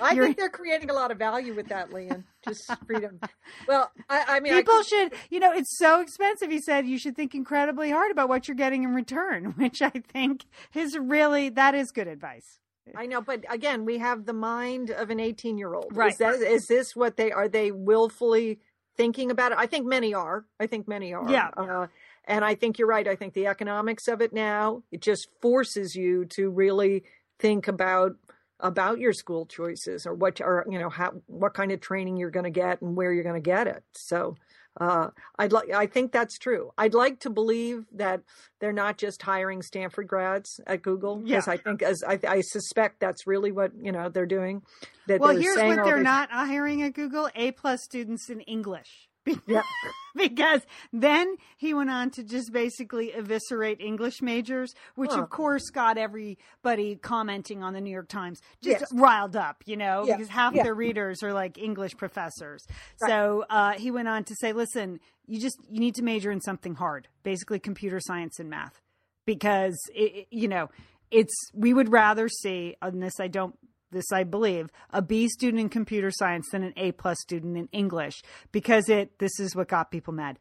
I 0.00 0.12
You're- 0.12 0.26
think 0.26 0.38
they're 0.38 0.48
creating 0.48 0.90
a 0.90 0.92
lot 0.92 1.10
of 1.10 1.18
value 1.18 1.54
with 1.54 1.68
that, 1.68 1.92
Lian. 1.92 2.24
Just 2.46 2.70
freedom. 2.86 3.18
Well, 3.66 3.90
I, 4.08 4.24
I 4.36 4.40
mean, 4.40 4.54
People 4.54 4.74
I, 4.74 4.82
should, 4.82 5.12
you 5.30 5.40
know, 5.40 5.52
it's 5.52 5.76
so 5.78 6.00
expensive. 6.00 6.50
He 6.50 6.60
said 6.60 6.86
you 6.86 6.98
should 6.98 7.16
think 7.16 7.34
incredibly 7.34 7.90
hard 7.90 8.10
about 8.10 8.28
what 8.28 8.48
you're 8.48 8.54
getting 8.56 8.84
in 8.84 8.94
return, 8.94 9.44
which 9.56 9.82
I 9.82 9.90
think 9.90 10.44
is 10.74 10.96
really, 10.98 11.48
that 11.50 11.74
is 11.74 11.90
good 11.90 12.08
advice. 12.08 12.58
I 12.96 13.06
know, 13.06 13.20
but 13.20 13.44
again, 13.48 13.84
we 13.84 13.98
have 13.98 14.26
the 14.26 14.32
mind 14.32 14.90
of 14.90 15.10
an 15.10 15.20
18 15.20 15.58
year 15.58 15.74
old. 15.74 15.88
Right. 15.92 16.12
Is, 16.12 16.18
that, 16.18 16.34
is 16.36 16.66
this 16.66 16.96
what 16.96 17.16
they 17.16 17.30
are? 17.30 17.46
They 17.48 17.70
willfully 17.70 18.58
thinking 18.96 19.30
about 19.30 19.52
it? 19.52 19.58
I 19.58 19.66
think 19.66 19.86
many 19.86 20.12
are. 20.12 20.44
I 20.58 20.66
think 20.66 20.88
many 20.88 21.12
are. 21.14 21.30
Yeah. 21.30 21.50
Uh, 21.56 21.86
and 22.24 22.44
I 22.44 22.54
think 22.54 22.78
you're 22.78 22.88
right. 22.88 23.06
I 23.06 23.16
think 23.16 23.34
the 23.34 23.46
economics 23.46 24.08
of 24.08 24.20
it 24.20 24.32
now, 24.32 24.82
it 24.90 25.00
just 25.02 25.28
forces 25.40 25.94
you 25.94 26.24
to 26.36 26.50
really 26.50 27.04
think 27.38 27.68
about 27.68 28.16
about 28.62 28.98
your 28.98 29.12
school 29.12 29.46
choices 29.46 30.06
or 30.06 30.14
what 30.14 30.40
or 30.40 30.66
you 30.70 30.78
know 30.78 30.88
how 30.88 31.12
what 31.26 31.54
kind 31.54 31.72
of 31.72 31.80
training 31.80 32.16
you're 32.16 32.30
going 32.30 32.44
to 32.44 32.50
get 32.50 32.80
and 32.82 32.96
where 32.96 33.12
you're 33.12 33.24
going 33.24 33.42
to 33.42 33.50
get 33.50 33.66
it 33.66 33.82
so 33.94 34.36
Uh, 34.80 35.10
I'd 35.36 35.52
like. 35.52 35.68
I 35.72 35.86
think 35.86 36.12
that's 36.12 36.38
true. 36.38 36.70
I'd 36.78 36.94
like 36.94 37.18
to 37.20 37.30
believe 37.30 37.86
that 37.96 38.22
they're 38.60 38.72
not 38.72 38.98
just 38.98 39.20
hiring 39.20 39.62
Stanford 39.62 40.06
grads 40.06 40.60
at 40.64 40.80
Google 40.82 41.16
because 41.16 41.48
Yeah. 41.48 41.54
I 41.54 41.56
think, 41.56 41.82
as 41.82 42.04
I, 42.06 42.20
I 42.26 42.40
suspect, 42.40 43.00
that's 43.00 43.26
really 43.26 43.50
what 43.50 43.72
you 43.74 43.90
know 43.90 44.08
they're 44.08 44.26
doing. 44.26 44.62
That 45.08 45.20
Well, 45.20 45.32
they're 45.32 45.42
here's 45.42 45.56
what 45.56 45.84
they're 45.84 46.02
not 46.02 46.30
hiring 46.30 46.82
at 46.82 46.94
Google: 46.94 47.28
A 47.34 47.50
plus 47.50 47.82
students 47.82 48.30
in 48.30 48.40
English. 48.42 49.09
Yeah. 49.46 49.62
because 50.16 50.60
then 50.92 51.36
he 51.56 51.72
went 51.74 51.90
on 51.90 52.10
to 52.10 52.24
just 52.24 52.52
basically 52.52 53.12
eviscerate 53.12 53.80
English 53.80 54.20
majors, 54.22 54.74
which 54.96 55.12
Huh. 55.12 55.22
of 55.22 55.30
course 55.30 55.70
got 55.70 55.98
everybody 55.98 56.96
commenting 56.96 57.62
on 57.62 57.72
the 57.74 57.80
New 57.80 57.90
York 57.90 58.08
Times 58.08 58.40
just 58.62 58.80
Yes. 58.80 58.88
riled 58.92 59.36
up, 59.36 59.62
you 59.66 59.76
know, 59.76 60.04
Yeah. 60.06 60.16
because 60.16 60.28
half 60.30 60.54
Yeah. 60.54 60.64
their 60.64 60.74
readers 60.74 61.22
are 61.22 61.32
like 61.32 61.58
English 61.58 61.96
professors. 61.96 62.66
Right. 63.00 63.08
So 63.10 63.44
uh, 63.50 63.72
he 63.72 63.90
went 63.90 64.08
on 64.08 64.24
to 64.24 64.34
say, 64.40 64.52
listen, 64.52 65.00
you 65.26 65.40
just 65.40 65.58
you 65.68 65.78
need 65.80 65.94
to 65.94 66.02
major 66.02 66.30
in 66.32 66.40
something 66.40 66.74
hard, 66.74 67.06
basically 67.22 67.58
computer 67.60 68.00
science 68.00 68.38
and 68.40 68.50
math, 68.50 68.80
because 69.26 69.78
it, 69.94 70.14
it- 70.14 70.26
you 70.30 70.48
know 70.48 70.68
it's 71.10 71.34
we 71.54 71.74
would 71.74 71.90
rather 71.90 72.28
see 72.28 72.76
on 72.82 73.00
this 73.00 73.14
I 73.20 73.26
don't 73.28 73.56
this 73.90 74.12
I 74.12 74.24
believe 74.24 74.70
a 74.90 75.02
B 75.02 75.28
student 75.28 75.60
in 75.60 75.68
computer 75.68 76.10
science 76.10 76.48
than 76.52 76.62
an 76.62 76.72
A 76.76 76.92
plus 76.92 77.18
student 77.20 77.56
in 77.56 77.68
English 77.72 78.22
because 78.52 78.88
it 78.88 79.18
this 79.18 79.38
is 79.40 79.54
what 79.56 79.68
got 79.68 79.90
people 79.90 80.12
mad 80.12 80.38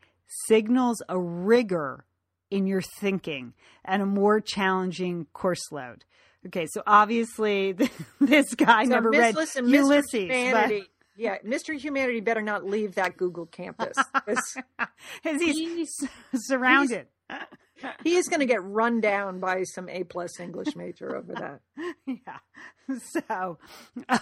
signals 0.47 1.01
a 1.09 1.19
rigor 1.19 2.05
in 2.51 2.67
your 2.67 2.81
thinking 2.81 3.53
and 3.85 4.01
a 4.01 4.05
more 4.05 4.39
challenging 4.39 5.25
course 5.33 5.71
load. 5.71 6.05
Okay, 6.47 6.67
so 6.71 6.81
obviously 6.87 7.73
this 8.21 8.53
guy 8.55 8.85
So, 8.85 8.89
never 8.89 9.09
read 9.09 9.35
listen. 9.35 9.67
Ulysses, 9.67 10.29
but 10.51 10.71
yeah, 11.15 11.37
Mr. 11.45 11.77
Humanity 11.77 12.21
better 12.21 12.41
not 12.41 12.65
leave 12.65 12.95
that 12.95 13.17
Google 13.17 13.45
campus. 13.45 13.97
because 14.25 14.57
he's 15.41 15.89
surrounded. 16.33 17.07
He 18.03 18.15
is 18.15 18.27
going 18.27 18.39
to 18.39 18.45
get 18.45 18.63
run 18.63 19.01
down 19.01 19.39
by 19.39 19.63
some 19.63 19.89
A 19.89 20.03
plus 20.03 20.39
English 20.39 20.75
major 20.75 21.15
over 21.15 21.33
that. 21.33 21.59
yeah. 22.05 22.97
So, 22.97 23.59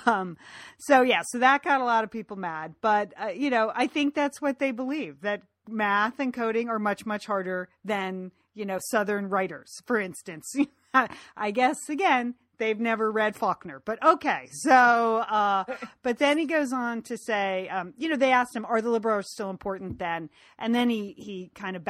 um, 0.06 0.38
so 0.80 1.02
yeah, 1.02 1.22
so 1.26 1.40
that 1.40 1.64
got 1.64 1.82
a 1.82 1.86
lot 1.86 2.04
of 2.04 2.12
people 2.12 2.36
mad. 2.36 2.76
But 2.82 3.14
uh, 3.22 3.28
you 3.28 3.50
know, 3.50 3.72
I 3.74 3.88
think 3.88 4.14
that's 4.14 4.42
what 4.42 4.60
they 4.60 4.72
believe 4.72 5.22
that 5.22 5.42
math 5.70 6.20
and 6.20 6.34
coding 6.34 6.70
are 6.70 6.80
much 6.80 7.06
much 7.06 7.26
harder 7.26 7.70
than 7.84 8.32
you 8.54 8.66
know 8.66 8.80
Southern 8.90 9.30
writers, 9.30 9.82
for 9.86 10.00
instance. 10.00 10.54
I 11.38 11.52
guess 11.52 11.90
again. 11.90 12.36
They've 12.60 12.80
never 12.80 13.12
read 13.12 13.36
Faulkner, 13.36 13.84
but 13.86 14.04
okay. 14.04 14.48
So, 14.52 14.72
uh, 14.74 15.64
but 16.02 16.18
then 16.18 16.40
he 16.40 16.48
goes 16.48 16.74
on 16.74 17.04
to 17.04 17.16
say, 17.16 17.70
um, 17.70 17.94
you 18.00 18.10
know, 18.10 18.16
they 18.16 18.32
asked 18.32 18.56
him, 18.56 18.66
"Are 18.66 18.82
the 18.82 18.90
liberals 18.90 19.32
still 19.32 19.52
important 19.52 20.00
then?" 20.00 20.32
And 20.58 20.74
then 20.74 20.90
he 20.90 21.14
he 21.16 21.52
kind 21.54 21.76
of 21.76 21.84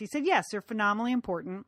He 0.00 0.06
said, 0.06 0.26
"Yes, 0.26 0.46
they're 0.50 0.60
phenomenally 0.62 1.12
important." 1.12 1.66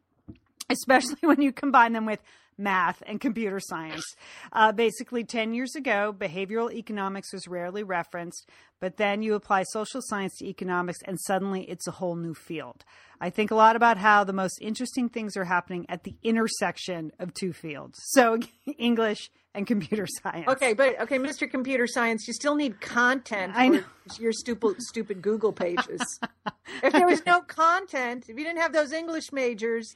especially 0.70 1.18
when 1.22 1.40
you 1.42 1.52
combine 1.52 1.92
them 1.92 2.06
with 2.06 2.20
math 2.60 3.02
and 3.06 3.20
computer 3.20 3.60
science. 3.60 4.04
Uh, 4.52 4.72
basically, 4.72 5.22
10 5.22 5.54
years 5.54 5.76
ago, 5.76 6.14
behavioral 6.16 6.72
economics 6.72 7.32
was 7.32 7.46
rarely 7.46 7.84
referenced, 7.84 8.48
but 8.80 8.96
then 8.96 9.22
you 9.22 9.34
apply 9.34 9.62
social 9.62 10.00
science 10.02 10.36
to 10.38 10.46
economics, 10.46 10.98
and 11.04 11.20
suddenly 11.20 11.62
it's 11.70 11.86
a 11.86 11.92
whole 11.92 12.16
new 12.16 12.34
field. 12.34 12.84
I 13.20 13.30
think 13.30 13.52
a 13.52 13.54
lot 13.54 13.76
about 13.76 13.96
how 13.96 14.24
the 14.24 14.32
most 14.32 14.58
interesting 14.60 15.08
things 15.08 15.36
are 15.36 15.44
happening 15.44 15.86
at 15.88 16.02
the 16.02 16.16
intersection 16.24 17.12
of 17.20 17.32
two 17.32 17.52
fields. 17.52 18.00
So, 18.10 18.38
English 18.78 19.30
and 19.58 19.66
computer 19.66 20.06
science. 20.22 20.48
Okay, 20.48 20.72
but 20.72 20.98
okay, 21.02 21.18
Mr. 21.18 21.50
Computer 21.50 21.86
Science, 21.86 22.26
you 22.26 22.32
still 22.32 22.54
need 22.54 22.80
content 22.80 23.52
I 23.54 23.68
know. 23.68 23.84
your 24.18 24.32
stupid 24.32 24.76
stupid 24.78 25.20
Google 25.20 25.52
pages. 25.52 26.20
if 26.82 26.92
there 26.92 27.06
was 27.06 27.26
no 27.26 27.42
content, 27.42 28.24
if 28.28 28.38
you 28.38 28.44
didn't 28.44 28.60
have 28.60 28.72
those 28.72 28.92
English 28.92 29.32
majors 29.32 29.94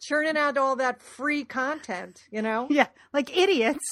churning 0.00 0.36
out 0.36 0.58
all 0.58 0.74
that 0.76 1.00
free 1.00 1.44
content, 1.44 2.22
you 2.32 2.42
know? 2.42 2.66
Yeah, 2.68 2.88
like 3.12 3.36
idiots. 3.36 3.84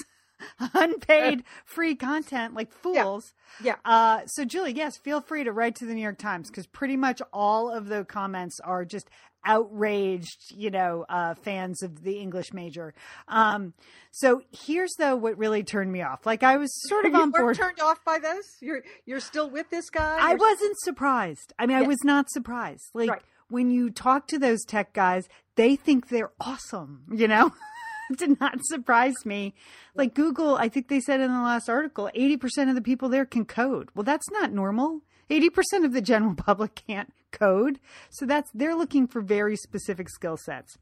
Unpaid 0.72 1.44
free 1.66 1.94
content 1.94 2.54
like 2.54 2.72
fools. 2.72 3.35
Yeah. 3.62 3.74
Uh, 3.85 4.22
so, 4.24 4.46
Julie, 4.46 4.72
yes, 4.72 4.96
feel 4.96 5.20
free 5.20 5.44
to 5.44 5.52
write 5.52 5.74
to 5.76 5.85
the 5.85 5.92
New 5.92 6.00
York 6.00 6.16
Times 6.16 6.48
because 6.48 6.66
pretty 6.66 6.96
much 6.96 7.20
all 7.30 7.70
of 7.70 7.88
the 7.88 8.06
comments 8.06 8.59
are 8.61 8.87
just 8.87 9.11
outraged, 9.44 10.55
you 10.57 10.70
know, 10.70 11.05
uh, 11.09 11.35
fans 11.35 11.83
of 11.83 12.03
the 12.03 12.18
English 12.18 12.53
major. 12.53 12.94
Um, 13.29 13.74
so 14.11 14.42
here's 14.50 14.92
though 14.98 15.16
what 15.16 15.38
really 15.38 15.62
turned 15.62 15.92
me 15.92 16.03
off. 16.03 16.26
Like 16.26 16.42
I 16.42 16.57
was 16.57 16.70
sort 16.88 17.05
of 17.07 17.12
you 17.12 17.20
on 17.20 17.31
board. 17.31 17.57
turned 17.57 17.81
off 17.81 18.05
by 18.05 18.18
this? 18.18 18.44
You're 18.61 18.83
you're 19.07 19.20
still 19.20 19.48
with 19.50 19.70
this 19.70 19.90
guy? 19.90 20.18
I 20.20 20.29
You're- 20.31 20.40
wasn't 20.40 20.79
surprised. 20.81 21.53
I 21.59 21.66
mean, 21.66 21.76
I 21.76 21.83
was 21.83 22.03
not 22.05 22.31
surprised. 22.31 22.90
Like 22.94 23.11
Right. 23.11 23.22
when 23.48 23.70
you 23.70 23.90
talk 23.90 24.26
to 24.29 24.38
those 24.38 24.64
tech 24.64 24.92
guys, 24.92 25.29
they 25.57 25.76
think 25.76 26.09
they're 26.09 26.33
awesome, 26.40 27.03
you 27.12 27.29
know? 27.29 27.53
Did 28.16 28.40
not 28.40 28.59
surprise 28.64 29.14
me. 29.24 29.55
Like 29.94 30.14
Google, 30.14 30.57
I 30.57 30.68
think 30.68 30.88
they 30.88 30.98
said 31.00 31.20
in 31.20 31.31
the 31.33 31.40
last 31.42 31.68
article, 31.68 32.11
80% 32.16 32.68
of 32.68 32.74
the 32.74 32.83
people 32.83 33.09
there 33.09 33.24
can 33.24 33.44
code. 33.44 33.88
Well, 33.94 34.03
that's 34.03 34.29
not 34.33 34.53
normal. 34.53 35.03
80% 35.31 35.85
of 35.85 35.92
the 35.92 36.00
general 36.00 36.35
public 36.37 36.74
can't 36.88 37.12
code. 37.31 37.81
So 38.11 38.27
that's, 38.27 38.51
they're 38.53 38.77
looking 38.77 39.07
for 39.07 39.21
very 39.21 39.57
specific 39.57 40.09
skill 40.09 40.37
sets. 40.37 40.77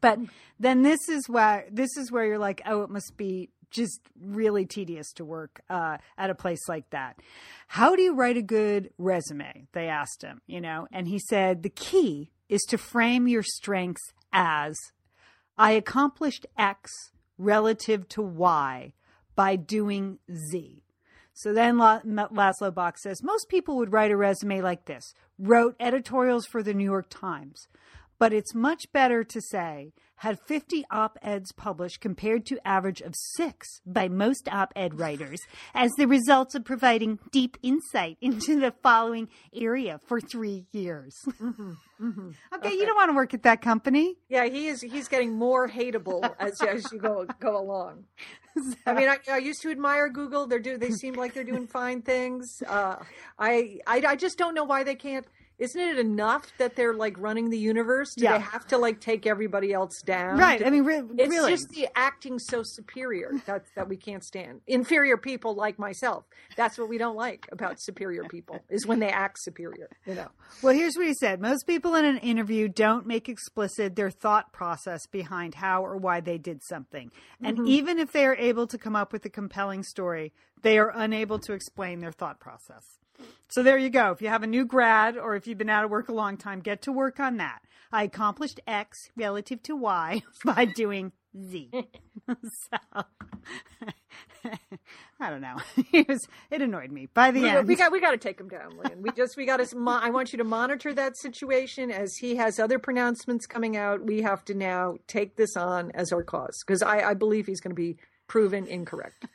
But 0.00 0.18
then 0.58 0.82
this 0.82 1.08
is 1.08 1.28
why 1.28 1.64
this 1.70 1.96
is 1.96 2.12
where 2.12 2.24
you're 2.24 2.38
like, 2.38 2.62
oh, 2.64 2.82
it 2.82 2.90
must 2.90 3.16
be 3.16 3.50
just 3.70 4.00
really 4.20 4.66
tedious 4.66 5.12
to 5.12 5.24
work 5.24 5.60
uh, 5.70 5.98
at 6.18 6.30
a 6.30 6.34
place 6.34 6.68
like 6.68 6.88
that. 6.90 7.20
How 7.68 7.96
do 7.96 8.02
you 8.02 8.14
write 8.14 8.36
a 8.36 8.42
good 8.42 8.90
resume? 8.98 9.66
They 9.72 9.88
asked 9.88 10.22
him, 10.22 10.40
you 10.46 10.60
know, 10.60 10.88
and 10.92 11.08
he 11.08 11.18
said 11.18 11.62
the 11.62 11.70
key 11.70 12.30
is 12.48 12.62
to 12.68 12.78
frame 12.78 13.28
your 13.28 13.44
strengths 13.44 14.12
as 14.32 14.76
I 15.56 15.72
accomplished 15.72 16.46
X 16.58 16.90
relative 17.38 18.08
to 18.10 18.22
Y 18.22 18.92
by 19.34 19.56
doing 19.56 20.18
Z. 20.50 20.82
So 21.32 21.52
then 21.52 21.76
Laszlo 21.76 22.74
Bock 22.74 22.98
says 22.98 23.22
most 23.22 23.48
people 23.48 23.76
would 23.76 23.92
write 23.92 24.10
a 24.10 24.16
resume 24.16 24.60
like 24.60 24.84
this 24.84 25.14
wrote 25.38 25.74
editorials 25.80 26.46
for 26.46 26.62
the 26.62 26.74
New 26.74 26.84
York 26.84 27.06
Times. 27.08 27.68
But 28.20 28.34
it's 28.34 28.54
much 28.54 28.92
better 28.92 29.24
to 29.24 29.40
say 29.40 29.94
had 30.16 30.38
50 30.38 30.84
op 30.90 31.16
eds 31.22 31.52
published 31.52 32.02
compared 32.02 32.44
to 32.44 32.58
average 32.68 33.00
of 33.00 33.14
six 33.16 33.80
by 33.86 34.08
most 34.08 34.46
op 34.52 34.74
ed 34.76 35.00
writers 35.00 35.40
as 35.74 35.90
the 35.96 36.06
results 36.06 36.54
of 36.54 36.62
providing 36.62 37.18
deep 37.32 37.56
insight 37.62 38.18
into 38.20 38.60
the 38.60 38.74
following 38.82 39.28
area 39.54 39.98
for 40.06 40.20
three 40.20 40.66
years. 40.70 41.16
Okay, 42.02 42.72
you 42.72 42.86
don't 42.86 42.96
want 42.96 43.10
to 43.10 43.14
work 43.14 43.34
at 43.34 43.42
that 43.42 43.60
company. 43.60 44.16
Yeah, 44.30 44.46
he 44.46 44.68
is. 44.68 44.80
He's 44.80 45.06
getting 45.06 45.34
more 45.34 45.68
hateable 45.68 46.34
as 46.38 46.58
as 46.62 46.90
you 46.90 46.98
go 46.98 47.26
go 47.40 47.60
along. 47.60 48.04
I 48.86 48.94
mean, 48.94 49.06
I, 49.06 49.18
I 49.30 49.36
used 49.36 49.60
to 49.62 49.70
admire 49.70 50.08
Google. 50.08 50.46
They're 50.46 50.60
do 50.60 50.78
they 50.78 50.92
seem 50.92 51.12
like 51.12 51.34
they're 51.34 51.44
doing 51.44 51.66
fine 51.66 52.00
things. 52.00 52.62
Uh, 52.66 52.96
I, 53.38 53.80
I 53.86 54.02
I 54.08 54.16
just 54.16 54.38
don't 54.38 54.54
know 54.54 54.64
why 54.64 54.82
they 54.82 54.94
can't. 54.94 55.26
Isn't 55.60 55.80
it 55.80 55.98
enough 55.98 56.50
that 56.56 56.74
they're 56.74 56.94
like 56.94 57.18
running 57.18 57.50
the 57.50 57.58
universe? 57.58 58.14
Do 58.16 58.24
Yeah. 58.24 58.38
they 58.38 58.44
have 58.44 58.66
to 58.68 58.78
like 58.78 58.98
take 59.00 59.26
everybody 59.26 59.74
else 59.74 60.00
down? 60.02 60.38
Right. 60.38 60.66
I 60.66 60.70
mean, 60.70 60.84
re- 60.84 61.02
It's 61.18 61.28
really. 61.28 61.52
just 61.52 61.68
the 61.68 61.86
acting 61.94 62.38
so 62.38 62.62
superior 62.64 63.32
that 63.44 63.64
that 63.76 63.88
we 63.88 63.98
can't 63.98 64.24
stand. 64.24 64.62
Inferior 64.66 65.18
people 65.18 65.54
like 65.54 65.78
myself. 65.78 66.24
That's 66.56 66.78
what 66.78 66.88
we 66.88 66.96
don't 66.96 67.14
like 67.14 67.46
about 67.52 67.76
superior 67.78 68.24
people 68.24 68.58
is 68.70 68.86
when 68.86 69.00
they 69.00 69.10
act 69.10 69.36
superior. 69.40 69.90
You 70.06 70.14
know. 70.14 70.28
Well, 70.62 70.74
here's 70.74 70.96
what 70.96 71.06
he 71.06 71.14
said. 71.14 71.40
Most 71.42 71.66
people 71.66 71.94
in 71.94 72.06
an 72.06 72.16
interview 72.18 72.66
don't 72.66 73.06
make 73.06 73.28
explicit 73.28 73.96
their 73.96 74.10
thought 74.10 74.52
process 74.52 75.06
behind 75.06 75.56
how 75.56 75.84
or 75.84 75.98
why 75.98 76.20
they 76.20 76.38
did 76.38 76.62
something. 76.62 77.10
And 77.42 77.58
mm-hmm. 77.58 77.66
even 77.68 77.98
if 77.98 78.12
they 78.12 78.24
are 78.24 78.36
able 78.36 78.66
to 78.66 78.78
come 78.78 78.96
up 78.96 79.12
with 79.12 79.26
a 79.26 79.30
compelling 79.30 79.82
story, 79.82 80.32
they 80.62 80.78
are 80.78 80.92
unable 80.94 81.38
to 81.40 81.52
explain 81.52 82.00
their 82.00 82.12
thought 82.12 82.40
process. 82.40 82.98
So 83.48 83.62
there 83.62 83.78
you 83.78 83.90
go. 83.90 84.12
If 84.12 84.22
you 84.22 84.28
have 84.28 84.42
a 84.42 84.46
new 84.46 84.64
grad 84.64 85.16
or 85.16 85.34
if 85.36 85.46
you've 85.46 85.58
been 85.58 85.70
out 85.70 85.84
of 85.84 85.90
work 85.90 86.08
a 86.08 86.12
long 86.12 86.36
time, 86.36 86.60
get 86.60 86.82
to 86.82 86.92
work 86.92 87.18
on 87.18 87.36
that. 87.38 87.60
I 87.92 88.04
accomplished 88.04 88.60
X 88.66 89.10
relative 89.16 89.62
to 89.64 89.74
Y 89.74 90.22
by 90.44 90.64
doing 90.66 91.12
Z. 91.36 91.70
so 92.28 93.02
I 95.20 95.28
don't 95.30 95.40
know. 95.42 95.56
It 95.92 96.08
was 96.08 96.26
it 96.50 96.62
annoyed 96.62 96.90
me. 96.90 97.08
By 97.12 97.30
the 97.30 97.42
We, 97.42 97.48
end. 97.48 97.68
we 97.68 97.76
got 97.76 97.92
we 97.92 98.00
got 98.00 98.12
to 98.12 98.16
take 98.16 98.40
him 98.40 98.48
down, 98.48 98.76
Lynn. 98.78 99.02
We 99.02 99.10
just 99.12 99.36
we 99.36 99.44
got 99.44 99.58
to. 99.58 99.76
Mo- 99.76 100.00
I 100.02 100.10
want 100.10 100.32
you 100.32 100.38
to 100.38 100.44
monitor 100.44 100.94
that 100.94 101.16
situation 101.18 101.90
as 101.90 102.14
he 102.16 102.36
has 102.36 102.58
other 102.58 102.78
pronouncements 102.78 103.46
coming 103.46 103.76
out. 103.76 104.04
We 104.04 104.22
have 104.22 104.44
to 104.46 104.54
now 104.54 104.96
take 105.06 105.36
this 105.36 105.56
on 105.56 105.90
as 105.92 106.12
our 106.12 106.22
cause 106.22 106.62
because 106.66 106.82
I, 106.82 107.10
I 107.10 107.14
believe 107.14 107.46
he's 107.46 107.60
going 107.60 107.72
to 107.76 107.80
be 107.80 107.96
proven 108.28 108.66
incorrect. 108.66 109.26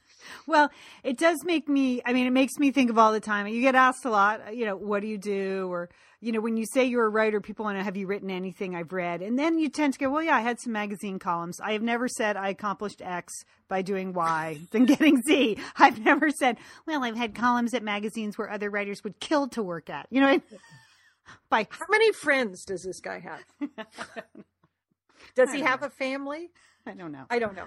Well, 0.48 0.70
it 1.04 1.18
does 1.18 1.44
make 1.44 1.68
me, 1.68 2.02
I 2.06 2.14
mean, 2.14 2.28
it 2.28 2.32
makes 2.32 2.58
me 2.58 2.72
think 2.72 2.90
of 2.90 2.98
all 2.98 3.12
the 3.12 3.20
time. 3.20 3.48
You 3.48 3.62
get 3.62 3.76
asked 3.76 4.06
a 4.06 4.10
lot, 4.10 4.56
you 4.56 4.66
know, 4.66 4.76
what 4.76 5.02
do 5.02 5.08
you 5.08 5.18
do? 5.18 5.68
Or, 5.72 5.90
you 6.22 6.32
know, 6.32 6.42
when 6.42 6.58
you 6.58 6.66
say 6.66 6.86
you're 6.86 7.06
a 7.06 7.10
writer, 7.10 7.40
people 7.42 7.66
want 7.66 7.78
to 7.78 7.84
have 7.84 7.96
you 7.96 8.08
written 8.08 8.32
anything 8.32 8.76
I've 8.76 8.94
read. 8.94 9.22
And 9.22 9.38
then 9.38 9.60
you 9.60 9.70
tend 9.70 9.94
to 9.94 10.00
go, 10.00 10.10
well, 10.10 10.24
yeah, 10.24 10.36
I 10.36 10.42
had 10.42 10.60
some 10.60 10.74
magazine 10.74 11.20
columns. 11.20 11.60
I 11.60 11.74
have 11.74 11.82
never 11.82 12.08
said 12.08 12.36
I 12.36 12.50
accomplished 12.50 13.02
X 13.02 13.32
by 13.68 13.82
doing 13.82 14.14
Y, 14.14 14.60
than 14.72 14.86
getting 14.86 15.22
Z. 15.22 15.58
I've 15.78 16.04
never 16.04 16.30
said, 16.30 16.58
well, 16.88 17.04
I've 17.04 17.18
had 17.18 17.36
columns 17.36 17.74
at 17.74 17.84
magazines 17.84 18.38
where 18.38 18.50
other 18.50 18.70
writers 18.70 19.04
would 19.04 19.20
kill 19.20 19.48
to 19.50 19.64
work 19.64 19.90
at. 19.90 20.08
You 20.10 20.22
know, 20.22 20.42
by 21.50 21.68
how 21.70 21.86
many 21.90 22.12
friends 22.12 22.64
does 22.66 22.84
this 22.84 23.00
guy 23.00 23.20
have? 23.20 23.70
does 25.36 25.52
he 25.52 25.62
have 25.62 25.84
a 25.84 25.90
family? 25.90 26.50
I 26.86 26.94
don't 26.94 27.12
know. 27.12 27.26
I 27.30 27.40
don't 27.40 27.56
know. 27.56 27.66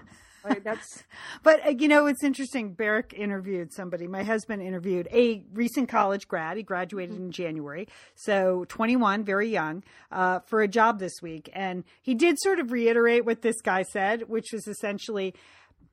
That's, 0.63 1.05
but 1.43 1.67
uh, 1.67 1.71
you 1.71 1.89
know, 1.89 2.07
it's 2.07 2.23
interesting. 2.23 2.73
Barrick 2.73 3.15
interviewed 3.17 3.73
somebody. 3.73 4.07
My 4.07 4.23
husband 4.23 4.63
interviewed 4.63 5.09
a 5.13 5.45
recent 5.53 5.89
college 5.89 6.29
grad. 6.29 6.57
He 6.57 6.63
graduated 6.63 7.15
mm-hmm. 7.15 7.27
in 7.27 7.33
January, 7.33 7.89
so 8.15 8.65
21, 8.69 9.25
very 9.25 9.49
young, 9.49 9.83
uh, 10.11 10.41
for 10.41 10.63
a 10.63 10.69
job 10.69 10.99
this 10.99 11.21
week. 11.23 11.51
And 11.53 11.85
he 12.03 12.15
did 12.15 12.39
sort 12.39 12.59
of 12.59 12.73
reiterate 12.73 13.25
what 13.25 13.43
this 13.43 13.61
guy 13.61 13.83
said, 13.83 14.29
which 14.29 14.53
was 14.53 14.67
essentially 14.67 15.35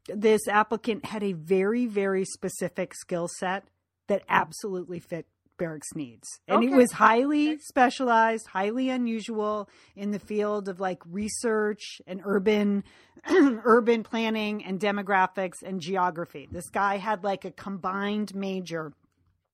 this 0.08 0.48
applicant 0.48 1.06
had 1.06 1.24
a 1.24 1.34
very, 1.34 1.86
very 1.86 2.26
specific 2.26 2.94
skill 2.94 3.28
set 3.28 3.66
that 4.08 4.24
absolutely 4.30 5.00
fit 5.00 5.26
Barrick's 5.58 5.94
needs. 5.96 6.39
And 6.48 6.58
okay. 6.58 6.68
it 6.68 6.76
was 6.76 6.91
highly 6.91 7.54
okay. 7.54 7.58
specialized, 7.60 8.48
highly 8.48 8.89
unusual 8.89 9.70
in 9.96 10.12
the 10.12 10.20
field 10.20 10.68
of 10.70 10.80
like 10.80 11.02
research 11.06 12.02
and 12.08 12.22
urban 12.24 12.84
urban 13.30 14.04
planning 14.04 14.63
and 14.63 14.80
demographics 14.80 15.63
and 15.63 15.82
geography. 15.82 16.48
This 16.52 16.70
guy 16.70 16.98
had 16.98 17.24
like 17.24 17.46
a 17.46 17.52
combined 17.52 18.36
major 18.36 18.94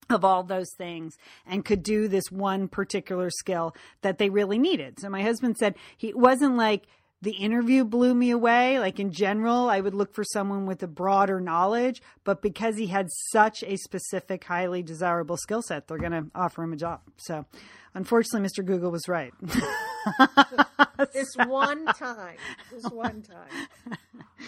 of 0.09 0.25
all 0.25 0.43
those 0.43 0.73
things 0.77 1.15
and 1.45 1.63
could 1.63 1.83
do 1.83 2.07
this 2.07 2.31
one 2.31 2.67
particular 2.67 3.29
skill 3.29 3.73
that 4.01 4.17
they 4.17 4.29
really 4.29 4.59
needed. 4.59 4.99
So 4.99 5.09
my 5.09 5.21
husband 5.21 5.57
said 5.57 5.75
he 5.97 6.13
wasn't 6.13 6.57
like 6.57 6.85
the 7.21 7.31
interview 7.31 7.85
blew 7.85 8.15
me 8.15 8.31
away. 8.31 8.79
Like 8.79 8.99
in 8.99 9.11
general, 9.11 9.69
I 9.69 9.79
would 9.79 9.93
look 9.93 10.13
for 10.13 10.23
someone 10.23 10.65
with 10.65 10.81
a 10.83 10.87
broader 10.87 11.39
knowledge, 11.39 12.01
but 12.23 12.41
because 12.41 12.77
he 12.77 12.87
had 12.87 13.09
such 13.31 13.63
a 13.63 13.77
specific, 13.77 14.43
highly 14.43 14.81
desirable 14.81 15.37
skill 15.37 15.61
set, 15.61 15.87
they're 15.87 15.97
going 15.97 16.11
to 16.11 16.25
offer 16.33 16.63
him 16.63 16.73
a 16.73 16.77
job. 16.77 17.01
So, 17.17 17.45
unfortunately, 17.93 18.47
Mr. 18.47 18.65
Google 18.65 18.91
was 18.91 19.07
right. 19.07 19.33
this 21.13 21.35
one 21.47 21.85
time. 21.85 22.37
This 22.71 22.85
one 22.85 23.21
time. 23.21 23.97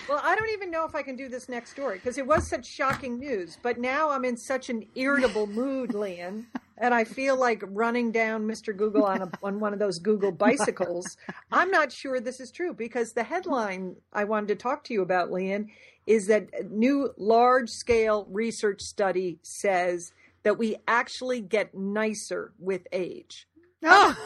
Well, 0.10 0.22
I 0.24 0.36
don't 0.36 0.50
even 0.50 0.72
know 0.72 0.86
if 0.86 0.96
I 0.96 1.04
can 1.04 1.16
do 1.16 1.30
this 1.30 1.48
next 1.48 1.72
story 1.72 1.98
because 1.98 2.18
it 2.18 2.26
was 2.26 2.50
such 2.50 2.66
shocking 2.66 3.20
news, 3.20 3.58
but 3.62 3.78
now 3.78 4.10
I'm 4.10 4.26
in 4.26 4.38
such 4.38 4.70
an 4.70 4.88
irritable 4.96 5.46
mood, 5.46 5.94
Lian 5.94 6.48
and 6.78 6.94
I 6.94 7.04
feel 7.04 7.38
like 7.38 7.64
running 7.68 8.12
down 8.12 8.44
Mr. 8.48 8.76
Google 8.76 9.06
on 9.06 9.22
a, 9.22 9.30
on 9.44 9.60
one 9.60 9.74
of 9.74 9.80
those 9.80 10.00
Google 10.00 10.32
bicycles. 10.32 11.18
I'm 11.52 11.72
not 11.72 11.92
sure 11.92 12.20
this 12.20 12.40
is 12.40 12.52
true 12.52 12.74
because 12.74 13.14
the 13.14 13.24
headline 13.24 13.96
I 14.12 14.24
wanted 14.26 14.48
to 14.50 14.56
talk 14.56 14.84
to 14.86 14.94
you 14.94 15.02
about, 15.02 15.32
Lian, 15.32 15.70
is 16.06 16.28
that 16.28 16.72
new 16.72 17.14
large 17.18 17.70
scale 17.70 18.28
research 18.30 18.82
study 18.82 19.40
says 19.42 20.12
that 20.44 20.58
we 20.58 20.76
actually 20.88 21.42
get 21.42 21.74
nicer 21.74 22.52
with 22.60 22.82
age. 22.92 23.48
Oh. 23.84 24.18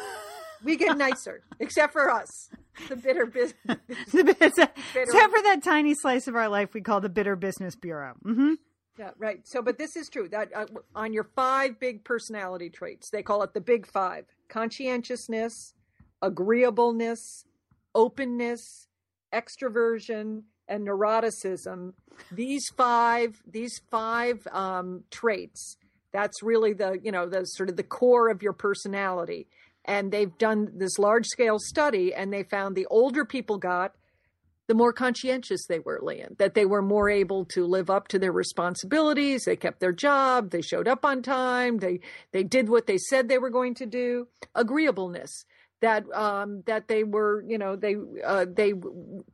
We 0.63 0.75
get 0.75 0.97
nicer, 0.97 1.43
except 1.59 1.93
for 1.93 2.09
us, 2.09 2.49
the 2.89 2.95
bitter 2.95 3.27
business. 3.27 3.53
except 4.13 4.79
for 4.81 5.41
that 5.43 5.59
tiny 5.63 5.93
slice 5.93 6.27
of 6.27 6.35
our 6.35 6.49
life 6.49 6.73
we 6.73 6.81
call 6.81 6.99
the 6.99 7.09
Bitter 7.09 7.35
Business 7.35 7.75
Bureau. 7.75 8.13
Mm-hmm. 8.25 8.53
Yeah, 8.97 9.11
right. 9.17 9.47
So, 9.47 9.61
but 9.61 9.77
this 9.77 9.95
is 9.95 10.09
true 10.09 10.27
that 10.29 10.49
uh, 10.55 10.65
on 10.95 11.13
your 11.13 11.25
five 11.35 11.79
big 11.79 12.03
personality 12.03 12.69
traits, 12.69 13.09
they 13.11 13.21
call 13.21 13.43
it 13.43 13.53
the 13.53 13.61
big 13.61 13.85
five 13.85 14.25
conscientiousness, 14.49 15.73
agreeableness, 16.21 17.45
openness, 17.93 18.87
extroversion, 19.33 20.43
and 20.67 20.87
neuroticism. 20.87 21.93
These 22.31 22.69
five, 22.75 23.41
these 23.45 23.79
five 23.91 24.47
um, 24.51 25.03
traits, 25.11 25.77
that's 26.11 26.41
really 26.41 26.73
the, 26.73 26.99
you 27.03 27.11
know, 27.11 27.27
the 27.27 27.45
sort 27.45 27.69
of 27.69 27.77
the 27.77 27.83
core 27.83 28.29
of 28.29 28.41
your 28.41 28.53
personality. 28.53 29.47
And 29.85 30.11
they've 30.11 30.35
done 30.37 30.71
this 30.75 30.97
large 30.97 31.27
scale 31.27 31.59
study 31.59 32.13
and 32.13 32.33
they 32.33 32.43
found 32.43 32.75
the 32.75 32.87
older 32.87 33.23
people 33.25 33.57
got, 33.57 33.93
the 34.67 34.73
more 34.73 34.93
conscientious 34.93 35.65
they 35.65 35.79
were, 35.79 35.99
Lian, 36.01 36.35
that 36.39 36.53
they 36.53 36.65
were 36.65 36.81
more 36.81 37.09
able 37.09 37.45
to 37.45 37.65
live 37.65 37.89
up 37.89 38.07
to 38.09 38.19
their 38.19 38.31
responsibilities. 38.31 39.45
They 39.45 39.55
kept 39.55 39.79
their 39.79 39.93
job. 39.93 40.51
They 40.51 40.61
showed 40.61 40.87
up 40.87 41.05
on 41.05 41.21
time. 41.21 41.77
They, 41.77 42.01
they 42.31 42.43
did 42.43 42.69
what 42.69 42.85
they 42.85 42.97
said 42.97 43.27
they 43.27 43.37
were 43.37 43.49
going 43.49 43.75
to 43.75 43.85
do. 43.85 44.27
Agreeableness 44.55 45.45
that 45.81 46.11
um, 46.13 46.63
that 46.65 46.87
they 46.87 47.03
were, 47.03 47.43
you 47.47 47.57
know, 47.57 47.75
they 47.75 47.95
uh, 48.25 48.45
they 48.51 48.73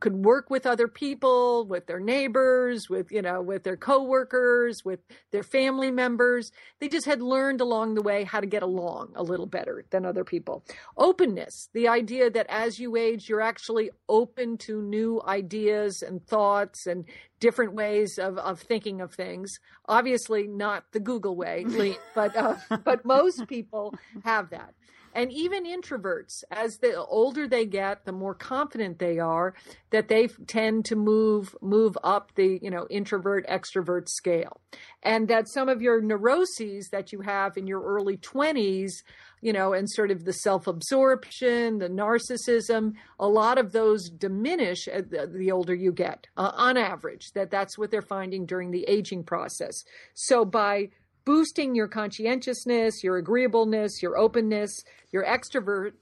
could 0.00 0.14
work 0.14 0.50
with 0.50 0.66
other 0.66 0.88
people, 0.88 1.66
with 1.66 1.86
their 1.86 2.00
neighbors, 2.00 2.88
with 2.90 3.10
you 3.10 3.22
know, 3.22 3.40
with 3.40 3.64
their 3.64 3.76
coworkers, 3.76 4.84
with 4.84 5.00
their 5.32 5.42
family 5.42 5.90
members. 5.90 6.52
They 6.80 6.88
just 6.88 7.06
had 7.06 7.22
learned 7.22 7.60
along 7.60 7.94
the 7.94 8.02
way 8.02 8.24
how 8.24 8.40
to 8.40 8.46
get 8.46 8.62
along 8.62 9.12
a 9.14 9.22
little 9.22 9.46
better 9.46 9.84
than 9.90 10.04
other 10.04 10.24
people. 10.24 10.64
Openness, 10.96 11.68
the 11.72 11.88
idea 11.88 12.30
that 12.30 12.46
as 12.48 12.78
you 12.78 12.96
age, 12.96 13.28
you're 13.28 13.40
actually 13.40 13.90
open 14.08 14.58
to 14.58 14.82
new 14.82 15.22
ideas 15.26 16.02
and 16.02 16.26
thoughts 16.26 16.86
and 16.86 17.06
different 17.40 17.74
ways 17.74 18.18
of, 18.18 18.38
of 18.38 18.60
thinking 18.60 19.00
of 19.00 19.14
things. 19.14 19.58
Obviously, 19.86 20.46
not 20.46 20.84
the 20.92 21.00
Google 21.00 21.36
way, 21.36 21.64
but 22.14 22.36
uh, 22.36 22.56
but 22.84 23.04
most 23.04 23.46
people 23.48 23.94
have 24.24 24.50
that. 24.50 24.74
And 25.14 25.32
even 25.32 25.64
introverts, 25.64 26.42
as 26.50 26.78
the 26.78 26.96
older 26.96 27.46
they 27.46 27.66
get, 27.66 28.04
the 28.04 28.12
more 28.12 28.34
confident 28.34 28.98
they 28.98 29.20
are 29.20 29.54
that 29.90 30.08
they 30.08 30.26
tend 30.26 30.84
to 30.86 30.96
move 30.96 31.54
move 31.62 31.96
up 32.02 32.32
the 32.34 32.58
you 32.60 32.70
know 32.70 32.86
introvert 32.90 33.46
extrovert 33.46 34.08
scale, 34.08 34.60
and 35.02 35.28
that 35.28 35.48
some 35.48 35.68
of 35.68 35.80
your 35.80 36.00
neuroses 36.00 36.88
that 36.90 37.12
you 37.12 37.20
have 37.20 37.56
in 37.56 37.68
your 37.68 37.80
early 37.82 38.16
twenties, 38.16 39.04
you 39.40 39.52
know, 39.52 39.72
and 39.72 39.88
sort 39.88 40.10
of 40.10 40.24
the 40.24 40.32
self 40.32 40.66
absorption, 40.66 41.78
the 41.78 41.88
narcissism, 41.88 42.94
a 43.20 43.28
lot 43.28 43.56
of 43.56 43.70
those 43.70 44.10
diminish 44.10 44.86
the 44.86 45.50
older 45.52 45.74
you 45.74 45.92
get, 45.92 46.26
uh, 46.36 46.50
on 46.54 46.76
average. 46.76 47.30
That 47.34 47.50
that's 47.50 47.78
what 47.78 47.92
they're 47.92 48.02
finding 48.02 48.46
during 48.46 48.72
the 48.72 48.84
aging 48.88 49.22
process. 49.22 49.84
So 50.14 50.44
by 50.44 50.88
boosting 51.24 51.74
your 51.74 51.88
conscientiousness, 51.88 53.02
your 53.02 53.16
agreeableness, 53.16 54.02
your 54.02 54.16
openness, 54.16 54.82
your 55.12 55.24
extrovert, 55.24 55.92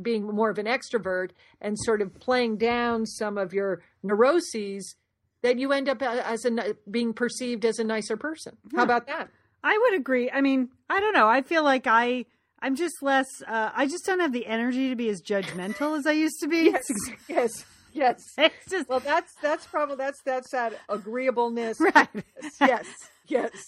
being 0.00 0.24
more 0.24 0.50
of 0.50 0.58
an 0.58 0.66
extrovert, 0.66 1.30
and 1.60 1.78
sort 1.78 2.02
of 2.02 2.14
playing 2.20 2.56
down 2.56 3.06
some 3.06 3.36
of 3.38 3.52
your 3.52 3.82
neuroses, 4.02 4.94
that 5.42 5.58
you 5.58 5.72
end 5.72 5.88
up 5.88 6.02
as 6.02 6.44
a 6.44 6.76
being 6.90 7.12
perceived 7.12 7.64
as 7.64 7.78
a 7.78 7.84
nicer 7.84 8.16
person. 8.16 8.56
How 8.76 8.82
about 8.82 9.06
that? 9.06 9.28
I 9.64 9.76
would 9.76 9.94
agree. 9.94 10.30
I 10.30 10.40
mean, 10.40 10.70
I 10.88 11.00
don't 11.00 11.14
know. 11.14 11.28
I 11.28 11.42
feel 11.42 11.64
like 11.64 11.86
I. 11.86 12.26
I'm 12.62 12.76
just 12.76 13.02
less. 13.02 13.24
Uh, 13.48 13.70
I 13.74 13.86
just 13.86 14.04
don't 14.04 14.20
have 14.20 14.34
the 14.34 14.44
energy 14.46 14.90
to 14.90 14.94
be 14.96 15.08
as 15.08 15.22
judgmental 15.22 15.98
as 15.98 16.06
I 16.06 16.12
used 16.12 16.40
to 16.40 16.46
be. 16.48 16.66
Yes, 17.28 17.64
yes, 17.94 18.24
yes. 18.36 18.52
Just 18.70 18.88
well, 18.88 19.00
that's 19.00 19.32
that's 19.42 19.66
probably 19.66 19.96
that's 19.96 20.20
that's 20.24 20.50
that 20.52 20.74
agreeableness. 20.88 21.78
Right. 21.94 22.08
Yes. 22.14 22.52
Yes. 22.60 22.86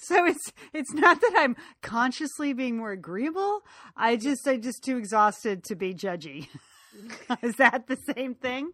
So 0.03 0.27
it's 0.27 0.53
it's 0.73 0.93
not 0.93 1.21
that 1.21 1.33
I'm 1.37 1.57
consciously 1.83 2.53
being 2.53 2.77
more 2.77 2.93
agreeable. 2.93 3.63
I 3.97 4.17
just 4.17 4.47
I'm 4.47 4.61
just 4.63 4.83
too 4.85 4.97
exhausted 4.97 5.65
to 5.65 5.77
be 5.77 5.95
judgy. 5.95 6.49
Is 7.43 7.57
that 7.57 7.87
the 7.87 7.97
same 8.15 8.35
thing? 8.35 8.73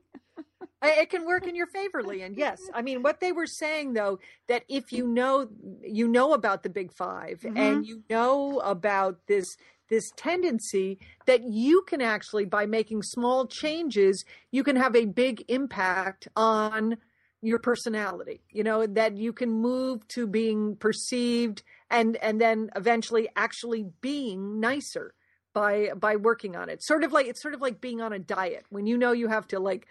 it 0.82 1.10
can 1.10 1.26
work 1.26 1.46
in 1.46 1.54
your 1.54 1.66
favor, 1.66 2.02
Lian. 2.02 2.34
Yes, 2.36 2.58
I 2.72 2.82
mean 2.82 3.02
what 3.02 3.20
they 3.20 3.32
were 3.32 3.46
saying 3.46 3.94
though 3.94 4.18
that 4.48 4.64
if 4.68 4.92
you 4.92 5.06
know 5.06 5.48
you 5.82 6.08
know 6.08 6.32
about 6.32 6.62
the 6.62 6.70
Big 6.70 6.92
5 6.92 7.40
mm-hmm. 7.40 7.56
and 7.56 7.86
you 7.86 8.02
know 8.08 8.60
about 8.60 9.18
this 9.26 9.46
this 9.90 10.10
tendency 10.16 10.98
that 11.26 11.42
you 11.44 11.82
can 11.82 12.00
actually 12.00 12.44
by 12.44 12.66
making 12.66 13.02
small 13.02 13.46
changes 13.46 14.24
you 14.50 14.62
can 14.62 14.76
have 14.76 14.94
a 14.94 15.06
big 15.06 15.42
impact 15.48 16.28
on 16.36 16.98
your 17.40 17.60
personality 17.60 18.40
you 18.50 18.64
know 18.64 18.84
that 18.84 19.16
you 19.16 19.32
can 19.32 19.50
move 19.50 20.06
to 20.08 20.26
being 20.26 20.74
perceived 20.76 21.62
and 21.90 22.16
and 22.16 22.40
then 22.40 22.70
eventually 22.74 23.28
actually 23.36 23.86
being 24.00 24.58
nicer 24.60 25.14
by 25.58 25.90
by 25.96 26.16
working 26.16 26.56
on 26.56 26.68
it. 26.68 26.84
Sort 26.84 27.04
of 27.04 27.12
like 27.12 27.26
it's 27.26 27.42
sort 27.42 27.54
of 27.54 27.60
like 27.60 27.80
being 27.80 28.00
on 28.00 28.12
a 28.12 28.18
diet. 28.18 28.64
When 28.70 28.86
you 28.86 28.96
know 28.96 29.12
you 29.12 29.28
have 29.28 29.48
to 29.48 29.58
like 29.58 29.86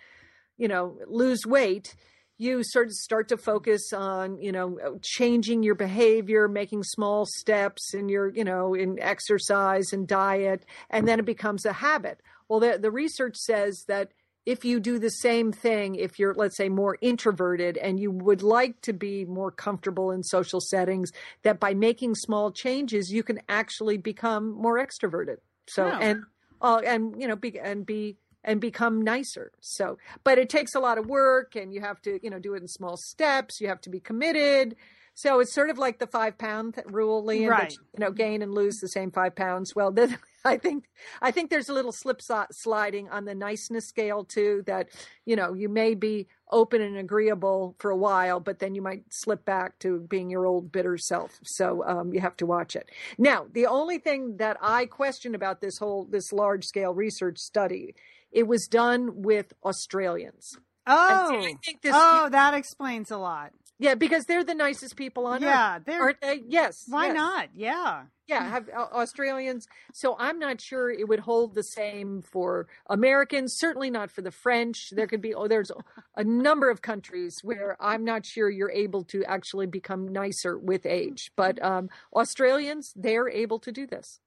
you 0.58 0.68
know 0.68 0.98
lose 1.08 1.46
weight 1.46 1.96
you 2.40 2.64
sort 2.64 2.86
of 2.86 2.94
start 2.94 3.28
to 3.30 3.38
focus 3.38 3.92
on 3.94 4.38
you 4.40 4.52
know 4.52 4.78
changing 5.02 5.64
your 5.64 5.74
behavior 5.76 6.48
making 6.48 6.84
small 6.84 7.26
steps 7.26 7.94
in 7.96 8.10
your 8.10 8.30
you 8.30 8.44
know 8.44 8.76
in 8.76 9.00
exercise 9.00 9.92
and 9.92 10.08
diet 10.08 10.64
and 10.90 11.08
then 11.08 11.20
it 11.20 11.26
becomes 11.26 11.66
a 11.66 11.74
habit. 11.74 12.22
Well 12.48 12.60
the, 12.60 12.78
the 12.78 12.92
research 12.92 13.36
says 13.36 13.84
that 13.88 14.12
if 14.48 14.64
you 14.64 14.80
do 14.80 14.98
the 14.98 15.10
same 15.10 15.52
thing, 15.52 15.96
if 15.96 16.18
you're, 16.18 16.34
let's 16.34 16.56
say, 16.56 16.70
more 16.70 16.98
introverted 17.02 17.76
and 17.76 18.00
you 18.00 18.10
would 18.10 18.42
like 18.42 18.80
to 18.84 18.94
be 18.94 19.26
more 19.26 19.52
comfortable 19.52 20.10
in 20.10 20.24
social 20.24 20.62
settings, 20.62 21.12
that 21.44 21.60
by 21.60 21.74
making 21.74 22.16
small 22.16 22.50
changes, 22.50 23.12
you 23.12 23.24
can 23.24 23.42
actually 23.50 23.98
become 23.98 24.52
more 24.52 24.80
extroverted. 24.80 25.36
So 25.68 25.86
and 25.86 26.24
uh, 26.62 26.80
and 26.86 27.22
you 27.22 27.28
know 27.28 27.36
be 27.36 27.60
and 27.60 27.86
be 27.86 28.16
and 28.42 28.62
become 28.62 29.02
nicer. 29.02 29.52
So, 29.60 29.98
but 30.24 30.38
it 30.38 30.50
takes 30.50 30.76
a 30.76 30.80
lot 30.80 30.98
of 30.98 31.08
work, 31.08 31.58
and 31.58 31.74
you 31.74 31.82
have 31.82 32.02
to 32.04 32.18
you 32.24 32.30
know 32.30 32.40
do 32.40 32.54
it 32.54 32.62
in 32.62 32.70
small 32.70 32.96
steps. 32.96 33.60
You 33.60 33.68
have 33.68 33.82
to 33.82 33.90
be 33.90 34.00
committed. 34.00 34.78
So 35.14 35.40
it's 35.42 35.54
sort 35.54 35.72
of 35.72 35.78
like 35.78 36.00
the 36.00 36.08
five 36.08 36.38
pound 36.38 36.82
rule, 36.86 37.26
Lian. 37.26 37.50
Right. 37.50 37.70
That 37.70 37.74
you 37.74 38.06
know, 38.06 38.12
gain 38.12 38.42
and 38.42 38.54
lose 38.54 38.78
the 38.78 38.88
same 38.88 39.12
five 39.12 39.36
pounds. 39.36 39.76
Well, 39.76 39.92
then 39.92 40.18
I 40.48 40.58
think 40.58 40.86
I 41.22 41.32
think 41.32 41.50
there's 41.50 41.70
a 41.70 41.74
little 41.74 41.92
slip 41.92 42.22
sliding 42.52 43.10
on 43.10 43.26
the 43.26 43.36
niceness 43.36 43.88
scale 43.88 44.24
too. 44.24 44.64
That 44.66 44.90
you 45.26 45.36
know 45.36 45.54
you 45.54 45.70
may 45.70 45.94
be 45.94 46.28
open 46.52 46.82
and 46.82 46.98
agreeable 46.98 47.76
for 47.80 47.92
a 47.92 47.98
while, 47.98 48.40
but 48.40 48.60
then 48.60 48.74
you 48.74 48.82
might 48.82 49.04
slip 49.12 49.44
back 49.46 49.78
to 49.80 50.00
being 50.10 50.30
your 50.30 50.46
old 50.46 50.72
bitter 50.72 50.98
self. 50.98 51.40
So 51.44 51.84
um, 51.86 52.14
you 52.14 52.22
have 52.22 52.38
to 52.38 52.46
watch 52.46 52.76
it. 52.76 52.90
Now, 53.18 53.46
the 53.52 53.66
only 53.68 53.98
thing 54.00 54.38
that 54.38 54.58
I 54.62 54.86
question 54.86 55.36
about 55.36 55.60
this 55.62 55.78
whole 55.78 56.06
this 56.10 56.32
large 56.32 56.66
scale 56.66 56.94
research 56.94 57.38
study, 57.38 57.96
it 58.32 58.48
was 58.48 58.68
done 58.68 59.22
with 59.22 59.54
Australians. 59.64 60.58
Oh, 60.90 61.36
I 61.38 61.54
think 61.66 61.82
this- 61.82 61.92
oh, 61.94 62.30
that 62.32 62.54
explains 62.54 63.12
a 63.12 63.18
lot. 63.18 63.52
Yeah, 63.80 63.94
because 63.96 64.26
they're 64.26 64.44
the 64.44 64.56
nicest 64.56 64.96
people 64.96 65.28
on 65.28 65.42
Yeah, 65.42 65.48
earth, 65.50 65.54
Yeah, 65.54 65.80
they're. 65.86 66.02
aren't 66.02 66.22
they? 66.22 66.42
Yes. 66.48 66.86
Why 66.88 67.08
yes. 67.08 67.16
not? 67.16 67.50
Yeah. 67.54 68.04
Yeah, 68.28 68.50
have 68.50 68.70
uh, 68.70 68.88
Australians. 68.94 69.68
So 69.94 70.16
I'm 70.20 70.38
not 70.38 70.60
sure 70.60 70.92
it 70.92 71.08
would 71.08 71.22
hold 71.22 71.56
the 71.56 71.64
same 71.64 72.22
for 72.22 72.68
Americans. 72.90 73.56
Certainly 73.58 73.90
not 73.92 74.12
for 74.12 74.22
the 74.22 74.32
French. 74.32 74.90
There 74.92 75.08
could 75.08 75.22
be 75.22 75.34
oh, 75.34 75.48
there's 75.48 75.72
a 76.16 76.26
number 76.26 76.70
of 76.70 76.82
countries 76.82 77.40
where 77.42 77.78
I'm 77.80 78.04
not 78.04 78.26
sure 78.26 78.50
you're 78.50 78.72
able 78.72 79.04
to 79.06 79.24
actually 79.24 79.68
become 79.68 80.10
nicer 80.10 80.58
with 80.58 80.86
age. 80.86 81.32
But 81.38 81.64
um, 81.64 81.90
Australians, 82.14 82.92
they're 82.96 83.30
able 83.30 83.60
to 83.60 83.72
do 83.72 83.88
this. 83.88 84.20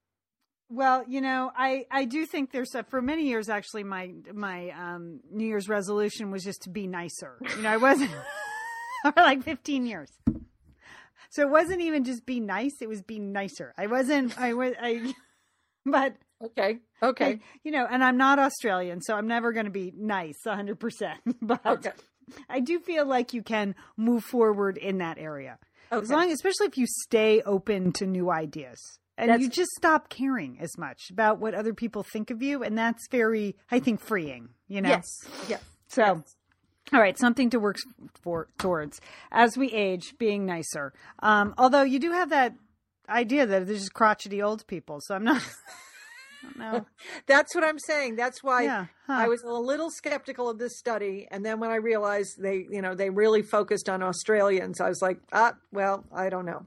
Well, 0.70 1.04
you 1.06 1.20
know, 1.20 1.50
I, 1.54 1.86
I 1.90 2.04
do 2.04 2.24
think 2.24 2.52
there's 2.52 2.74
a, 2.76 2.84
for 2.84 3.02
many 3.02 3.26
years 3.26 3.48
actually 3.48 3.82
my 3.84 4.12
my 4.32 4.70
um, 4.70 5.20
New 5.30 5.46
Year's 5.46 5.68
resolution 5.68 6.30
was 6.30 6.44
just 6.44 6.62
to 6.62 6.70
be 6.70 6.86
nicer. 6.86 7.38
You 7.56 7.62
know, 7.62 7.70
I 7.70 7.76
wasn't 7.76 8.12
for 9.02 9.12
like 9.16 9.42
15 9.42 9.84
years. 9.84 10.10
So 11.30 11.42
it 11.42 11.50
wasn't 11.50 11.80
even 11.80 12.04
just 12.04 12.26
be 12.26 12.40
nice; 12.40 12.72
it 12.80 12.88
was 12.88 13.02
be 13.02 13.18
nicer. 13.18 13.72
I 13.78 13.86
wasn't. 13.86 14.38
I 14.38 14.52
was. 14.54 14.74
I. 14.80 15.14
But 15.86 16.16
Okay. 16.44 16.78
Okay. 17.02 17.40
you 17.64 17.72
know, 17.72 17.86
and 17.90 18.04
I'm 18.04 18.18
not 18.18 18.38
Australian, 18.38 19.00
so 19.00 19.14
I'm 19.14 19.26
never 19.26 19.52
going 19.52 19.64
to 19.64 19.70
be 19.70 19.92
nice 19.96 20.36
100. 20.44 20.78
percent 20.78 21.20
But 21.42 21.64
Okay. 21.64 21.92
I 22.50 22.60
do 22.60 22.80
feel 22.80 23.06
like 23.06 23.32
you 23.32 23.42
can 23.42 23.74
move 23.96 24.22
forward 24.24 24.76
in 24.76 24.98
that 24.98 25.16
area 25.18 25.58
Okay. 25.90 26.02
as 26.02 26.10
long, 26.10 26.30
especially 26.30 26.66
if 26.66 26.76
you 26.76 26.86
stay 27.06 27.40
open 27.42 27.92
to 27.94 28.06
new 28.06 28.30
ideas 28.30 28.78
and 29.16 29.30
That's- 29.30 29.42
you 29.42 29.48
just 29.48 29.70
stop 29.76 30.10
caring 30.10 30.58
as 30.60 30.76
much 30.78 31.10
about 31.10 31.40
what 31.40 31.54
other 31.54 31.72
people 31.74 32.02
think 32.02 32.30
of 32.30 32.42
you, 32.42 32.62
and 32.62 32.76
that's 32.76 33.08
very, 33.10 33.56
I 33.70 33.80
think, 33.80 34.00
freeing. 34.00 34.50
You 34.68 34.82
know. 34.82 34.90
Yes. 34.90 35.06
Yes. 35.48 35.62
So. 35.88 36.02
Yes. 36.16 36.36
All 36.92 37.00
right, 37.00 37.18
something 37.18 37.50
to 37.50 37.60
work 37.60 37.76
for 38.20 38.48
towards 38.58 39.00
as 39.30 39.56
we 39.56 39.70
age, 39.72 40.14
being 40.18 40.44
nicer. 40.44 40.92
Um, 41.20 41.54
although 41.56 41.82
you 41.82 41.98
do 41.98 42.12
have 42.12 42.30
that 42.30 42.54
idea 43.08 43.46
that 43.46 43.66
there's 43.66 43.80
just 43.80 43.94
crotchety 43.94 44.42
old 44.42 44.66
people, 44.66 45.00
so 45.00 45.14
I'm 45.14 45.24
not. 45.24 45.42
I. 46.58 46.86
That's 47.26 47.54
what 47.54 47.64
I'm 47.64 47.78
saying. 47.78 48.16
That's 48.16 48.42
why 48.42 48.62
Yeah, 48.62 48.86
huh. 49.06 49.12
I 49.12 49.28
was 49.28 49.42
a 49.42 49.52
little 49.52 49.90
skeptical 49.90 50.48
of 50.48 50.58
this 50.58 50.78
study, 50.78 51.28
and 51.30 51.44
then 51.44 51.60
when 51.60 51.70
I 51.70 51.76
realized 51.76 52.40
they, 52.40 52.66
you 52.70 52.82
know, 52.82 52.94
they 52.94 53.10
really 53.10 53.42
focused 53.42 53.88
on 53.88 54.02
Australians, 54.02 54.80
I 54.80 54.88
was 54.88 55.02
like, 55.02 55.18
ah, 55.32 55.52
well, 55.72 56.04
I 56.12 56.28
don't 56.28 56.46
know. 56.46 56.66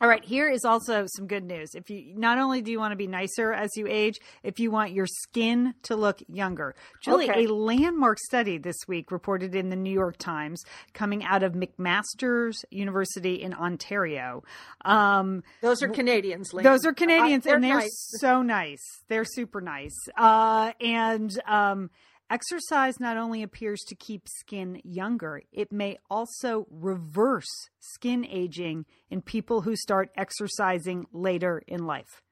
All 0.00 0.08
right, 0.08 0.24
here 0.24 0.48
is 0.48 0.64
also 0.64 1.06
some 1.16 1.26
good 1.26 1.42
news. 1.44 1.70
If 1.74 1.90
you 1.90 2.14
not 2.16 2.38
only 2.38 2.62
do 2.62 2.70
you 2.70 2.78
want 2.78 2.92
to 2.92 2.96
be 2.96 3.08
nicer 3.08 3.52
as 3.52 3.70
you 3.76 3.86
age, 3.88 4.20
if 4.44 4.60
you 4.60 4.70
want 4.70 4.92
your 4.92 5.06
skin 5.06 5.74
to 5.84 5.96
look 5.96 6.20
younger. 6.28 6.76
Julie, 7.02 7.28
Okay. 7.28 7.46
a 7.46 7.52
landmark 7.52 8.18
study 8.20 8.58
this 8.58 8.76
week 8.86 9.10
reported 9.10 9.56
in 9.56 9.70
the 9.70 9.76
New 9.76 9.92
York 9.92 10.16
Times 10.16 10.62
coming 10.94 11.24
out 11.24 11.42
of 11.42 11.54
McMaster's 11.54 12.64
University 12.70 13.42
in 13.42 13.52
Ontario. 13.54 14.44
Um, 14.84 15.42
Those 15.62 15.82
are 15.82 15.88
Canadians. 15.88 16.50
Those 16.50 16.84
are 16.86 16.92
Canadians, 16.92 17.44
Uh, 17.46 17.54
and 17.54 17.64
they're 17.64 17.74
nice. 17.80 18.16
so 18.20 18.40
nice. 18.42 18.82
They're 19.08 19.24
super 19.24 19.60
nice. 19.60 19.96
Uh, 20.16 20.72
and 20.80 21.36
um, 21.44 21.90
exercise 22.30 23.00
not 23.00 23.16
only 23.16 23.42
appears 23.42 23.80
to 23.88 23.94
keep 23.94 24.28
skin 24.28 24.80
younger, 24.84 25.42
it 25.52 25.72
may 25.72 25.98
also 26.10 26.66
reverse 26.70 27.68
skin 27.80 28.24
aging 28.24 28.84
in 29.10 29.22
people 29.22 29.62
who 29.62 29.76
start 29.76 30.10
exercising 30.16 31.06
later 31.12 31.62
in 31.66 31.86
life. 31.86 32.22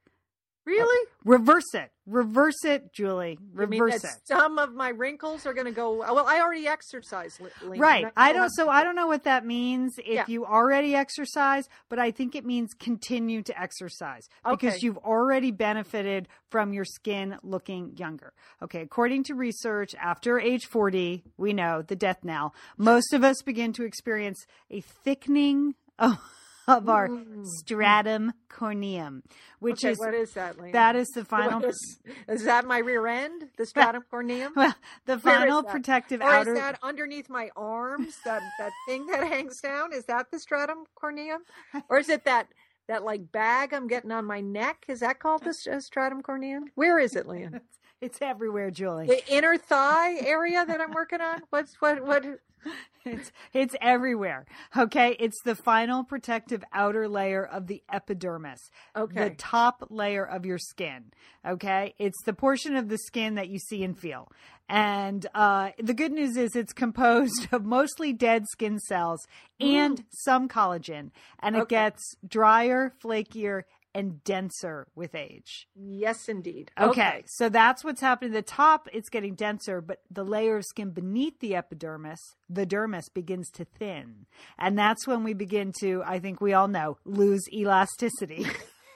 Really? 0.66 1.08
Reverse 1.24 1.74
it. 1.74 1.90
Reverse 2.06 2.64
it, 2.64 2.92
Julie. 2.92 3.38
Reverse 3.54 4.02
it. 4.04 4.10
some 4.24 4.58
of 4.58 4.74
my 4.74 4.88
wrinkles 4.90 5.46
are 5.46 5.54
going 5.54 5.66
to 5.66 5.72
go. 5.72 5.92
Well, 5.98 6.26
I 6.26 6.40
already 6.40 6.66
exercise. 6.66 7.38
Lian. 7.64 7.80
Right. 7.80 8.06
I 8.16 8.32
don't 8.32 8.50
so 8.50 8.68
I 8.68 8.82
don't 8.84 8.96
know 8.96 9.06
what 9.06 9.24
that 9.24 9.46
means 9.46 9.94
if 9.98 10.06
Yeah. 10.06 10.24
you 10.28 10.44
already 10.44 10.94
exercise, 10.94 11.68
but 11.88 11.98
I 12.00 12.10
think 12.10 12.34
it 12.34 12.44
means 12.44 12.74
continue 12.74 13.42
to 13.42 13.60
exercise 13.60 14.28
because 14.48 14.74
Okay. 14.74 14.78
you've 14.86 14.98
already 14.98 15.50
benefited 15.52 16.26
from 16.50 16.72
your 16.72 16.84
skin 16.84 17.38
looking 17.42 17.96
younger. 17.96 18.32
Okay, 18.62 18.82
according 18.82 19.22
to 19.24 19.34
research, 19.34 19.94
after 20.00 20.38
age 20.40 20.66
40, 20.66 21.22
we 21.36 21.52
know 21.52 21.82
the 21.82 21.96
death 21.96 22.24
knell, 22.24 22.54
most 22.76 23.12
of 23.12 23.22
us 23.24 23.40
begin 23.42 23.72
to 23.74 23.84
experience 23.84 24.46
a 24.70 24.80
thickening 24.80 25.74
of, 25.98 26.18
of 26.66 26.88
our 26.88 27.08
mm. 27.08 27.46
stratum 27.46 28.32
corneum, 28.50 29.22
which 29.60 29.84
Okay, 29.84 29.92
is 29.92 29.98
what 29.98 30.14
is 30.14 30.32
that, 30.32 30.58
Lian? 30.58 30.72
that 30.72 30.96
is 30.96 31.08
the 31.08 31.24
final 31.36 31.64
is, 31.64 31.98
is 32.28 32.44
that 32.44 32.64
my 32.64 32.78
rear 32.78 33.06
end? 33.06 33.48
The 33.56 33.66
stratum 33.66 34.04
corneum? 34.12 34.54
well, 34.56 34.74
the 35.06 35.18
final 35.18 35.62
protective 35.62 36.20
Or 36.20 36.28
outer 36.28 36.54
is 36.54 36.58
that 36.58 36.78
underneath 36.82 37.28
my 37.28 37.50
arms? 37.56 38.16
That 38.24 38.42
that 38.58 38.72
thing 38.86 39.06
that 39.06 39.26
hangs 39.32 39.60
down? 39.60 39.92
Is 39.92 40.04
that 40.06 40.30
the 40.30 40.38
stratum 40.38 40.84
corneum? 41.00 41.38
Or 41.88 41.98
is 41.98 42.08
it 42.08 42.24
that 42.24 42.48
that 42.88 43.04
like 43.04 43.32
bag 43.32 43.72
I'm 43.72 43.88
getting 43.88 44.12
on 44.12 44.24
my 44.24 44.40
neck? 44.40 44.84
Is 44.88 45.00
that 45.00 45.18
called 45.18 45.42
the 45.44 45.54
uh, 45.72 45.80
stratum 45.80 46.22
corneum? 46.22 46.64
Where 46.74 46.98
is 46.98 47.14
it, 47.16 47.26
Lian? 47.26 47.60
it's 48.00 48.20
everywhere, 48.20 48.70
Julie. 48.70 49.06
The 49.06 49.26
inner 49.32 49.56
thigh 49.56 50.16
area 50.16 50.64
that 50.64 50.80
I'm 50.80 50.92
working 50.92 51.20
on? 51.20 51.42
What's 51.50 51.80
what 51.80 52.04
what 52.04 52.24
It's 53.08 53.30
it's 53.52 53.76
everywhere. 53.80 54.46
Okay, 54.76 55.14
it's 55.20 55.40
the 55.44 55.54
final 55.54 56.02
protective 56.02 56.64
outer 56.72 57.08
layer 57.08 57.46
of 57.46 57.68
the 57.68 57.80
epidermis, 57.92 58.58
Okay. 58.96 59.28
the 59.30 59.30
top 59.36 59.86
layer 59.90 60.26
of 60.26 60.44
your 60.44 60.58
skin. 60.58 61.12
Okay, 61.46 61.94
it's 62.00 62.20
the 62.24 62.32
portion 62.32 62.74
of 62.74 62.88
the 62.88 62.98
skin 62.98 63.36
that 63.36 63.48
you 63.48 63.60
see 63.60 63.84
and 63.84 63.96
feel. 63.96 64.28
And 64.68 65.24
uh, 65.36 65.70
the 65.78 65.94
good 65.94 66.10
news 66.10 66.36
is 66.36 66.56
it's 66.56 66.72
composed 66.72 67.46
of 67.52 67.64
mostly 67.64 68.12
dead 68.12 68.46
skin 68.50 68.80
cells 68.80 69.24
and 69.60 70.04
some 70.10 70.48
collagen, 70.48 71.12
and 71.38 71.54
it 71.54 71.62
Okay. 71.62 71.76
gets 71.76 72.16
drier, 72.26 72.92
flakier, 73.00 73.62
and 73.97 74.22
denser 74.24 74.86
with 74.94 75.14
age. 75.14 75.66
Yes 75.74 76.28
indeed. 76.28 76.70
Okay, 76.78 77.24
so 77.26 77.49
that's 77.49 77.82
what's 77.82 78.03
happening. 78.03 78.32
The 78.32 78.42
top, 78.42 78.88
it's 78.92 79.09
getting 79.09 79.34
denser, 79.34 79.80
but 79.80 80.01
the 80.11 80.22
layer 80.22 80.59
of 80.59 80.66
skin 80.66 80.90
beneath 80.90 81.40
the 81.40 81.57
epidermis, 81.57 82.20
the 82.51 82.66
dermis, 82.66 83.05
begins 83.12 83.51
to 83.53 83.64
thin. 83.64 84.26
And 84.59 84.78
that's 84.78 85.07
when 85.07 85.24
we 85.24 85.32
begin 85.32 85.72
to, 85.80 86.03
I 86.05 86.18
think 86.18 86.42
we 86.42 86.53
all 86.53 86.68
know, 86.68 86.99
lose 87.07 87.42
elasticity. 87.53 88.47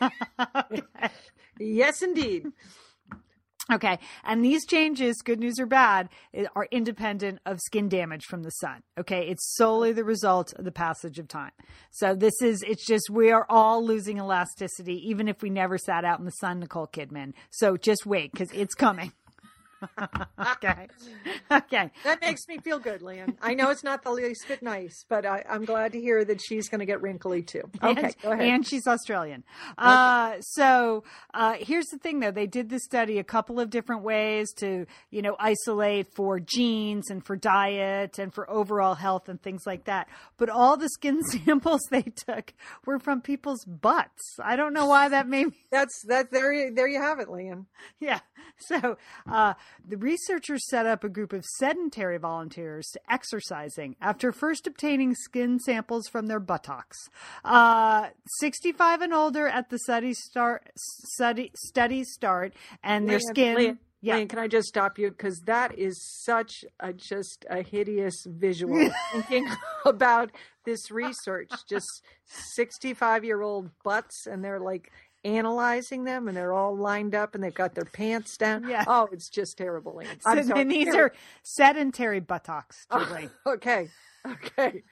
okay. 0.03 0.83
Yes 1.63 2.01
indeed. 2.01 2.47
Okay. 3.71 3.99
And 4.25 4.45
these 4.45 4.67
changes, 4.67 5.17
good 5.23 5.39
news 5.39 5.59
or 5.59 5.67
bad, 5.67 6.09
are 6.57 6.67
independent 6.71 7.39
of 7.47 7.61
skin 7.61 7.89
damage 7.89 8.25
from 8.25 8.43
the 8.43 8.51
sun. 8.51 8.83
Okay. 8.99 9.29
It's 9.29 9.55
solely 9.57 9.93
the 9.93 10.05
result 10.05 10.53
of 10.55 10.65
the 10.65 10.73
passage 10.73 11.19
of 11.19 11.29
time. 11.29 11.53
So 11.91 12.15
this 12.15 12.41
is, 12.43 12.63
it's 12.63 12.87
just, 12.87 13.11
we 13.11 13.31
are 13.31 13.47
all 13.49 13.85
losing 13.85 14.19
elasticity, 14.19 14.95
even 15.09 15.29
if 15.29 15.43
we 15.43 15.51
never 15.51 15.79
sat 15.79 16.05
out 16.05 16.19
in 16.19 16.25
the 16.25 16.33
sun, 16.33 16.61
Nicole 16.61 16.87
Kidman. 16.87 17.33
So 17.51 17.77
just 17.77 18.07
wait, 18.07 18.33
because 18.33 18.51
it's 18.53 18.75
coming. 18.75 19.13
okay. 20.41 20.89
Okay. 21.53 21.91
That 22.05 22.21
makes 22.21 22.47
me 22.49 22.59
feel 22.59 22.79
good, 22.79 23.03
Lian. 23.03 23.37
I 23.43 23.55
know 23.55 23.71
it's 23.71 23.83
not 23.83 24.05
the 24.05 24.13
least 24.13 24.47
bit 24.47 24.63
nice, 24.63 25.05
but 25.09 25.27
I, 25.27 25.45
I'm 25.49 25.65
glad 25.65 25.93
to 25.93 26.01
hear 26.01 26.25
that 26.25 26.41
she's 26.41 26.69
going 26.69 26.79
to 26.79 26.87
get 26.87 27.03
wrinkly 27.03 27.43
too. 27.43 27.63
Okay, 27.83 28.03
and, 28.05 28.17
go 28.23 28.31
ahead. 28.33 28.47
and 28.47 28.67
she's 28.67 28.87
Australian. 28.87 29.43
Uh, 29.77 30.41
so 30.41 31.03
uh, 31.35 31.55
here's 31.59 31.87
the 31.87 31.99
thing, 31.99 32.21
though. 32.21 32.31
They 32.31 32.47
did 32.47 32.69
this 32.69 32.85
study 32.85 33.19
a 33.19 33.25
couple 33.25 33.59
of 33.59 33.69
different 33.71 34.03
ways 34.03 34.53
to, 34.59 34.87
you 35.11 35.23
know, 35.23 35.35
isolate 35.41 36.15
for 36.15 36.39
genes 36.39 37.11
and 37.11 37.25
for 37.25 37.35
diet 37.37 38.19
and 38.19 38.33
for 38.33 38.49
overall 38.49 38.95
health 38.95 39.29
and 39.29 39.43
things 39.43 39.63
like 39.67 39.85
that. 39.85 40.09
But 40.37 40.51
all 40.51 40.77
the 40.77 40.89
skin 40.89 41.23
samples 41.23 41.81
they 41.91 42.03
took 42.27 42.53
were 42.87 42.99
from 43.01 43.21
people's 43.23 43.65
butts. 43.65 44.37
I 44.43 44.55
don't 44.57 44.73
know 44.73 44.87
why 44.87 45.09
that 45.09 45.27
made 45.29 45.47
me. 45.49 45.55
That's 45.73 46.05
that. 46.07 46.31
There, 46.31 46.53
you- 46.53 46.75
there 46.75 46.89
you 46.89 47.01
have 47.03 47.19
it, 47.19 47.29
Lian. 47.29 47.67
Yeah. 47.99 48.21
So, 48.59 48.99
uh, 49.31 49.55
the 49.87 49.97
researchers 49.97 50.69
set 50.69 50.87
up 50.87 51.05
a 51.05 51.09
group 51.09 51.33
of 51.33 51.45
sedentary 51.59 52.19
volunteers 52.19 52.87
to 52.93 53.01
exercising 53.09 53.97
after 54.01 54.33
first 54.33 54.67
obtaining 54.67 55.15
skin 55.15 55.59
samples 55.59 56.09
from 56.09 56.27
their 56.27 56.41
buttocks. 56.41 57.09
Uh, 57.45 58.09
65 58.39 59.03
and 59.03 59.15
older 59.15 59.47
at 59.47 59.71
the 59.71 59.79
study 59.79 60.15
start, 60.15 60.71
study, 60.77 61.51
study 61.55 62.05
start, 62.05 62.55
and 62.83 63.09
their 63.09 63.19
Lian, 63.19 63.29
skin. 63.29 63.57
Lian, 63.57 63.79
yeah. 64.03 64.17
Lian, 64.17 64.29
can 64.29 64.39
I 64.39 64.49
just 64.49 64.69
stop 64.69 64.99
you 64.99 65.11
because 65.11 65.41
that 65.47 65.79
is 65.79 66.03
such 66.25 66.65
a 66.79 66.93
just 66.93 67.45
a 67.51 67.63
hideous 67.63 68.25
visual. 68.27 68.91
thinking 69.13 69.49
about 69.85 70.31
this 70.65 70.91
research, 70.91 71.51
just 71.69 72.03
sixty-five-year-old 72.55 73.71
butts, 73.85 74.27
and 74.27 74.43
they're 74.45 74.61
like 74.61 74.91
analyzing 75.25 76.05
them, 76.05 76.29
and 76.29 76.37
they're 76.37 76.53
all 76.53 76.77
lined 76.77 77.15
up, 77.15 77.35
and 77.35 77.43
they've 77.43 77.55
got 77.55 77.75
their 77.75 77.85
pants 77.85 78.37
down. 78.37 78.69
Yeah. 78.69 78.85
Oh, 78.87 79.09
it's 79.13 79.29
just 79.29 79.59
terrible. 79.59 80.01
So 80.21 80.43
sorry. 80.43 80.65
these 80.65 80.95
are 80.95 81.13
sedentary 81.43 82.21
buttocks, 82.21 82.87
Oh, 82.91 83.29
okay. 83.47 83.89
Okay. 84.27 84.83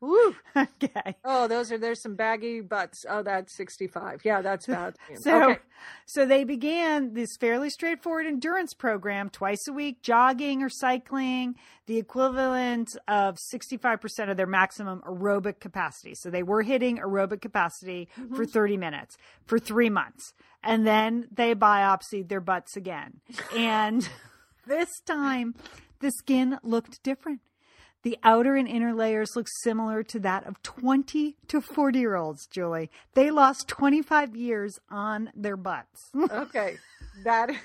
Woo. 0.00 0.34
okay. 0.56 1.16
Oh, 1.24 1.46
those 1.46 1.70
are 1.70 1.78
there's 1.78 2.02
some 2.02 2.14
baggy 2.14 2.60
butts. 2.60 3.04
Oh, 3.08 3.22
that's 3.22 3.54
sixty-five. 3.54 4.22
Yeah, 4.24 4.40
that's 4.40 4.66
bad. 4.66 4.96
So, 5.20 5.42
okay. 5.50 5.60
so 6.06 6.24
they 6.24 6.44
began 6.44 7.12
this 7.12 7.36
fairly 7.38 7.68
straightforward 7.68 8.26
endurance 8.26 8.72
program 8.72 9.28
twice 9.28 9.68
a 9.68 9.72
week, 9.72 10.02
jogging 10.02 10.62
or 10.62 10.70
cycling, 10.70 11.56
the 11.86 11.98
equivalent 11.98 12.96
of 13.08 13.36
65% 13.52 14.30
of 14.30 14.36
their 14.36 14.46
maximum 14.46 15.00
aerobic 15.00 15.60
capacity. 15.60 16.14
So 16.14 16.30
they 16.30 16.42
were 16.42 16.62
hitting 16.62 16.98
aerobic 16.98 17.40
capacity 17.40 18.08
mm-hmm. 18.18 18.34
for 18.34 18.46
30 18.46 18.76
minutes 18.76 19.16
for 19.44 19.58
three 19.58 19.90
months. 19.90 20.32
And 20.62 20.86
then 20.86 21.26
they 21.32 21.54
biopsied 21.54 22.28
their 22.28 22.40
butts 22.40 22.76
again. 22.76 23.20
And 23.56 24.08
this 24.66 25.00
time, 25.00 25.54
the 26.00 26.10
skin 26.12 26.58
looked 26.62 27.02
different. 27.02 27.40
The 28.02 28.18
outer 28.22 28.56
and 28.56 28.66
inner 28.66 28.94
layers 28.94 29.36
look 29.36 29.46
similar 29.62 30.02
to 30.04 30.18
that 30.20 30.46
of 30.46 30.62
20 30.62 31.36
to 31.48 31.60
40 31.60 31.98
year 31.98 32.16
olds, 32.16 32.46
Julie. 32.46 32.90
They 33.14 33.30
lost 33.30 33.68
25 33.68 34.34
years 34.34 34.78
on 34.90 35.30
their 35.34 35.56
butts. 35.56 36.10
Okay. 36.30 36.78
That. 37.24 37.50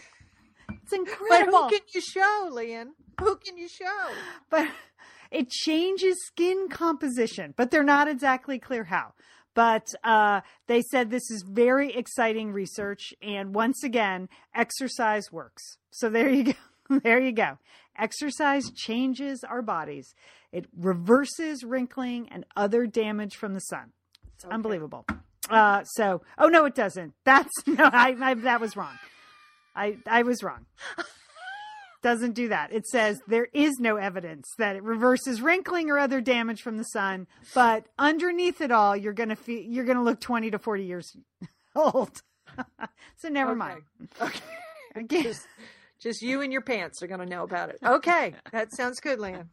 It's 0.84 0.94
incredible. 0.94 1.52
But 1.52 1.72
who 1.72 1.78
can 1.78 1.88
you 1.94 2.02
show, 2.02 2.50
Lian? 2.52 2.90
Who 3.20 3.36
can 3.38 3.58
you 3.58 3.68
show? 3.68 4.08
but 4.52 4.68
it 5.32 5.50
changes 5.50 6.16
skin 6.28 6.68
composition, 6.70 7.54
but 7.58 7.72
they're 7.72 7.84
not 7.84 8.08
exactly 8.08 8.60
clear 8.60 8.84
how. 8.84 9.14
But 9.56 9.88
uh, 10.04 10.42
they 10.68 10.82
said 10.82 11.10
this 11.10 11.32
is 11.32 11.44
very 11.48 11.96
exciting 11.96 12.52
research, 12.52 13.14
and 13.22 13.56
once 13.56 13.84
again, 13.84 14.28
exercise 14.54 15.32
works. 15.32 15.78
So 15.92 16.10
there 16.10 16.30
you 16.30 16.44
go. 16.44 17.00
There 17.04 17.20
you 17.20 17.32
go. 17.32 17.58
Exercise 17.98 18.72
changes 18.72 19.44
our 19.44 19.62
bodies. 19.62 20.14
It 20.52 20.66
reverses 20.78 21.64
wrinkling 21.64 22.28
and 22.30 22.46
other 22.56 22.86
damage 22.88 23.36
from 23.36 23.54
the 23.54 23.60
sun. 23.60 23.92
It's 24.36 24.46
unbelievable. 24.46 25.06
Uh, 25.50 25.84
so, 25.84 26.22
oh 26.38 26.48
no, 26.48 26.66
it 26.66 26.76
doesn't. 26.76 27.14
That's 27.24 27.52
no, 27.68 27.84
I, 27.86 28.16
I 28.20 28.34
that 28.36 28.60
was 28.62 28.76
wrong. 28.76 28.98
I 29.76 29.98
I 30.08 30.24
was 30.24 30.42
wrong 30.44 30.66
doesn't 32.02 32.34
do 32.34 32.50
that. 32.50 32.72
It 32.72 32.86
says 32.86 33.20
there 33.28 33.48
is 33.54 33.78
no 33.80 33.96
evidence 33.98 34.48
that 34.60 34.76
it 34.76 34.84
reverses 34.84 35.42
wrinkling 35.42 35.90
or 35.90 35.98
other 35.98 36.22
damage 36.22 36.62
from 36.62 36.78
the 36.78 36.84
sun, 36.84 37.26
but 37.54 37.86
underneath 37.98 38.62
it 38.62 38.72
all, 38.72 38.96
you're 38.96 39.14
gonna 39.14 39.36
feel 39.36 39.62
you're 39.62 39.86
gonna 39.86 40.04
look 40.04 40.20
twenty 40.20 40.52
to 40.52 40.60
forty 40.60 40.84
years 40.86 41.16
old. 41.76 42.22
so 43.18 43.30
never 43.30 43.52
Okay. 43.52 43.58
mind. 43.58 43.82
Okay. 44.22 44.40
Again, 44.96 45.34
Just, 46.02 46.22
you 46.22 46.42
and 46.42 46.52
your 46.52 46.62
pants 46.62 47.02
are 47.02 47.08
going 47.08 47.20
to 47.22 47.26
know 47.26 47.44
about 47.44 47.70
it. 47.70 47.78
Okay. 47.84 48.34
That 48.52 48.74
sounds 48.74 49.00
good, 49.00 49.20
Lian. 49.20 49.50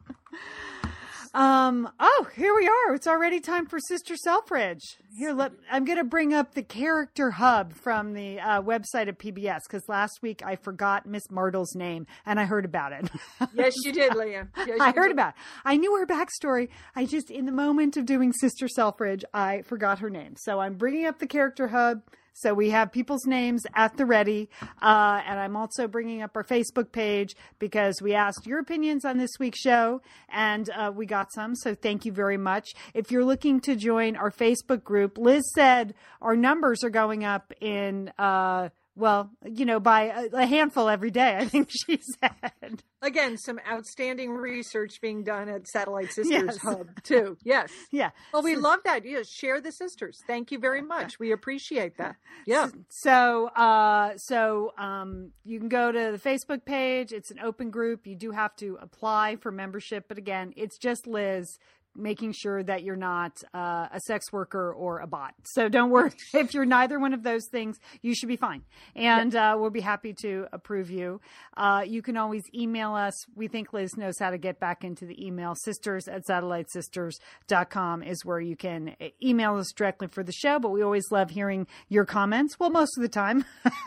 um, 1.35 1.89
oh, 1.99 2.27
here 2.37 2.55
we 2.55 2.67
are. 2.69 2.95
It's 2.95 3.07
already 3.07 3.41
time 3.41 3.67
for 3.67 3.79
Sister 3.79 4.17
Selfridge. 4.17 4.99
Here, 5.17 5.33
let 5.33 5.53
I'm 5.71 5.85
gonna 5.85 6.05
bring 6.05 6.33
up 6.35 6.55
the 6.55 6.63
character 6.63 7.31
hub 7.31 7.73
from 7.73 8.13
the 8.13 8.39
uh, 8.39 8.63
website 8.63 9.09
of 9.09 9.17
PBS 9.19 9.61
because 9.67 9.89
last 9.89 10.21
week 10.23 10.43
I 10.45 10.57
forgot 10.57 11.07
Miss 11.07 11.31
Mardle's 11.31 11.75
name 11.75 12.07
and 12.27 12.39
I 12.39 12.45
heard 12.45 12.65
about 12.65 12.93
it. 12.93 13.11
Yes, 13.55 13.75
you 13.85 13.93
did, 13.93 14.15
Lian. 14.15 14.49
Yes, 14.57 14.79
I 14.81 14.93
heard 14.93 15.09
did. 15.09 15.13
about. 15.13 15.31
It. 15.31 15.41
I 15.65 15.77
knew 15.77 15.97
her 15.97 16.07
backstory. 16.07 16.69
I 16.95 17.07
just, 17.07 17.31
in 17.31 17.45
the 17.47 17.53
moment 17.53 17.97
of 17.97 18.07
doing 18.07 18.33
Sister 18.33 18.69
Selfridge, 18.69 19.25
I 19.35 19.63
forgot 19.63 19.99
her 19.99 20.11
name. 20.11 20.35
So 20.37 20.61
I'm 20.61 20.75
bringing 20.75 21.07
up 21.07 21.19
the 21.19 21.27
character 21.27 21.69
hub. 21.69 22.03
So 22.33 22.55
we 22.55 22.71
have 22.71 22.93
people's 22.93 23.27
names 23.27 23.65
at 23.75 23.97
the 23.97 24.07
ready, 24.07 24.49
uh, 24.81 25.21
and 25.27 25.39
I'm 25.39 25.57
also 25.57 25.87
bringing 25.87 26.23
up 26.23 26.37
our 26.37 26.45
Facebook 26.45 26.93
page 26.93 27.37
because 27.59 28.01
we 28.03 28.15
asked 28.15 28.47
your 28.47 28.59
opinions 28.59 29.05
on 29.05 29.19
this 29.19 29.31
week's 29.39 29.61
show, 29.61 30.01
and 30.29 30.69
uh, 30.71 30.91
we 30.95 31.07
got 31.07 31.33
some. 31.33 31.55
So 31.55 31.75
thank 31.75 32.05
you 32.05 32.13
very 32.13 32.39
much. 32.39 32.71
If 32.95 33.11
you're 33.11 33.25
looking 33.25 33.61
to 33.63 33.77
join 33.77 34.17
our 34.17 34.31
Facebook 34.31 34.83
group, 34.83 35.19
Liz 35.19 35.43
said 35.55 35.95
our 36.21 36.37
numbers 36.37 36.83
are 36.85 36.91
going 36.91 37.25
up 37.25 37.53
in. 37.61 38.13
Uh, 38.19 38.71
well, 38.95 39.31
you 39.45 39.65
know, 39.65 39.81
by 39.81 40.03
a, 40.03 40.37
a 40.37 40.47
handful 40.47 40.89
every 40.89 41.11
day, 41.11 41.37
I 41.37 41.47
think 41.47 41.71
she 41.87 41.99
said. 42.21 42.83
Again, 43.01 43.37
some 43.39 43.59
outstanding 43.69 44.31
research 44.33 45.01
being 45.01 45.25
done 45.25 45.49
at 45.49 45.67
Satellite 45.67 46.13
Sisters 46.13 46.31
Yes. 46.31 46.59
Hub, 46.59 46.89
too. 47.03 47.37
Yes. 47.45 47.71
Yeah. 47.91 48.11
Well, 48.33 48.43
we 48.43 48.57
love 48.57 48.81
that. 48.85 49.05
Yes, 49.05 49.29
share 49.29 49.61
the 49.61 49.73
sisters. 49.73 50.21
Thank 50.27 50.53
you 50.53 50.59
very 50.59 50.83
much. 50.83 51.19
We 51.19 51.33
appreciate 51.33 51.97
that. 51.99 52.17
Yeah. 52.47 52.69
So, 52.89 53.47
uh, 53.49 54.17
so 54.17 54.73
um, 54.79 55.33
you 55.45 55.59
can 55.59 55.69
go 55.69 55.91
to 55.91 56.13
the 56.13 56.19
Facebook 56.19 56.65
page. 56.65 57.13
It's 57.13 57.31
an 57.31 57.39
open 57.41 57.71
group. 57.71 58.07
You 58.07 58.15
do 58.17 58.31
have 58.31 58.55
to 58.57 58.79
apply 58.81 59.37
for 59.37 59.51
membership, 59.51 60.05
but 60.09 60.19
again, 60.19 60.53
it's 60.57 60.79
just 60.79 61.07
Liz 61.07 61.59
making 61.95 62.33
sure 62.33 62.63
that 62.63 62.83
you're 62.83 62.97
not 62.97 63.43
uh, 63.55 63.89
a 63.93 64.01
sex 64.01 64.33
worker 64.33 64.73
or 64.73 65.01
a 65.01 65.07
bot. 65.07 65.35
So 65.45 65.69
don't 65.69 65.91
worry 65.91 66.13
if 66.35 66.55
you're 66.55 66.65
neither 66.65 66.99
one 66.99 67.15
of 67.15 67.23
those 67.23 67.47
things. 67.51 67.79
You 68.01 68.15
should 68.15 68.29
be 68.29 68.37
fine, 68.37 68.63
and 68.97 69.35
uh, 69.35 69.57
we'll 69.59 69.71
be 69.71 69.81
happy 69.81 70.15
to 70.23 70.47
approve 70.53 70.91
you. 70.91 71.21
Uh, 71.57 71.83
you 71.87 72.03
can 72.03 72.17
always 72.17 72.43
email 72.55 72.95
us. 72.95 73.15
We 73.35 73.49
think 73.49 73.73
Liz 73.73 73.97
knows 73.97 74.19
how 74.19 74.31
to 74.31 74.39
get 74.39 74.61
back 74.61 74.85
into 74.85 75.07
the 75.07 75.25
email. 75.25 75.55
Sisters 75.55 76.09
at 76.09 76.25
satellitesisters.com 76.27 78.03
is 78.03 78.25
where 78.25 78.41
you 78.41 78.57
can 78.57 78.97
email 79.23 79.57
us 79.57 79.73
directly 79.73 80.09
for 80.09 80.23
the 80.23 80.33
show. 80.33 80.59
But 80.59 80.71
we 80.71 80.83
always 80.83 81.11
love 81.11 81.31
hearing 81.31 81.67
your 81.89 82.05
comments. 82.05 82.59
Well, 82.59 82.71
most 82.71 82.97
of 82.97 83.03
the 83.03 83.09
time. 83.09 83.45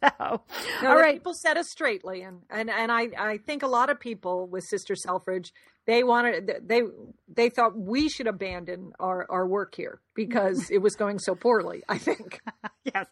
so, 0.00 0.42
No, 0.82 0.88
all 0.88 0.98
the. 0.98 1.12
People 1.12 1.34
set 1.34 1.56
us 1.56 1.66
straight, 1.70 2.04
Lian, 2.04 2.40
and 2.50 2.70
and 2.70 2.90
I 2.90 3.08
I 3.18 3.38
think 3.38 3.62
a 3.62 3.66
lot 3.66 3.90
of 3.90 4.00
people 4.00 4.46
with 4.46 4.64
Sister 4.64 4.94
Selfridge 4.94 5.52
they 5.86 6.04
wanted 6.04 6.50
they 6.64 6.82
they 7.28 7.48
thought 7.48 7.76
we 7.76 8.08
should 8.08 8.26
abandon 8.26 8.92
our 9.00 9.26
our 9.28 9.46
work 9.46 9.74
here 9.74 10.00
because 10.14 10.70
it 10.70 10.78
was 10.78 10.94
going 10.94 11.18
so 11.18 11.34
poorly. 11.34 11.82
I 11.88 11.98
think. 11.98 12.40
yes. 12.84 13.06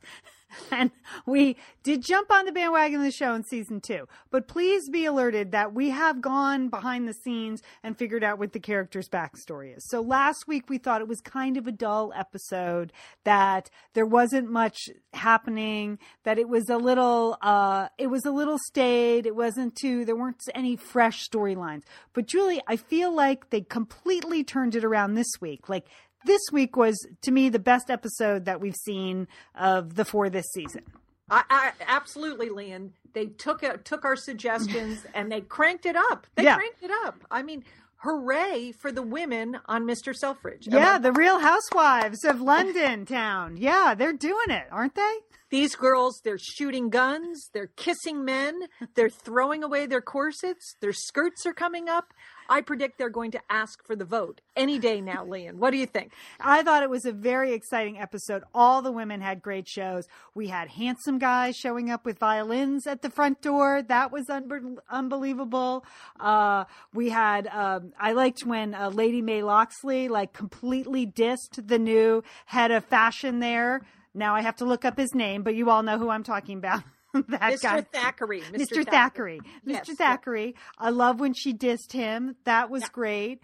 And 0.72 0.90
we 1.26 1.56
did 1.82 2.02
jump 2.02 2.30
on 2.30 2.44
the 2.44 2.52
bandwagon 2.52 3.00
of 3.00 3.04
the 3.04 3.10
show 3.10 3.34
in 3.34 3.44
season 3.44 3.80
two. 3.80 4.06
But 4.30 4.48
please 4.48 4.88
be 4.88 5.04
alerted 5.04 5.52
that 5.52 5.74
we 5.74 5.90
have 5.90 6.20
gone 6.20 6.68
behind 6.68 7.08
the 7.08 7.12
scenes 7.12 7.62
and 7.82 7.98
figured 7.98 8.22
out 8.22 8.38
what 8.38 8.52
the 8.52 8.60
character's 8.60 9.08
backstory 9.08 9.76
is. 9.76 9.84
So 9.88 10.00
last 10.00 10.46
week 10.46 10.68
we 10.68 10.78
thought 10.78 11.00
it 11.00 11.08
was 11.08 11.20
kind 11.20 11.56
of 11.56 11.66
a 11.66 11.72
dull 11.72 12.12
episode, 12.16 12.92
that 13.24 13.70
there 13.94 14.06
wasn't 14.06 14.50
much 14.50 14.88
happening, 15.12 15.98
that 16.24 16.38
it 16.38 16.48
was 16.48 16.68
a 16.68 16.76
little 16.76 17.36
uh 17.42 17.88
it 17.98 18.06
was 18.08 18.24
a 18.24 18.30
little 18.30 18.58
staid, 18.66 19.26
it 19.26 19.36
wasn't 19.36 19.76
too 19.76 20.04
there 20.04 20.16
weren't 20.16 20.40
any 20.54 20.76
fresh 20.76 21.28
storylines. 21.28 21.82
But 22.12 22.26
Julie, 22.26 22.62
I 22.66 22.76
feel 22.76 23.14
like 23.14 23.50
they 23.50 23.62
completely 23.62 24.44
turned 24.44 24.74
it 24.74 24.84
around 24.84 25.14
this 25.14 25.30
week. 25.40 25.68
Like 25.68 25.86
this 26.24 26.40
week 26.52 26.76
was 26.76 27.06
to 27.22 27.30
me 27.30 27.48
the 27.48 27.58
best 27.58 27.90
episode 27.90 28.44
that 28.44 28.60
we've 28.60 28.76
seen 28.76 29.28
of 29.54 29.94
the 29.94 30.04
four 30.04 30.28
this 30.30 30.46
season. 30.52 30.82
I, 31.30 31.44
I 31.50 31.72
absolutely, 31.86 32.48
Lian. 32.48 32.90
They 33.12 33.26
took 33.26 33.62
it, 33.62 33.84
took 33.84 34.04
our 34.04 34.16
suggestions 34.16 35.04
and 35.14 35.30
they 35.30 35.40
cranked 35.40 35.86
it 35.86 35.96
up. 35.96 36.26
They 36.34 36.44
Yeah. 36.44 36.56
cranked 36.56 36.82
it 36.82 36.90
up. 37.04 37.22
I 37.30 37.42
mean, 37.42 37.64
hooray 37.96 38.72
for 38.80 38.90
the 38.90 39.02
women 39.02 39.58
on 39.66 39.84
Mr. 39.84 40.14
Selfridge. 40.14 40.66
Yeah, 40.70 40.98
the 40.98 41.12
Real 41.12 41.38
Housewives 41.38 42.24
of 42.24 42.40
London 42.40 43.04
town. 43.06 43.56
Yeah, 43.58 43.94
they're 43.94 44.12
doing 44.12 44.50
it, 44.50 44.64
aren't 44.70 44.94
they? 44.94 45.14
these 45.50 45.74
girls, 45.74 46.20
they're 46.22 46.38
shooting 46.38 46.90
guns, 46.90 47.50
they're 47.52 47.72
kissing 47.74 48.24
men, 48.24 48.54
they're 48.94 49.10
throwing 49.10 49.64
away 49.64 49.84
their 49.84 50.00
corsets, 50.00 50.76
their 50.80 50.92
skirts 50.92 51.44
are 51.44 51.52
coming 51.52 51.88
up. 51.88 52.14
I 52.50 52.62
predict 52.62 52.98
they're 52.98 53.08
going 53.08 53.30
to 53.30 53.40
ask 53.48 53.82
for 53.86 53.94
the 53.94 54.04
vote 54.04 54.40
any 54.56 54.80
day 54.80 55.00
now, 55.00 55.24
Lian. 55.24 55.58
What 55.58 55.70
do 55.70 55.76
you 55.76 55.86
think? 55.86 56.12
I 56.40 56.64
thought 56.64 56.82
it 56.82 56.90
was 56.90 57.04
a 57.04 57.12
very 57.12 57.52
exciting 57.52 57.96
episode. 57.96 58.42
All 58.52 58.82
the 58.82 58.90
women 58.90 59.20
had 59.20 59.40
great 59.40 59.68
shows. 59.68 60.08
We 60.34 60.48
had 60.48 60.70
handsome 60.70 61.18
guys 61.18 61.56
showing 61.56 61.90
up 61.90 62.04
with 62.04 62.18
violins 62.18 62.88
at 62.88 63.02
the 63.02 63.08
front 63.08 63.40
door. 63.40 63.82
That 63.82 64.10
was 64.10 64.28
un- 64.28 64.78
unbelievable. 64.90 65.84
Uh, 66.18 66.64
we 66.92 67.10
had, 67.10 67.46
um, 67.46 67.92
I 67.98 68.12
liked 68.12 68.44
when 68.44 68.74
uh, 68.74 68.90
Lady 68.90 69.22
Mae 69.22 69.44
Loxley 69.44 70.08
like 70.08 70.32
completely 70.32 71.06
dissed 71.06 71.68
the 71.68 71.78
new 71.78 72.24
head 72.46 72.72
of 72.72 72.84
fashion 72.84 73.38
there. 73.38 73.82
Now 74.12 74.34
I 74.34 74.40
have 74.42 74.56
to 74.56 74.64
look 74.64 74.84
up 74.84 74.98
his 74.98 75.14
name, 75.14 75.44
but 75.44 75.54
you 75.54 75.70
all 75.70 75.84
know 75.84 75.98
who 75.98 76.10
I'm 76.10 76.24
talking 76.24 76.58
about. 76.58 76.82
that 77.28 77.40
Mr. 77.40 77.62
guy. 77.62 77.80
Thackeray. 77.80 78.40
Mr. 78.42 78.84
Thackeray. 78.86 79.40
Yes, 79.64 79.86
Mr. 79.86 79.88
yeah. 79.88 79.94
Thackeray. 79.96 80.54
I 80.78 80.90
love 80.90 81.20
when 81.20 81.34
she 81.34 81.52
dissed 81.52 81.92
him. 81.92 82.36
That 82.44 82.70
was 82.70 82.82
Yeah. 82.82 82.88
great. 82.92 83.40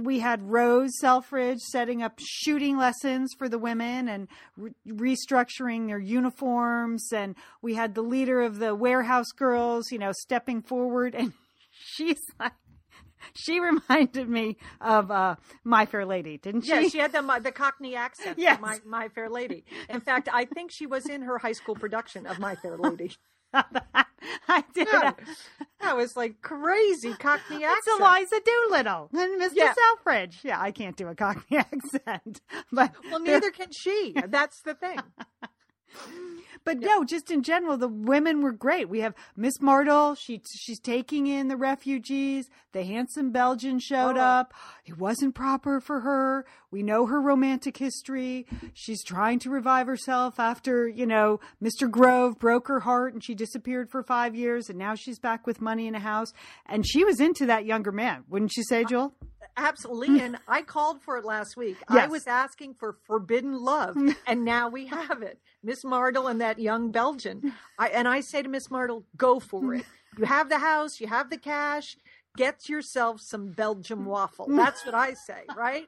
We 0.00 0.20
had 0.20 0.42
Rose 0.50 0.98
Selfridge 0.98 1.60
setting 1.60 2.02
up 2.02 2.18
shooting 2.18 2.76
lessons 2.76 3.32
for 3.38 3.48
the 3.48 3.58
women 3.58 4.08
and 4.08 4.28
re- 4.56 4.72
restructuring 4.86 5.86
their 5.86 5.98
uniforms. 6.00 7.12
And 7.12 7.34
we 7.60 7.74
had 7.74 7.94
the 7.94 8.02
leader 8.02 8.40
of 8.42 8.58
the 8.58 8.74
warehouse 8.74 9.30
girls, 9.36 9.90
you 9.92 9.98
know, 9.98 10.12
stepping 10.12 10.62
forward. 10.62 11.14
And 11.22 11.32
she's 11.72 12.20
like, 12.38 12.52
she 13.34 13.60
reminded 13.60 14.28
me 14.28 14.56
of 14.80 15.10
uh, 15.10 15.36
My 15.64 15.86
Fair 15.86 16.04
Lady, 16.06 16.38
didn't 16.38 16.62
she? 16.62 16.70
Yeah, 16.70 16.88
she 16.88 16.98
had 16.98 17.12
the 17.12 17.40
the 17.42 17.52
Cockney 17.52 17.94
accent. 17.96 18.38
Yes. 18.38 18.60
My 18.60 18.78
My 18.84 19.08
Fair 19.08 19.28
Lady. 19.28 19.64
In 19.88 20.00
fact, 20.00 20.28
I 20.32 20.44
think 20.44 20.70
she 20.70 20.86
was 20.86 21.06
in 21.06 21.22
her 21.22 21.38
high 21.38 21.52
school 21.52 21.74
production 21.74 22.26
of 22.26 22.38
My 22.38 22.54
Fair 22.56 22.76
Lady. 22.76 23.12
I 23.54 24.64
did. 24.74 24.88
Yeah. 24.90 25.12
That 25.80 25.96
was 25.96 26.16
like 26.16 26.40
crazy 26.42 27.12
Cockney 27.14 27.64
accent. 27.64 27.82
It's. 27.86 28.00
Eliza 28.00 28.40
Doolittle 28.44 29.10
and 29.12 29.40
Mr. 29.40 29.50
Yeah. 29.54 29.74
Selfridge. 29.74 30.38
Yeah, 30.42 30.60
I 30.60 30.70
can't 30.70 30.96
do 30.96 31.08
a 31.08 31.14
Cockney 31.14 31.56
accent, 31.58 32.40
but 32.70 32.92
Well, 33.10 33.20
neither 33.20 33.50
can 33.50 33.72
she. 33.72 34.14
That's 34.28 34.60
the 34.62 34.74
thing. 34.74 35.00
But 36.64 36.78
no, 36.78 37.02
just 37.02 37.32
in 37.32 37.42
general, 37.42 37.76
the 37.76 37.88
women 37.88 38.40
were 38.40 38.52
great. 38.52 38.88
We 38.88 39.00
have 39.00 39.14
Miss 39.36 39.58
Mardle. 39.58 40.16
She 40.16 40.40
she's 40.48 40.78
taking 40.78 41.26
in 41.26 41.48
the 41.48 41.56
refugees. 41.56 42.48
The 42.70 42.84
handsome 42.84 43.32
Belgian 43.32 43.80
showed 43.80 44.16
Oh. 44.16 44.20
up. 44.20 44.54
It 44.86 44.96
wasn't 44.96 45.34
proper 45.34 45.80
for 45.80 46.00
her. 46.02 46.46
We 46.70 46.84
know 46.84 47.06
her 47.06 47.20
romantic 47.20 47.78
history. 47.78 48.46
She's 48.74 49.02
trying 49.02 49.40
to 49.40 49.50
revive 49.50 49.88
herself 49.88 50.38
after 50.38 50.86
you 50.86 51.04
know 51.04 51.40
Mr. 51.60 51.90
Grove 51.90 52.38
broke 52.38 52.68
her 52.68 52.78
heart 52.80 53.12
and 53.12 53.24
she 53.24 53.34
disappeared 53.34 53.90
for 53.90 54.04
five 54.04 54.36
years, 54.36 54.70
and 54.70 54.78
now 54.78 54.94
she's 54.94 55.18
back 55.18 55.48
with 55.48 55.60
money 55.60 55.88
in 55.88 55.96
a 55.96 56.00
house. 56.00 56.32
And 56.66 56.86
she 56.86 57.02
was 57.02 57.18
into 57.18 57.44
that 57.46 57.64
younger 57.66 57.90
man, 57.90 58.22
wouldn't 58.28 58.56
you 58.56 58.62
say, 58.62 58.84
Joel? 58.84 59.14
Absolutely. 59.56 60.08
Mm. 60.08 60.20
And 60.20 60.38
I 60.48 60.62
called 60.62 61.02
for 61.02 61.18
it 61.18 61.24
last 61.24 61.56
week. 61.56 61.76
I 61.88 62.06
was 62.06 62.26
asking 62.26 62.74
for 62.74 62.96
forbidden 63.06 63.54
love, 63.60 63.94
mm. 63.96 64.16
and 64.26 64.44
now 64.44 64.68
we 64.68 64.86
have 64.86 65.22
it. 65.22 65.38
Miss 65.62 65.84
Mardle 65.84 66.30
and 66.30 66.40
that 66.40 66.58
young 66.58 66.90
Belgian. 66.90 67.40
Mm. 67.42 67.52
I, 67.78 67.88
and 67.88 68.08
I 68.08 68.20
say 68.20 68.42
to 68.42 68.48
Miss 68.48 68.68
Mardle, 68.68 69.04
go 69.16 69.40
for 69.40 69.74
it. 69.74 69.84
You 70.18 70.24
have 70.24 70.48
the 70.48 70.58
house, 70.58 71.00
you 71.00 71.06
have 71.06 71.30
the 71.30 71.38
cash. 71.38 71.96
Get 72.36 72.68
yourself 72.68 73.20
some 73.20 73.50
Belgium 73.50 74.06
waffle. 74.06 74.46
That's 74.48 74.86
what 74.86 74.94
I 74.94 75.12
say, 75.12 75.42
right? 75.54 75.86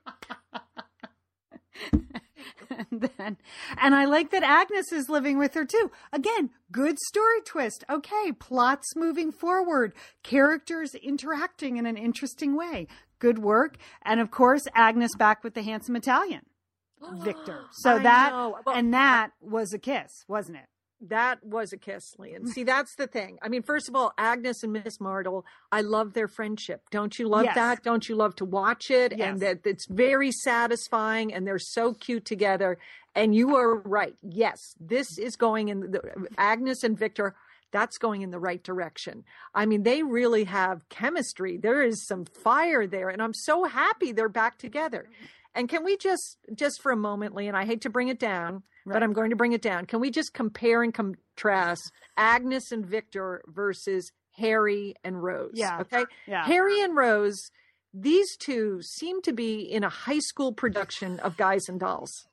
and 2.70 3.10
then 3.18 3.36
and 3.80 3.94
I 3.94 4.04
like 4.04 4.30
that 4.30 4.42
Agnes 4.42 4.92
is 4.92 5.08
living 5.08 5.38
with 5.38 5.54
her 5.54 5.64
too. 5.64 5.90
Again, 6.12 6.50
good 6.70 6.98
story 6.98 7.40
twist. 7.44 7.84
Okay, 7.90 8.32
plots 8.38 8.94
moving 8.96 9.32
forward, 9.32 9.94
characters 10.22 10.94
interacting 10.94 11.76
in 11.76 11.86
an 11.86 11.96
interesting 11.96 12.56
way. 12.56 12.86
Good 13.24 13.38
work. 13.38 13.78
And 14.02 14.20
of 14.20 14.30
course, 14.30 14.60
Agnes 14.74 15.16
back 15.16 15.42
with 15.42 15.54
the 15.54 15.62
handsome 15.62 15.96
Italian, 15.96 16.42
Victor. 17.24 17.62
So 17.72 17.92
I 17.96 18.02
that. 18.02 18.32
Well, 18.32 18.60
and 18.74 18.92
that 18.92 19.30
was 19.40 19.72
a 19.72 19.78
kiss, 19.78 20.24
wasn't 20.28 20.58
it? 20.58 20.66
That 21.00 21.42
was 21.42 21.72
a 21.72 21.78
kiss, 21.78 22.04
Lee. 22.18 22.34
And 22.34 22.46
see, 22.48 22.64
that's 22.64 22.94
the 22.96 23.06
thing. 23.06 23.38
I 23.42 23.48
mean, 23.48 23.62
first 23.62 23.88
of 23.88 23.96
all, 23.96 24.12
Agnes 24.18 24.62
and 24.62 24.74
Miss 24.74 24.98
Mardle, 24.98 25.44
I 25.72 25.80
love 25.80 26.12
their 26.12 26.28
friendship. 26.28 26.82
Don't 26.90 27.18
you 27.18 27.26
love 27.26 27.44
Yes. 27.44 27.54
that? 27.54 27.82
Don't 27.82 28.06
you 28.10 28.14
love 28.14 28.34
to 28.36 28.44
watch 28.44 28.90
it? 28.90 29.14
Yes. 29.16 29.28
And 29.28 29.40
that 29.40 29.66
it's 29.66 29.86
very 29.88 30.30
satisfying 30.30 31.32
and 31.32 31.46
they're 31.46 31.58
so 31.58 31.94
cute 31.94 32.26
together. 32.26 32.76
And 33.14 33.34
you 33.34 33.56
are 33.56 33.76
right. 33.80 34.16
Yes, 34.22 34.58
this 34.78 35.18
is 35.18 35.36
going 35.36 35.68
in 35.68 35.92
the 35.92 36.26
Agnes 36.36 36.82
and 36.84 36.98
Victor. 36.98 37.34
That's 37.74 37.98
going 37.98 38.22
in 38.22 38.30
the 38.30 38.38
right 38.38 38.62
direction. 38.62 39.24
I 39.52 39.66
mean, 39.66 39.82
they 39.82 40.04
really 40.04 40.44
have 40.44 40.88
chemistry. 40.88 41.56
There 41.58 41.82
is 41.82 42.06
some 42.06 42.24
fire 42.24 42.86
there, 42.86 43.08
and 43.08 43.20
I'm 43.20 43.34
so 43.34 43.64
happy 43.64 44.12
they're 44.12 44.28
back 44.28 44.58
together. 44.58 45.10
And 45.56 45.68
can 45.68 45.84
we 45.84 45.96
just, 45.96 46.38
just 46.54 46.80
for 46.80 46.92
a 46.92 46.96
moment, 46.96 47.34
Lee, 47.34 47.48
and 47.48 47.56
I 47.56 47.64
hate 47.64 47.80
to 47.82 47.90
bring 47.90 48.08
it 48.08 48.20
down, 48.20 48.62
Right. 48.86 48.94
but 48.94 49.02
I'm 49.02 49.12
going 49.12 49.30
to 49.30 49.36
bring 49.36 49.52
it 49.54 49.62
down. 49.62 49.86
Can 49.86 49.98
we 49.98 50.10
just 50.10 50.32
compare 50.34 50.82
and 50.84 50.94
contrast 50.94 51.90
Agnes 52.16 52.70
and 52.70 52.86
Victor 52.86 53.42
versus 53.46 54.12
Harry 54.36 54.94
and 55.02 55.20
Rose? 55.22 55.52
Yeah. 55.54 55.80
Okay. 55.80 56.04
Yeah. 56.28 56.44
Harry 56.44 56.80
and 56.80 56.94
Rose, 56.96 57.50
these 57.92 58.36
two 58.36 58.82
seem 58.82 59.20
to 59.22 59.32
be 59.32 59.60
in 59.62 59.82
a 59.84 59.88
high 59.88 60.18
school 60.20 60.52
production 60.52 61.18
of 61.20 61.36
Guys 61.36 61.68
and 61.68 61.80
Dolls. 61.80 62.26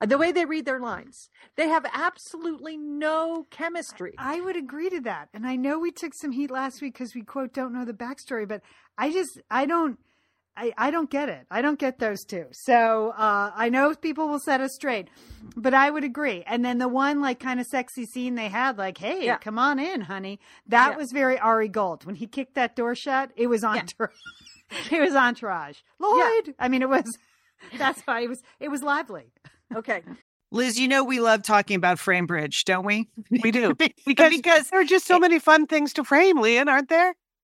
Uh, 0.00 0.06
The 0.06 0.18
way 0.18 0.32
they 0.32 0.44
read 0.44 0.64
their 0.64 0.80
lines, 0.80 1.28
they 1.56 1.68
have 1.68 1.84
absolutely 1.92 2.76
no 2.76 3.46
chemistry. 3.50 4.14
I 4.18 4.40
would 4.40 4.56
agree 4.56 4.90
to 4.90 5.00
that. 5.02 5.28
And 5.34 5.46
I 5.46 5.56
know 5.56 5.78
we 5.78 5.90
took 5.90 6.12
some 6.14 6.32
heat 6.32 6.50
last 6.50 6.80
week 6.80 6.94
because 6.94 7.14
we 7.14 7.22
quote 7.22 7.52
don't 7.52 7.72
know 7.72 7.84
the 7.84 7.92
backstory, 7.92 8.46
but 8.46 8.62
I 8.96 9.10
just 9.12 9.40
I 9.50 9.66
don't 9.66 9.98
I, 10.56 10.72
I 10.76 10.90
don't 10.90 11.08
get 11.08 11.28
it. 11.28 11.46
I 11.52 11.62
don't 11.62 11.78
get 11.78 11.98
those 12.00 12.24
two. 12.24 12.46
So 12.50 13.10
uh, 13.16 13.52
I 13.54 13.68
know 13.68 13.94
people 13.94 14.28
will 14.28 14.40
set 14.40 14.60
us 14.60 14.74
straight, 14.74 15.06
but 15.56 15.72
I 15.72 15.88
would 15.88 16.02
agree. 16.02 16.42
And 16.48 16.64
then 16.64 16.78
the 16.78 16.88
one 16.88 17.20
like 17.20 17.38
kind 17.38 17.60
of 17.60 17.66
sexy 17.66 18.04
scene 18.06 18.34
they 18.34 18.48
had, 18.48 18.76
like, 18.76 18.98
"Hey, 18.98 19.24
Yeah. 19.24 19.38
come 19.38 19.56
on 19.58 19.78
in, 19.78 20.00
honey," 20.02 20.40
that 20.66 20.90
Yeah. 20.92 20.96
was 20.96 21.12
very 21.12 21.38
Ari 21.38 21.68
Gold. 21.68 22.04
When 22.06 22.16
he 22.16 22.26
kicked 22.26 22.54
that 22.54 22.74
door 22.74 22.96
shut, 22.96 23.30
it 23.36 23.46
was 23.46 23.62
entourage. 23.62 24.10
it 24.90 25.00
was 25.00 25.14
entourage. 25.14 25.78
Lloyd. 26.00 26.54
I 26.58 26.68
mean, 26.68 26.82
it 26.82 26.88
was. 26.88 27.04
That's 27.78 28.00
why 28.02 28.20
it 28.22 28.28
was. 28.28 28.42
It 28.58 28.68
was 28.68 28.82
lively. 28.82 29.32
Okay. 29.74 30.02
Liz, 30.50 30.78
you 30.78 30.88
know 30.88 31.04
we 31.04 31.20
love 31.20 31.42
talking 31.42 31.76
about 31.76 31.98
Framebridge, 31.98 32.64
don't 32.64 32.86
we? 32.86 33.08
We 33.30 33.50
do. 33.50 33.74
because, 33.74 33.94
Because, 34.06 34.36
because 34.36 34.70
there 34.70 34.80
are 34.80 34.84
just 34.84 35.06
so 35.06 35.18
many 35.18 35.38
fun 35.38 35.66
things 35.66 35.92
to 35.94 36.04
frame, 36.04 36.40
Lian, 36.40 36.68
aren't 36.68 36.88
there? 36.88 37.14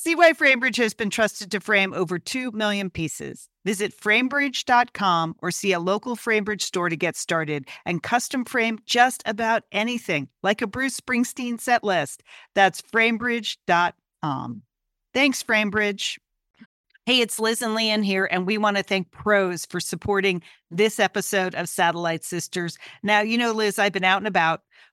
See 0.00 0.14
why 0.14 0.32
Framebridge 0.32 0.76
has 0.76 0.94
been 0.94 1.10
trusted 1.10 1.50
to 1.50 1.58
frame 1.58 1.92
over 1.92 2.20
2 2.20 2.52
million 2.52 2.88
pieces. 2.88 3.48
Visit 3.64 3.92
framebridge.com 3.92 5.34
or 5.42 5.50
see 5.50 5.72
a 5.72 5.80
local 5.80 6.14
Framebridge 6.14 6.62
store 6.62 6.88
to 6.88 6.94
get 6.94 7.16
started 7.16 7.66
and 7.84 8.00
custom 8.00 8.44
frame 8.44 8.78
just 8.86 9.24
about 9.26 9.64
anything, 9.72 10.28
like 10.40 10.62
a 10.62 10.68
Bruce 10.68 11.00
Springsteen 11.00 11.60
set 11.60 11.82
list. 11.82 12.22
That's 12.54 12.80
framebridge.com. 12.80 14.62
Thanks, 15.14 15.42
Framebridge. 15.42 16.18
Hey, 17.04 17.20
it's 17.20 17.40
Liz 17.40 17.60
and 17.60 17.74
Lian 17.74 18.04
here, 18.04 18.28
and 18.30 18.46
we 18.46 18.56
want 18.56 18.76
to 18.76 18.84
thank 18.84 19.10
Prose 19.10 19.66
for 19.66 19.80
supporting 19.80 20.42
this 20.70 21.00
episode 21.00 21.56
of 21.56 21.68
Satellite 21.68 22.22
Sisters. 22.22 22.78
Now, 23.02 23.22
you 23.22 23.36
know, 23.36 23.50
Liz, 23.50 23.80
I've 23.80 23.92
been 23.94 24.04
out 24.04 24.18
and 24.18 24.28
about 24.28 24.60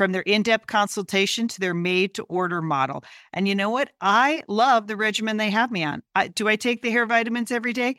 from 0.00 0.12
their 0.12 0.22
in 0.22 0.42
depth 0.42 0.66
consultation 0.66 1.46
to 1.46 1.60
their 1.60 1.74
made 1.74 2.14
to 2.14 2.22
order 2.22 2.62
model. 2.62 3.04
And 3.34 3.46
you 3.46 3.54
know 3.54 3.68
what? 3.68 3.90
I 4.00 4.42
love 4.48 4.86
the 4.86 4.96
regimen 4.96 5.36
they 5.36 5.50
have 5.50 5.70
me 5.70 5.84
on. 5.84 6.02
I, 6.14 6.28
do 6.28 6.48
I 6.48 6.56
take 6.56 6.80
the 6.80 6.90
hair 6.90 7.04
vitamins 7.04 7.50
every 7.50 7.74
day? 7.74 7.98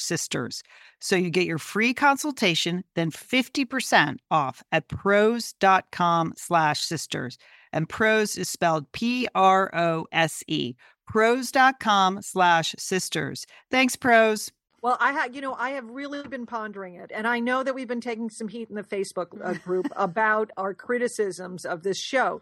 sisters. 0.00 0.62
So 1.00 1.16
you 1.16 1.30
get 1.30 1.46
your 1.46 1.58
free 1.58 1.94
consultation, 1.94 2.84
then 2.94 3.10
50% 3.10 4.18
off 4.30 4.62
at 4.72 4.88
prose.com 4.88 6.34
slash 6.36 6.80
sisters. 6.82 7.38
And 7.72 7.88
Prose 7.88 8.36
is 8.36 8.48
spelled 8.48 8.90
P 8.92 9.28
R 9.34 9.70
O 9.74 10.06
S 10.12 10.42
E. 10.48 10.74
Prose.com 11.06 12.22
slash 12.22 12.74
sisters. 12.78 13.46
Thanks, 13.70 13.96
Prose. 13.96 14.50
Well, 14.82 14.96
I 14.98 15.12
have, 15.12 15.34
you 15.34 15.42
know, 15.42 15.54
I 15.54 15.70
have 15.70 15.90
really 15.90 16.26
been 16.26 16.46
pondering 16.46 16.94
it, 16.94 17.12
and 17.14 17.26
I 17.26 17.38
know 17.38 17.62
that 17.62 17.74
we've 17.74 17.88
been 17.88 18.00
taking 18.00 18.30
some 18.30 18.48
heat 18.48 18.70
in 18.70 18.76
the 18.76 18.82
Facebook 18.82 19.26
uh, 19.44 19.52
group 19.54 19.86
about 19.94 20.50
our 20.56 20.72
criticisms 20.72 21.66
of 21.66 21.82
this 21.82 21.98
show. 21.98 22.40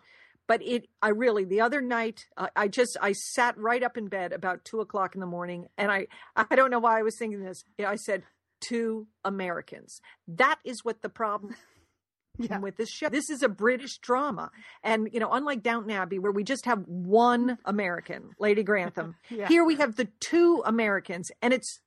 But 0.49 0.63
it, 0.63 0.89
I 1.01 1.11
really, 1.11 1.45
the 1.45 1.61
other 1.61 1.81
night, 1.81 2.27
I 2.37 2.49
I 2.57 2.69
just, 2.69 2.97
I 3.01 3.13
sat 3.13 3.57
right 3.59 3.83
up 3.83 3.97
in 3.97 4.09
bed 4.09 4.33
about 4.33 4.65
two 4.65 4.81
o'clock 4.81 5.15
in 5.15 5.21
the 5.21 5.27
morning, 5.27 5.67
and 5.77 5.93
I, 5.93 6.09
I 6.35 6.57
don't 6.57 6.71
know 6.71 6.79
why 6.81 6.99
I 6.99 7.03
was 7.03 7.17
thinking 7.19 7.43
this. 7.45 7.63
I 7.87 7.97
said, 7.97 8.25
two 8.61 9.07
Americans. 9.25 10.01
That 10.27 10.59
is 10.65 10.85
what 10.85 11.03
the 11.03 11.09
problem 11.11 11.55
Yeah. 12.41 12.61
with 12.61 12.77
this 12.77 12.89
show. 12.89 13.09
This 13.09 13.31
is 13.31 13.43
a 13.43 13.49
British 13.49 13.99
drama. 13.99 14.51
And, 14.83 15.09
you 15.13 15.19
know, 15.21 15.31
unlike 15.33 15.63
Downton 15.63 15.91
Abbey, 15.91 16.19
where 16.21 16.31
we 16.33 16.45
just 16.45 16.67
have 16.67 16.85
one 16.87 17.59
American, 17.65 18.31
Lady 18.39 18.63
Grantham, 18.63 19.17
Yeah. 19.31 19.49
here 19.49 19.65
we 19.65 19.75
have 19.77 19.97
the 19.97 20.09
two 20.21 20.63
Americans, 20.65 21.31
and 21.43 21.53
it's 21.53 21.81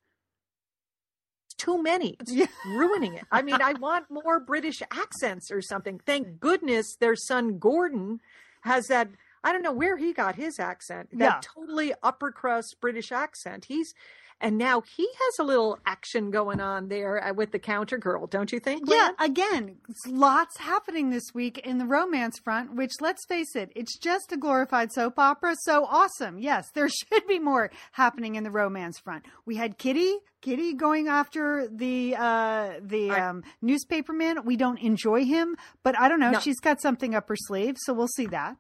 too 1.58 1.82
many. 1.82 2.16
It's 2.20 2.32
Yeah. 2.34 2.48
ruining 2.76 3.16
it. 3.16 3.26
I 3.32 3.42
mean, 3.44 3.62
I 3.62 3.74
want 3.74 4.06
more 4.12 4.40
British 4.40 4.82
accents 4.92 5.52
or 5.52 5.62
something. 5.62 6.00
Thank 6.06 6.40
goodness 6.40 6.96
their 7.00 7.16
son 7.16 7.58
Gordon 7.58 8.20
has 8.62 8.88
that. 8.88 9.10
I 9.44 9.52
don't 9.52 9.64
know 9.64 9.72
where 9.72 9.98
he 9.98 10.14
got 10.14 10.36
his 10.36 10.60
accent. 10.60 11.10
That 11.12 11.18
Yeah. 11.20 11.40
totally 11.42 11.94
upper 12.04 12.32
crust 12.32 12.80
British 12.80 13.12
accent. 13.12 13.66
He's 13.66 13.94
and 14.42 14.58
now 14.58 14.82
he 14.98 15.04
has 15.08 15.40
a 15.40 15.44
little 15.44 15.78
action 15.86 16.32
going 16.32 16.60
on 16.60 16.88
there 16.90 17.24
uh, 17.24 17.34
with 17.34 17.52
the 17.52 17.60
counter 17.60 17.98
girl, 17.98 18.28
don't 18.28 18.52
you 18.52 18.60
think? 18.60 18.84
Yeah, 18.90 19.12
again, 19.20 19.78
lots 20.08 20.58
happening 20.58 21.10
this 21.10 21.34
week 21.34 21.60
in 21.60 21.78
the 21.78 21.86
romance 21.86 22.40
front, 22.44 22.76
which 22.76 22.92
let's 23.00 23.26
face 23.28 23.56
it, 23.56 23.72
it's 23.76 23.98
just 23.98 24.32
a 24.32 24.38
glorified 24.38 24.92
soap 24.92 25.18
opera. 25.18 25.56
So 25.62 25.86
awesome. 25.86 26.40
Yes, 26.40 26.66
there 26.74 26.90
should 26.90 27.26
be 27.28 27.40
more 27.40 27.72
happening 27.94 28.36
in 28.36 28.44
the 28.44 28.52
romance 28.52 29.00
front. 29.00 29.26
We 29.46 29.56
had 29.56 29.78
Kitty, 29.78 30.18
Kitty 30.42 30.74
going 30.74 31.08
after 31.08 31.68
the 31.72 32.16
uh 32.18 32.74
the 32.82 33.12
um 33.12 33.44
newspaperman. 33.64 34.44
We 34.46 34.56
don't 34.58 34.80
enjoy 34.80 35.26
him, 35.26 35.56
but 35.84 35.98
I 36.00 36.08
don't 36.10 36.20
know, 36.20 36.32
No. 36.32 36.40
she's 36.40 36.60
got 36.60 36.82
something 36.82 37.16
up 37.16 37.30
her 37.30 37.36
sleeve, 37.38 37.76
so 37.80 37.94
we'll 37.94 38.08
see 38.08 38.26
that. 38.28 38.58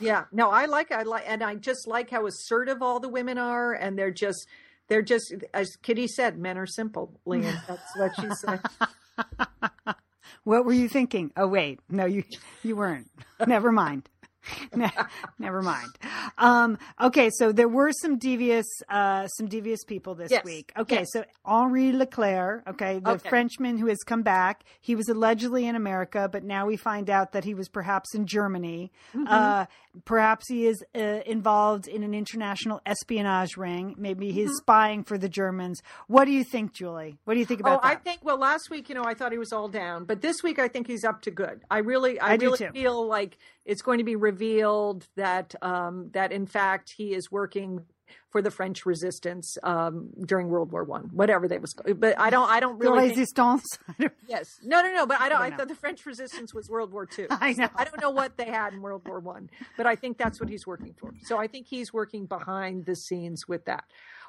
Yeah, 0.00 0.24
no, 0.32 0.50
I 0.50 0.66
like 0.66 0.92
I 0.92 1.02
like 1.02 1.24
and 1.26 1.42
I 1.42 1.54
just 1.54 1.88
like 1.88 2.10
how 2.10 2.26
assertive 2.26 2.82
all 2.82 3.00
the 3.00 3.08
women 3.08 3.38
are 3.38 3.72
and 3.72 3.98
they're 3.98 4.10
just 4.10 4.46
they're 4.88 5.02
just 5.02 5.34
as 5.54 5.76
Kitty 5.76 6.06
said, 6.08 6.38
men 6.38 6.58
are 6.58 6.66
simple, 6.66 7.20
Lian. 7.26 7.56
That's 7.66 7.96
what 7.96 8.12
she 8.20 8.30
said. 8.34 8.60
What 10.44 10.64
were 10.64 10.72
you 10.72 10.88
thinking? 10.88 11.30
Oh 11.36 11.46
wait, 11.46 11.78
no, 11.88 12.04
you 12.04 12.24
you 12.64 12.74
weren't. 12.74 13.08
Never 13.46 13.70
mind. 13.70 14.08
Ne- 14.74 14.90
Never 15.38 15.62
mind. 15.62 15.90
Um, 16.38 16.78
okay, 17.00 17.30
so 17.32 17.52
there 17.52 17.68
were 17.68 17.92
some 17.92 18.18
devious, 18.18 18.66
uh, 18.88 19.26
some 19.28 19.46
devious 19.46 19.84
people 19.84 20.14
this 20.14 20.30
Yes, 20.30 20.44
week. 20.44 20.72
Okay, 20.76 21.00
yes. 21.00 21.08
so 21.12 21.24
Henri 21.44 21.92
Leclerc, 21.92 22.68
okay, 22.68 22.98
the 22.98 23.12
Okay. 23.12 23.28
Frenchman 23.28 23.78
who 23.78 23.86
has 23.86 23.98
come 24.04 24.22
back. 24.22 24.64
He 24.80 24.94
was 24.94 25.08
allegedly 25.08 25.66
in 25.66 25.76
America, 25.76 26.28
but 26.30 26.44
now 26.44 26.66
we 26.66 26.76
find 26.76 27.08
out 27.10 27.32
that 27.32 27.44
he 27.44 27.54
was 27.54 27.68
perhaps 27.68 28.14
in 28.14 28.26
Germany. 28.26 28.90
Mm-hmm. 29.14 29.26
Uh, 29.28 29.66
perhaps 30.04 30.48
he 30.48 30.66
is 30.66 30.82
uh, 30.94 30.98
involved 31.26 31.86
in 31.86 32.02
an 32.02 32.14
international 32.14 32.80
espionage 32.86 33.56
ring. 33.56 33.94
Maybe 33.98 34.32
he's 34.32 34.42
Mm-hmm. 34.48 34.56
spying 34.56 35.04
for 35.04 35.18
the 35.18 35.28
Germans. 35.28 35.82
What 36.08 36.24
do 36.24 36.32
you 36.32 36.44
think, 36.44 36.72
Julie? 36.72 37.18
What 37.24 37.34
do 37.34 37.40
you 37.40 37.46
think 37.46 37.60
about 37.60 37.82
that? 37.82 37.88
oh, 37.88 37.90
I 37.92 37.96
think 37.96 38.20
well 38.24 38.38
last 38.38 38.70
week, 38.70 38.88
you 38.88 38.94
know, 38.94 39.04
I 39.04 39.14
thought 39.14 39.32
he 39.32 39.38
was 39.38 39.52
all 39.52 39.68
down, 39.68 40.04
but 40.04 40.20
this 40.20 40.42
week 40.42 40.58
I 40.58 40.68
think 40.68 40.86
he's 40.86 41.04
up 41.04 41.22
to 41.22 41.30
good. 41.30 41.62
I 41.70 41.78
really 41.78 42.18
I, 42.20 42.32
I 42.32 42.34
really 42.34 42.58
feel 42.72 43.06
like 43.06 43.38
it's 43.64 43.82
going 43.82 43.98
to 43.98 44.04
be 44.04 44.16
revealed 44.16 45.06
that 45.16 45.54
um 45.62 46.10
that 46.12 46.32
in 46.32 46.46
fact 46.46 46.94
he 46.96 47.14
is 47.14 47.30
working 47.30 47.84
for 48.30 48.42
the 48.42 48.50
French 48.50 48.84
resistance 48.84 49.56
um 49.62 50.10
during 50.26 50.48
World 50.48 50.72
War 50.72 50.84
One, 50.84 51.10
whatever 51.12 51.48
they 51.48 51.58
was 51.58 51.74
but 51.96 52.18
I 52.18 52.30
don't 52.30 52.48
I 52.50 52.60
don't 52.60 52.78
the 52.78 52.90
really 52.90 53.08
think, 53.08 53.18
resistance. 53.18 53.78
Yes. 54.28 54.58
No, 54.62 54.82
no, 54.82 54.92
no. 54.92 55.06
But 55.06 55.20
I 55.20 55.28
don't. 55.28 55.38
I 55.38 55.44
I, 55.44 55.48
don't 55.48 55.50
know. 55.50 55.56
thought 55.58 55.68
the 55.68 55.74
French 55.74 56.06
resistance 56.06 56.54
was 56.54 56.68
World 56.70 56.92
War 56.92 57.06
Two. 57.06 57.26
I 57.30 57.52
know. 57.52 57.68
I 57.76 57.84
don't 57.84 58.00
know 58.00 58.10
what 58.10 58.36
they 58.36 58.46
had 58.46 58.72
in 58.72 58.80
World 58.80 59.02
War 59.06 59.20
One, 59.20 59.50
but 59.76 59.86
I 59.86 59.96
think 59.96 60.18
that's 60.18 60.40
what 60.40 60.48
he's 60.48 60.66
working 60.66 60.94
for. 60.98 61.12
So 61.22 61.38
I 61.38 61.46
think 61.46 61.66
he's 61.68 61.92
working 61.92 62.26
behind 62.26 62.86
the 62.86 62.96
scenes 62.96 63.46
with 63.46 63.66
that. 63.66 63.84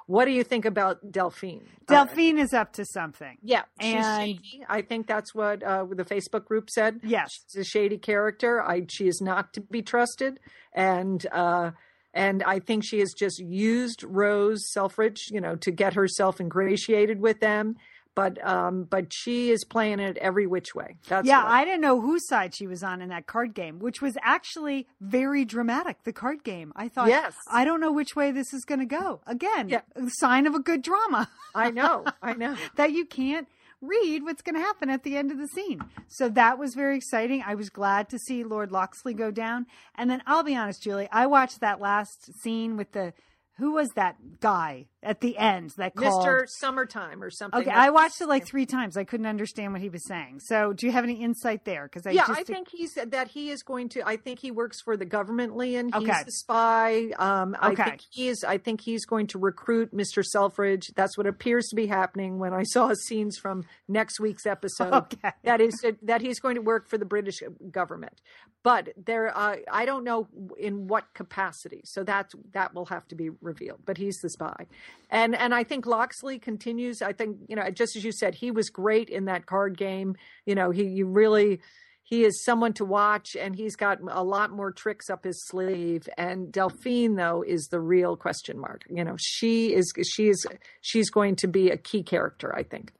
What 0.07 0.25
do 0.25 0.31
you 0.31 0.43
think 0.43 0.65
about 0.65 1.11
Delphine? 1.11 1.63
Uh, 1.87 1.93
Delphine 2.05 2.37
is 2.37 2.53
up 2.53 2.73
to 2.73 2.85
something. 2.85 3.37
yeah, 3.41 3.63
she's 3.79 3.93
And- 3.95 4.21
shady. 4.27 4.65
I 4.67 4.81
think 4.81 5.07
that's 5.07 5.33
what 5.33 5.63
uh, 5.63 5.85
the 5.85 6.03
Facebook 6.05 6.45
group 6.45 6.69
said. 6.69 6.99
Yes. 7.03 7.29
She's 7.51 7.61
a 7.61 7.63
shady 7.63 7.97
character. 7.97 8.61
I 8.61 8.85
she 8.89 9.07
is 9.07 9.21
not 9.21 9.53
to 9.53 9.61
be 9.61 9.81
trusted, 9.81 10.39
and 10.73 11.25
uh, 11.31 11.71
and 12.13 12.43
I 12.43 12.59
think 12.59 12.83
she 12.85 12.99
has 12.99 13.13
just 13.13 13.39
used 13.39 14.03
Rose 14.03 14.71
Selfridge, 14.71 15.29
you 15.31 15.41
know, 15.41 15.55
to 15.57 15.71
get 15.71 15.93
herself 15.95 16.39
ingratiated 16.39 17.19
with 17.19 17.39
them. 17.39 17.75
But 18.15 18.45
um, 18.45 18.83
but 18.83 19.11
she 19.11 19.49
is 19.49 19.63
playing 19.65 19.99
it 19.99 20.17
every 20.17 20.45
which 20.45 20.75
way. 20.75 20.97
That's 21.07 21.27
yeah, 21.27 21.43
what- 21.43 21.51
I 21.51 21.65
didn't 21.65 21.81
know 21.81 21.99
whose 21.99 22.27
side 22.27 22.53
she 22.53 22.67
was 22.67 22.83
on 22.83 23.01
in 23.01 23.09
that 23.09 23.25
card 23.25 23.53
game, 23.55 23.79
which 23.79 24.01
was 24.01 24.15
actually 24.21 24.87
very 25.01 25.45
dramatic. 25.45 26.03
The 26.03 26.13
card 26.13 26.43
game. 26.43 26.71
I 26.75 26.89
thought, 26.89 27.07
Yes. 27.07 27.33
I 27.51 27.65
don't 27.65 27.79
know 27.81 27.91
which 27.91 28.15
way 28.15 28.31
this 28.31 28.53
is 28.53 28.65
going 28.65 28.79
to 28.81 28.85
go. 28.85 29.21
Again, 29.25 29.67
Yeah. 29.69 29.81
sign 30.09 30.45
of 30.45 30.53
a 30.53 30.59
good 30.59 30.81
drama 30.83 31.27
I 31.55 31.71
know, 31.71 32.05
I 32.21 32.33
know. 32.43 32.55
that 32.75 32.91
you 32.91 33.05
can't 33.05 33.47
read 33.81 34.23
what's 34.23 34.41
going 34.43 34.55
to 34.55 34.61
happen 34.61 34.89
at 34.89 35.03
the 35.03 35.17
end 35.17 35.31
of 35.31 35.37
the 35.39 35.47
scene. 35.47 35.81
So 36.07 36.29
that 36.29 36.57
was 36.57 36.73
very 36.75 36.95
exciting. 36.95 37.43
I 37.45 37.55
was 37.55 37.69
glad 37.69 38.07
to 38.09 38.19
see 38.19 38.43
Lord 38.43 38.71
Loxley 38.71 39.13
go 39.13 39.29
down. 39.31 39.65
And 39.95 40.09
then 40.09 40.21
I'll 40.25 40.43
be 40.43 40.55
honest, 40.55 40.81
Julie, 40.83 41.09
I 41.11 41.25
watched 41.25 41.59
that 41.61 41.81
last 41.81 42.31
scene 42.41 42.77
with 42.77 42.91
the 42.93 43.13
who 43.57 43.73
was 43.73 43.89
that 43.95 44.39
guy 44.39 44.85
at 45.03 45.19
the 45.21 45.37
end 45.37 45.71
that 45.77 45.95
called 45.95 46.25
Mr. 46.25 46.47
Summertime 46.47 47.21
or 47.21 47.29
something. 47.29 47.61
Okay, 47.61 47.69
I 47.71 47.89
watched 47.89 48.21
it 48.21 48.27
like 48.27 48.45
three 48.45 48.65
times. 48.65 48.97
I 48.97 49.03
couldn't 49.03 49.25
understand 49.25 49.73
what 49.73 49.81
he 49.81 49.89
was 49.89 50.05
saying. 50.07 50.39
So, 50.39 50.73
do 50.73 50.85
you 50.85 50.91
have 50.91 51.03
any 51.03 51.21
insight 51.21 51.65
there? 51.65 51.83
Because 51.83 52.07
I 52.07 52.11
yeah, 52.11 52.27
just 52.27 52.39
I 52.39 52.43
think 52.43 52.69
he's 52.69 52.93
that 52.93 53.27
he 53.27 53.49
is 53.51 53.63
going 53.63 53.89
to. 53.89 54.07
I 54.07 54.17
think 54.17 54.39
he 54.39 54.51
works 54.51 54.81
for 54.81 54.97
the 54.97 55.05
government, 55.05 55.55
Lian. 55.55 55.87
He's 55.93 56.09
Okay. 56.09 56.23
the 56.25 56.31
spy. 56.31 57.11
Um, 57.17 57.55
I 57.59 57.71
Okay. 57.73 57.83
think 57.83 58.01
he 58.11 58.27
is. 58.29 58.43
I 58.43 58.57
think 58.57 58.81
he's 58.81 59.05
going 59.05 59.27
to 59.27 59.39
recruit 59.39 59.93
Mr. 59.93 60.23
Selfridge. 60.23 60.87
That's 60.95 61.17
what 61.17 61.27
appears 61.27 61.67
to 61.69 61.75
be 61.75 61.87
happening 61.87 62.39
when 62.39 62.53
I 62.53 62.63
saw 62.73 62.93
scenes 62.93 63.37
from 63.37 63.63
next 63.87 64.19
week's 64.19 64.45
episode. 64.45 64.93
Okay. 64.93 65.31
That 65.43 65.61
is 65.61 65.83
that 66.01 66.21
he's 66.21 66.39
going 66.39 66.55
to 66.55 66.61
work 66.61 66.87
for 66.87 66.97
the 66.97 67.05
British 67.05 67.41
government, 67.71 68.21
but 68.63 68.89
there. 68.97 69.35
Uh, 69.35 69.57
I 69.71 69.85
don't 69.85 70.03
know 70.03 70.27
in 70.57 70.87
what 70.87 71.13
capacity. 71.13 71.81
So 71.85 72.03
that 72.03 72.31
that 72.53 72.73
will 72.73 72.85
have 72.85 73.07
to 73.09 73.15
be 73.15 73.29
revealed. 73.41 73.79
But 73.85 73.97
he's 73.97 74.17
the 74.21 74.29
spy, 74.29 74.67
and 75.09 75.35
and 75.35 75.53
I 75.53 75.63
think 75.63 75.85
Loxley 75.85 76.39
continues. 76.39 77.01
I 77.01 77.13
think 77.13 77.37
you 77.47 77.55
know, 77.55 77.69
just 77.69 77.95
as 77.95 78.03
you 78.03 78.11
said, 78.11 78.35
he 78.35 78.51
was 78.51 78.69
great 78.69 79.09
in 79.09 79.25
that 79.25 79.45
card 79.45 79.77
game. 79.77 80.15
You 80.45 80.55
know, 80.55 80.71
he 80.71 80.83
you 80.83 81.05
really 81.05 81.59
he 82.03 82.25
is 82.25 82.43
someone 82.43 82.73
to 82.73 82.85
watch 82.85 83.35
and 83.35 83.55
he's 83.55 83.75
got 83.75 83.97
a 84.07 84.23
lot 84.23 84.51
more 84.51 84.71
tricks 84.71 85.09
up 85.09 85.23
his 85.23 85.43
sleeve 85.47 86.07
and 86.17 86.51
delphine 86.51 87.15
though 87.15 87.43
is 87.45 87.67
the 87.67 87.79
real 87.79 88.15
question 88.15 88.59
mark 88.59 88.83
you 88.89 89.03
know 89.03 89.15
she 89.17 89.73
is 89.73 89.91
she 90.05 90.29
is 90.29 90.45
she's 90.81 91.09
going 91.09 91.35
to 91.35 91.47
be 91.47 91.69
a 91.71 91.77
key 91.77 92.03
character 92.03 92.53
i 92.55 92.61
think 92.61 92.91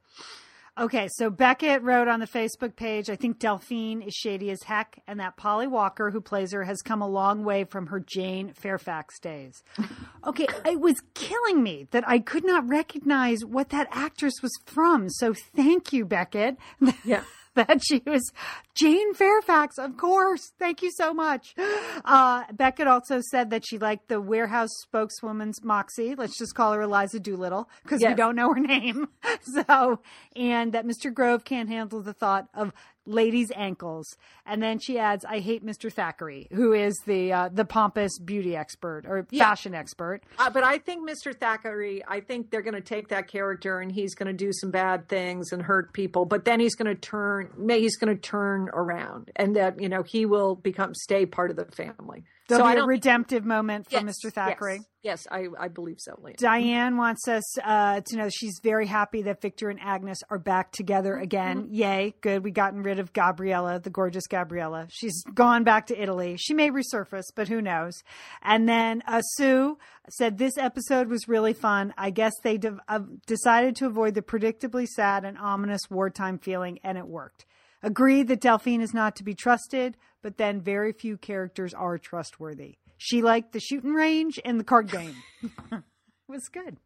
Okay, 0.76 1.08
so 1.08 1.30
Beckett 1.30 1.82
wrote 1.82 2.08
on 2.08 2.18
the 2.18 2.26
Facebook 2.26 2.74
page, 2.74 3.08
I 3.08 3.14
think 3.14 3.38
Delphine 3.38 4.02
is 4.02 4.12
shady 4.12 4.50
as 4.50 4.64
heck, 4.64 5.00
and 5.06 5.20
that 5.20 5.36
Polly 5.36 5.68
Walker, 5.68 6.10
who 6.10 6.20
plays 6.20 6.52
her, 6.52 6.64
has 6.64 6.82
come 6.82 7.00
a 7.00 7.06
long 7.06 7.44
way 7.44 7.62
from 7.62 7.86
her 7.86 8.00
Jane 8.00 8.52
Fairfax 8.52 9.18
days. 9.20 9.62
Okay, 10.26 10.46
it 10.64 10.80
was 10.80 10.94
killing 11.12 11.62
me 11.62 11.86
that 11.90 12.02
I 12.08 12.18
could 12.18 12.46
not 12.46 12.66
recognize 12.66 13.44
what 13.44 13.68
that 13.68 13.88
actress 13.90 14.32
was 14.42 14.58
from. 14.64 15.10
So 15.10 15.34
thank 15.34 15.92
you, 15.92 16.06
Beckett. 16.06 16.56
yeah 17.04 17.24
that 17.66 17.82
she 17.84 18.02
was 18.04 18.32
Jane 18.74 19.14
Fairfax, 19.14 19.78
of 19.78 19.96
course. 19.96 20.52
Thank 20.58 20.82
you 20.82 20.90
so 20.90 21.14
much. 21.14 21.54
Uh, 22.04 22.44
Beckett 22.52 22.86
also 22.86 23.20
said 23.30 23.50
that 23.50 23.64
she 23.66 23.78
liked 23.78 24.08
the 24.08 24.20
warehouse 24.20 24.68
spokeswoman's 24.82 25.62
Moxie. 25.64 26.14
Let's 26.14 26.36
just 26.36 26.54
call 26.54 26.72
her 26.72 26.82
Eliza 26.82 27.18
Doolittle 27.18 27.68
because 27.82 28.02
we 28.02 28.14
don't 28.14 28.36
know 28.36 28.52
her 28.52 28.60
name. 28.60 29.08
So, 29.42 30.00
and 30.36 30.72
that 30.72 30.86
Mr. 30.86 31.12
Grove 31.12 31.44
can't 31.44 31.68
handle 31.68 32.00
the 32.00 32.12
thought 32.12 32.48
of 32.54 32.72
ladies' 33.06 33.52
ankles. 33.54 34.16
And 34.46 34.62
then 34.62 34.78
she 34.78 34.98
adds, 34.98 35.24
"I 35.24 35.38
hate 35.40 35.64
Mr. 35.64 35.92
Thackeray, 35.92 36.48
who 36.52 36.72
is 36.72 36.94
the 37.06 37.32
uh, 37.32 37.48
the 37.52 37.64
pompous 37.64 38.18
beauty 38.18 38.56
expert 38.56 39.04
or 39.06 39.26
Yeah. 39.30 39.44
fashion 39.44 39.74
expert." 39.74 40.22
Uh, 40.38 40.50
but 40.50 40.64
I 40.64 40.78
think 40.78 41.08
Mr. 41.08 41.34
Thackeray, 41.38 42.02
I 42.06 42.20
think 42.20 42.50
they're 42.50 42.62
going 42.62 42.74
to 42.74 42.80
take 42.80 43.08
that 43.08 43.28
character 43.28 43.80
and 43.80 43.90
he's 43.92 44.14
going 44.14 44.26
to 44.26 44.32
do 44.32 44.52
some 44.52 44.70
bad 44.70 45.08
things 45.08 45.52
and 45.52 45.62
hurt 45.62 45.92
people, 45.92 46.24
but 46.24 46.44
then 46.44 46.60
he's 46.60 46.74
going 46.74 46.86
to 46.94 47.00
turn, 47.00 47.50
may 47.56 47.80
he's 47.80 47.96
going 47.96 48.14
to 48.14 48.20
turn 48.20 48.68
around 48.72 49.30
and 49.36 49.56
that, 49.56 49.80
you 49.80 49.88
know, 49.88 50.02
he 50.02 50.26
will 50.26 50.54
become, 50.56 50.94
stay 50.94 51.26
part 51.26 51.50
of 51.50 51.56
the 51.56 51.64
family. 51.66 52.24
There'll 52.48 52.66
so 52.66 52.74
be 52.74 52.80
a 52.80 52.84
redemptive 52.84 53.44
moment 53.44 53.86
for 53.86 54.04
Yes, 54.04 54.20
Mr. 54.24 54.30
Thackeray. 54.30 54.80
Yes, 55.02 55.26
yes 55.26 55.26
I, 55.30 55.46
I 55.58 55.68
believe 55.68 55.96
so, 55.98 56.18
Lian. 56.22 56.36
Diane 56.36 56.96
wants 56.98 57.26
us 57.26 57.58
uh, 57.58 58.02
to 58.04 58.16
know 58.16 58.28
she's 58.28 58.60
very 58.62 58.86
happy 58.86 59.22
that 59.22 59.40
Victor 59.40 59.70
and 59.70 59.80
Agnes 59.80 60.18
are 60.28 60.38
back 60.38 60.70
together 60.70 61.16
again. 61.16 61.68
Yay, 61.70 62.14
good. 62.20 62.44
We 62.44 62.50
gotten 62.50 62.82
rid 62.82 62.98
of 62.98 63.14
Gabriella, 63.14 63.80
the 63.80 63.90
gorgeous 63.90 64.26
Gabriella. 64.26 64.88
She's 64.90 65.22
gone 65.34 65.64
back 65.64 65.86
to 65.86 66.00
Italy. 66.00 66.36
She 66.36 66.52
may 66.52 66.70
resurface, 66.70 67.26
but 67.34 67.48
who 67.48 67.62
knows? 67.62 68.02
And 68.42 68.68
then 68.68 69.02
uh, 69.06 69.22
Sue 69.22 69.78
said 70.10 70.36
this 70.36 70.58
episode 70.58 71.08
was 71.08 71.26
really 71.26 71.54
fun. 71.54 71.94
I 71.96 72.10
guess 72.10 72.34
they 72.42 72.58
de- 72.58 72.78
uh, 72.88 73.00
decided 73.26 73.76
to 73.76 73.86
avoid 73.86 74.14
the 74.14 74.22
predictably 74.22 74.86
sad 74.86 75.24
and 75.24 75.38
ominous 75.38 75.88
wartime 75.88 76.38
feeling, 76.38 76.78
and 76.84 76.98
it 76.98 77.06
worked. 77.06 77.46
Agreed 77.82 78.28
that 78.28 78.40
Delphine 78.40 78.80
is 78.80 78.94
not 78.94 79.14
to 79.16 79.24
be 79.24 79.34
trusted, 79.34 79.96
but 80.24 80.38
then 80.38 80.60
very 80.62 80.90
few 80.92 81.18
characters 81.18 81.74
are 81.74 81.98
trustworthy. 81.98 82.78
She 82.96 83.20
liked 83.20 83.52
the 83.52 83.60
shooting 83.60 83.92
range 83.92 84.40
and 84.44 84.58
the 84.58 84.64
card 84.64 84.90
game. 84.90 85.14
it 85.72 85.82
was 86.26 86.48
good. 86.48 86.78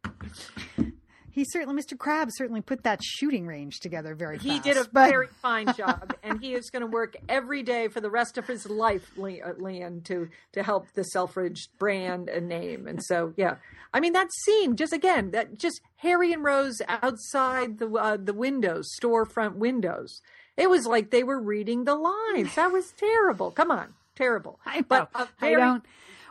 He 1.31 1.45
certainly, 1.45 1.81
Mr. 1.81 1.95
Krabs, 1.95 2.31
certainly 2.33 2.59
put 2.59 2.83
that 2.83 2.99
shooting 3.01 3.45
range 3.47 3.79
together 3.79 4.13
very 4.15 4.39
He 4.39 4.49
fast. 4.57 4.63
did 4.63 4.77
a 4.77 4.85
but- 4.91 5.09
very 5.09 5.27
fine 5.41 5.71
job, 5.73 6.13
and 6.23 6.41
he 6.41 6.53
is 6.53 6.69
going 6.69 6.81
to 6.81 6.87
work 6.87 7.15
every 7.29 7.63
day 7.63 7.87
for 7.87 8.01
the 8.01 8.09
rest 8.09 8.37
of 8.37 8.45
his 8.47 8.67
life, 8.69 9.09
Le- 9.15 9.39
uh, 9.39 9.53
Lian, 9.57 10.01
to 10.05 10.27
to 10.53 10.63
help 10.63 10.87
the 10.95 11.03
Selfridge 11.03 11.69
brand 11.77 12.27
and 12.27 12.49
name. 12.49 12.87
And 12.87 13.01
so, 13.01 13.33
yeah, 13.37 13.55
I 13.93 13.99
mean 14.01 14.13
that 14.13 14.27
scene, 14.43 14.75
just 14.75 14.91
again, 14.91 15.31
that 15.31 15.57
just 15.57 15.79
Harry 15.97 16.33
and 16.33 16.43
Rose 16.43 16.81
outside 16.89 17.77
the 17.77 17.89
uh, 17.91 18.17
the 18.21 18.33
windows, 18.33 18.89
storefront 19.01 19.55
windows. 19.55 20.21
It 20.59 20.69
was 20.69 20.85
like 20.85 21.09
they 21.09 21.23
were 21.23 21.39
reading 21.41 21.85
the 21.85 21.95
lines. 21.95 22.53
That 22.55 22.71
was 22.71 22.91
terrible. 22.97 23.51
Come 23.51 23.71
on, 23.71 23.93
terrible. 24.15 24.59
I 24.65 24.79
know. 24.79 24.85
But 24.87 25.09
uh, 25.15 25.25
I 25.41 25.51
don't. 25.51 25.85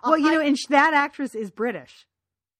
Well, 0.04 0.18
you 0.18 0.30
know, 0.30 0.40
and 0.40 0.56
that 0.68 0.94
actress 0.94 1.34
is 1.34 1.50
British, 1.50 2.06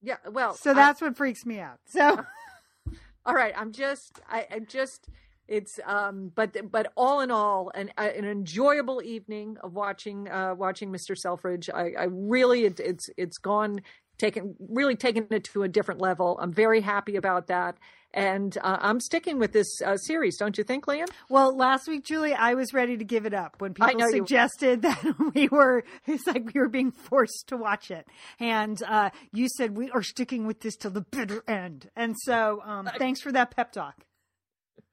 Yeah. 0.03 0.17
Well, 0.31 0.55
so 0.55 0.71
I- 0.73 0.75
that's 0.75 1.01
what 1.01 1.17
freaks 1.17 1.45
me 1.47 1.61
out. 1.61 1.79
So 1.87 2.25
all 3.27 3.35
right 3.35 3.53
i'm 3.59 3.73
just 3.73 4.21
i, 4.31 4.47
I 4.51 4.59
just 4.61 5.09
it's 5.49 5.79
um 5.85 6.33
but 6.35 6.57
but 6.71 6.91
all 6.97 7.21
in 7.21 7.31
all 7.31 7.71
an 7.75 7.91
an 7.99 8.25
enjoyable 8.25 9.03
evening 9.03 9.57
of 9.63 9.75
watching 9.75 10.29
uh 10.31 10.55
watching 10.55 10.91
mr 10.91 11.15
selfridge 11.17 11.69
i 11.75 11.91
i 11.99 12.05
really 12.11 12.65
it, 12.65 12.81
it's 12.81 13.11
it's 13.19 13.37
gone 13.37 13.83
taken 14.19 14.55
really 14.69 14.97
taken 14.97 15.27
it 15.31 15.45
to 15.45 15.63
a 15.63 15.69
different 15.69 16.01
level 16.01 16.39
i'm 16.43 16.53
very 16.53 16.81
happy 16.81 17.17
about 17.17 17.47
that 17.47 17.77
and 18.15 18.59
uh, 18.63 18.79
i'm 18.81 19.01
sticking 19.01 19.39
with 19.39 19.53
this 19.53 19.81
uh, 19.85 19.97
series 19.97 20.37
don't 20.37 20.59
you 20.59 20.65
think 20.65 20.87
Lian 20.87 21.07
Well, 21.29 21.57
last 21.57 21.89
week, 21.89 22.05
Julie, 22.05 22.35
I 22.35 22.55
was 22.55 22.73
ready 22.73 22.97
to 22.97 23.05
give 23.05 23.27
it 23.27 23.35
up 23.35 23.57
when 23.61 23.75
people 23.75 24.01
suggested 24.11 24.83
that 24.83 25.33
we 25.35 25.49
were, 25.49 25.85
it's 26.07 26.27
like 26.27 26.53
we 26.55 26.61
were 26.61 26.69
being 26.69 26.91
forced 26.91 27.49
to 27.49 27.57
watch 27.57 27.91
it. 27.91 28.07
And 28.41 28.83
uh, 28.83 29.11
you 29.33 29.49
said 29.49 29.77
we 29.77 29.91
are 29.91 30.03
sticking 30.03 30.47
with 30.47 30.61
this 30.61 30.77
till 30.77 30.91
the 30.91 31.03
bitter 31.03 31.43
end. 31.47 31.91
And 31.97 32.15
so 32.25 32.63
um, 32.65 32.89
thanks 32.99 33.21
for 33.21 33.33
that 33.33 33.55
pep 33.55 33.73
talk. 33.73 34.07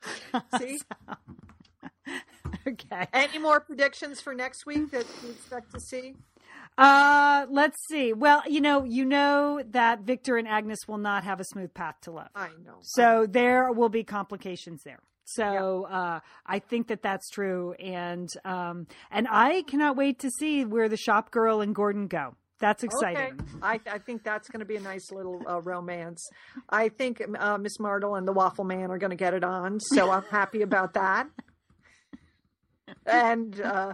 see 0.59 0.80
Okay. 2.67 3.07
any 3.13 3.39
more 3.39 3.59
predictions 3.59 4.21
for 4.21 4.34
next 4.34 4.65
week 4.65 4.91
that 4.91 5.05
you 5.23 5.32
expect 5.32 5.71
to 5.73 5.80
see 5.80 6.15
Uh, 6.78 7.45
let's 7.49 7.78
see. 7.88 8.13
Well, 8.13 8.43
you 8.47 8.59
know, 8.59 8.84
you 8.84 9.05
know 9.05 9.61
that 9.71 10.01
Victor 10.01 10.38
and 10.38 10.47
Agnes 10.47 10.80
will 10.88 10.97
not 10.97 11.23
have 11.23 11.39
a 11.39 11.45
smooth 11.45 11.73
path 11.73 11.95
to 12.01 12.11
love. 12.11 12.30
i 12.36 12.49
know 12.65 12.80
So 12.82 13.26
there 13.30 13.71
will 13.71 13.89
be 13.89 14.03
complications 14.03 14.84
there. 14.84 14.99
So 15.26 15.86
uh, 15.86 16.19
I 16.45 16.59
think 16.59 16.88
that 16.89 17.01
that's 17.01 17.30
true, 17.32 17.73
and 17.73 18.30
um, 18.43 18.86
and 19.09 19.28
I 19.28 19.63
cannot 19.63 19.95
wait 19.95 20.19
to 20.19 20.30
see 20.39 20.65
where 20.65 20.88
the 20.88 20.97
shop 20.97 21.32
girl 21.32 21.61
and 21.61 21.73
Gordon 21.73 22.05
go. 22.05 22.36
That's 22.59 22.84
exciting. 22.84 23.39
Okay. 23.41 23.59
I, 23.61 23.80
I 23.89 23.97
think 23.97 24.23
that's 24.23 24.49
going 24.49 24.59
to 24.59 24.65
be 24.65 24.76
a 24.76 24.82
nice 24.82 25.11
little 25.11 25.41
uh, 25.47 25.61
romance. 25.61 26.23
I 26.69 26.89
think 26.89 27.21
uh, 27.38 27.57
Miss 27.57 27.78
Mardle 27.80 28.17
and 28.17 28.28
the 28.28 28.32
Waffle 28.32 28.65
Man 28.65 28.91
are 28.91 28.97
going 28.99 29.09
to 29.09 29.17
get 29.17 29.34
it 29.34 29.43
on, 29.43 29.80
so 29.80 30.11
I'm 30.11 30.23
happy 30.23 30.61
about 30.61 30.93
that. 30.93 31.28
And 33.07 33.59
uh, 33.61 33.93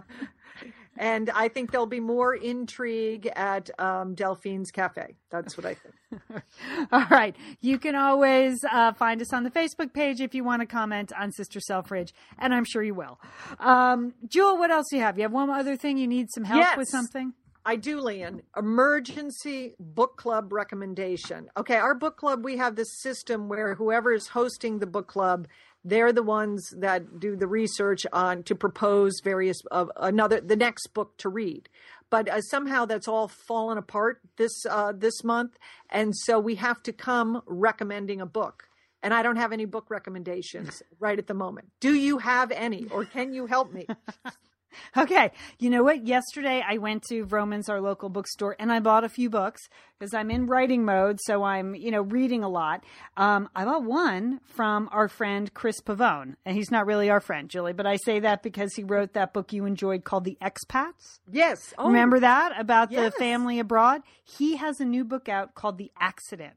and 0.96 1.30
I 1.30 1.48
think 1.48 1.70
there'll 1.70 1.86
be 1.86 2.00
more 2.00 2.34
intrigue 2.34 3.26
at 3.34 3.70
um, 3.80 4.14
Delphine's 4.14 4.70
Cafe. 4.70 5.16
That's 5.30 5.56
what 5.56 5.66
I 5.66 5.74
think. 5.74 6.42
All 6.92 7.06
right. 7.10 7.34
You 7.60 7.78
can 7.78 7.94
always 7.94 8.58
uh, 8.70 8.92
find 8.92 9.20
us 9.22 9.32
on 9.32 9.44
the 9.44 9.50
Facebook 9.50 9.92
page 9.94 10.20
if 10.20 10.34
you 10.34 10.44
want 10.44 10.60
to 10.60 10.66
comment 10.66 11.12
on 11.18 11.32
Sister 11.32 11.60
Selfridge, 11.60 12.12
and 12.38 12.52
I'm 12.54 12.64
sure 12.64 12.82
you 12.82 12.94
will. 12.94 13.18
Um, 13.58 14.12
Jewel, 14.28 14.58
what 14.58 14.70
else 14.70 14.86
do 14.90 14.96
you 14.96 15.02
have? 15.02 15.16
You 15.16 15.22
have 15.22 15.32
one 15.32 15.48
other 15.50 15.76
thing? 15.76 15.96
You 15.96 16.06
need 16.06 16.28
some 16.30 16.44
help 16.44 16.60
Yes. 16.60 16.76
with 16.76 16.88
something? 16.88 17.32
I 17.64 17.76
do, 17.76 18.00
Lian. 18.00 18.42
Emergency 18.56 19.74
book 19.78 20.16
club 20.16 20.52
recommendation. 20.52 21.48
Okay, 21.56 21.76
our 21.76 21.94
book 21.94 22.16
club, 22.16 22.44
we 22.44 22.56
have 22.56 22.74
this 22.76 23.00
system 23.00 23.48
where 23.48 23.74
whoever 23.76 24.12
is 24.12 24.26
hosting 24.26 24.80
the 24.80 24.86
book 24.86 25.06
club, 25.06 25.46
they're 25.84 26.12
the 26.12 26.22
ones 26.22 26.72
that 26.78 27.18
do 27.20 27.36
the 27.36 27.46
research 27.46 28.06
on 28.12 28.42
to 28.44 28.54
propose 28.54 29.20
various 29.22 29.58
uh, 29.70 29.86
another 29.96 30.40
the 30.40 30.56
next 30.56 30.88
book 30.88 31.16
to 31.18 31.28
read. 31.28 31.68
But 32.10 32.28
uh, 32.28 32.40
somehow 32.42 32.84
that's 32.84 33.08
all 33.08 33.28
fallen 33.28 33.78
apart 33.78 34.20
this 34.36 34.52
uh, 34.68 34.92
this 34.92 35.24
month, 35.24 35.58
and 35.90 36.14
so 36.14 36.38
we 36.38 36.56
have 36.56 36.82
to 36.84 36.92
come 36.92 37.42
recommending 37.46 38.20
a 38.20 38.26
book. 38.26 38.64
And 39.04 39.12
I 39.12 39.24
don't 39.24 39.36
have 39.36 39.52
any 39.52 39.64
book 39.64 39.86
recommendations 39.88 40.80
right 41.00 41.18
at 41.18 41.26
the 41.26 41.34
moment. 41.34 41.70
Do 41.80 41.92
you 41.92 42.18
have 42.18 42.52
any, 42.52 42.86
or 42.86 43.04
can 43.04 43.34
you 43.34 43.46
help 43.46 43.72
me? 43.72 43.86
Okay. 44.96 45.30
You 45.58 45.70
know 45.70 45.82
what? 45.82 46.06
Yesterday 46.06 46.62
I 46.66 46.78
went 46.78 47.02
to 47.04 47.24
Vroman's, 47.24 47.68
our 47.68 47.80
local 47.80 48.08
bookstore, 48.08 48.56
and 48.58 48.72
I 48.72 48.80
bought 48.80 49.04
a 49.04 49.08
few 49.08 49.30
books 49.30 49.62
because 49.98 50.14
I'm 50.14 50.30
in 50.30 50.46
writing 50.46 50.84
mode. 50.84 51.18
So 51.22 51.42
I'm, 51.42 51.74
you 51.74 51.90
know, 51.90 52.02
reading 52.02 52.42
a 52.42 52.48
lot. 52.48 52.84
Um, 53.16 53.48
I 53.54 53.64
bought 53.64 53.84
one 53.84 54.40
from 54.44 54.88
our 54.92 55.08
friend 55.08 55.52
Chris 55.54 55.80
Pavone. 55.80 56.34
And 56.44 56.56
he's 56.56 56.70
not 56.70 56.86
really 56.86 57.10
our 57.10 57.20
friend, 57.20 57.48
Julie, 57.48 57.72
but 57.72 57.86
I 57.86 57.96
say 57.96 58.20
that 58.20 58.42
because 58.42 58.74
he 58.74 58.84
wrote 58.84 59.14
that 59.14 59.32
book 59.32 59.52
you 59.52 59.64
enjoyed 59.64 60.04
called 60.04 60.24
The 60.24 60.38
Expats. 60.42 61.20
Yes. 61.30 61.72
Oh, 61.78 61.86
Remember 61.86 62.20
that 62.20 62.52
about 62.58 62.90
yes. 62.90 63.12
the 63.12 63.18
family 63.18 63.58
abroad? 63.58 64.02
He 64.24 64.56
has 64.56 64.80
a 64.80 64.84
new 64.84 65.04
book 65.04 65.28
out 65.28 65.54
called 65.54 65.78
The 65.78 65.90
Accident. 65.98 66.54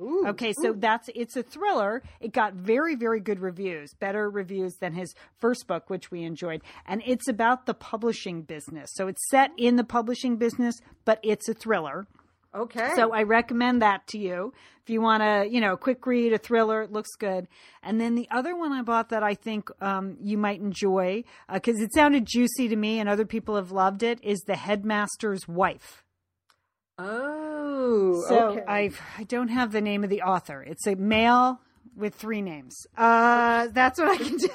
Ooh, 0.00 0.26
okay, 0.28 0.52
so 0.62 0.70
ooh. 0.70 0.76
that's 0.78 1.08
it's 1.14 1.36
a 1.36 1.42
thriller. 1.42 2.02
It 2.20 2.32
got 2.32 2.54
very 2.54 2.96
very 2.96 3.20
good 3.20 3.40
reviews, 3.40 3.94
better 3.94 4.28
reviews 4.30 4.74
than 4.76 4.94
his 4.94 5.14
first 5.38 5.66
book 5.66 5.90
which 5.90 6.10
we 6.10 6.22
enjoyed. 6.24 6.62
And 6.86 7.02
it's 7.06 7.28
about 7.28 7.66
the 7.66 7.74
publishing 7.74 8.42
business. 8.42 8.90
So 8.94 9.08
it's 9.08 9.28
set 9.30 9.50
in 9.56 9.76
the 9.76 9.84
publishing 9.84 10.36
business, 10.36 10.74
but 11.04 11.20
it's 11.22 11.48
a 11.48 11.54
thriller. 11.54 12.06
Okay. 12.54 12.90
So 12.96 13.12
I 13.12 13.22
recommend 13.22 13.80
that 13.80 14.06
to 14.08 14.18
you 14.18 14.52
if 14.82 14.90
you 14.90 15.00
want 15.00 15.22
to, 15.22 15.48
you 15.50 15.60
know, 15.60 15.76
quick 15.76 16.06
read 16.06 16.34
a 16.34 16.38
thriller. 16.38 16.82
It 16.82 16.92
looks 16.92 17.14
good. 17.18 17.48
And 17.82 18.00
then 18.00 18.14
the 18.14 18.28
other 18.30 18.54
one 18.56 18.72
I 18.72 18.82
bought 18.82 19.08
that 19.08 19.22
I 19.22 19.34
think 19.34 19.70
um, 19.80 20.16
you 20.20 20.36
might 20.36 20.60
enjoy 20.60 21.24
because 21.52 21.80
it 21.80 21.94
sounded 21.94 22.26
juicy 22.26 22.68
to 22.68 22.76
me 22.76 22.98
and 22.98 23.08
other 23.08 23.24
people 23.24 23.56
have 23.56 23.72
loved 23.72 24.02
it 24.02 24.22
is 24.22 24.40
The 24.40 24.56
Headmaster's 24.56 25.48
Wife. 25.48 26.02
Oh, 27.04 28.24
So 28.28 28.48
okay. 28.50 28.64
I 28.66 28.90
I 29.18 29.24
don't 29.24 29.48
have 29.48 29.72
the 29.72 29.80
name 29.80 30.04
of 30.04 30.10
the 30.10 30.22
author. 30.22 30.62
It's 30.62 30.86
a 30.86 30.94
male 30.94 31.60
with 31.96 32.14
three 32.14 32.42
names. 32.42 32.86
Uh, 32.96 33.68
that's 33.72 33.98
what 33.98 34.08
I 34.08 34.16
can 34.16 34.38
t- 34.38 34.48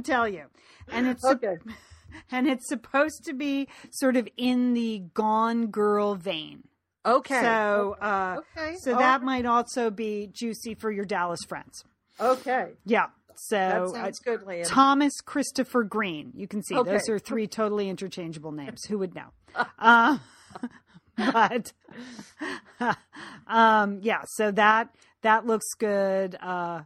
tell 0.04 0.26
you. 0.28 0.44
And 0.90 1.06
it's 1.06 1.24
okay. 1.24 1.56
and 2.30 2.48
it's 2.48 2.68
supposed 2.68 3.24
to 3.26 3.32
be 3.34 3.68
sort 3.90 4.16
of 4.16 4.28
in 4.36 4.74
the 4.74 5.02
Gone 5.14 5.66
Girl 5.68 6.14
vein. 6.14 6.64
Okay. 7.04 7.40
So 7.40 7.96
uh, 8.00 8.40
okay. 8.56 8.74
so 8.80 8.92
All 8.94 8.98
that 8.98 9.16
right. 9.20 9.22
might 9.24 9.46
also 9.46 9.90
be 9.90 10.28
juicy 10.32 10.74
for 10.74 10.90
your 10.90 11.04
Dallas 11.04 11.40
friends. 11.48 11.84
Okay. 12.20 12.70
Yeah. 12.84 13.06
So 13.34 13.56
That 13.56 13.82
uh, 13.82 13.88
sounds 13.88 14.18
good, 14.20 14.42
Leah. 14.46 14.64
Thomas 14.66 15.20
Christopher 15.20 15.82
Greene. 15.84 16.32
You 16.36 16.46
can 16.46 16.62
see 16.62 16.76
Okay. 16.76 16.92
those 16.92 17.08
are 17.08 17.18
three 17.18 17.46
totally 17.46 17.88
interchangeable 17.88 18.52
names. 18.52 18.84
Who 18.84 18.98
would 18.98 19.14
know? 19.14 19.32
uh, 19.78 20.18
but 21.32 21.72
um, 23.46 24.00
yeah, 24.02 24.22
so 24.26 24.50
that 24.50 24.88
that 25.22 25.46
looks 25.46 25.66
good. 25.78 26.36
Uh, 26.40 26.82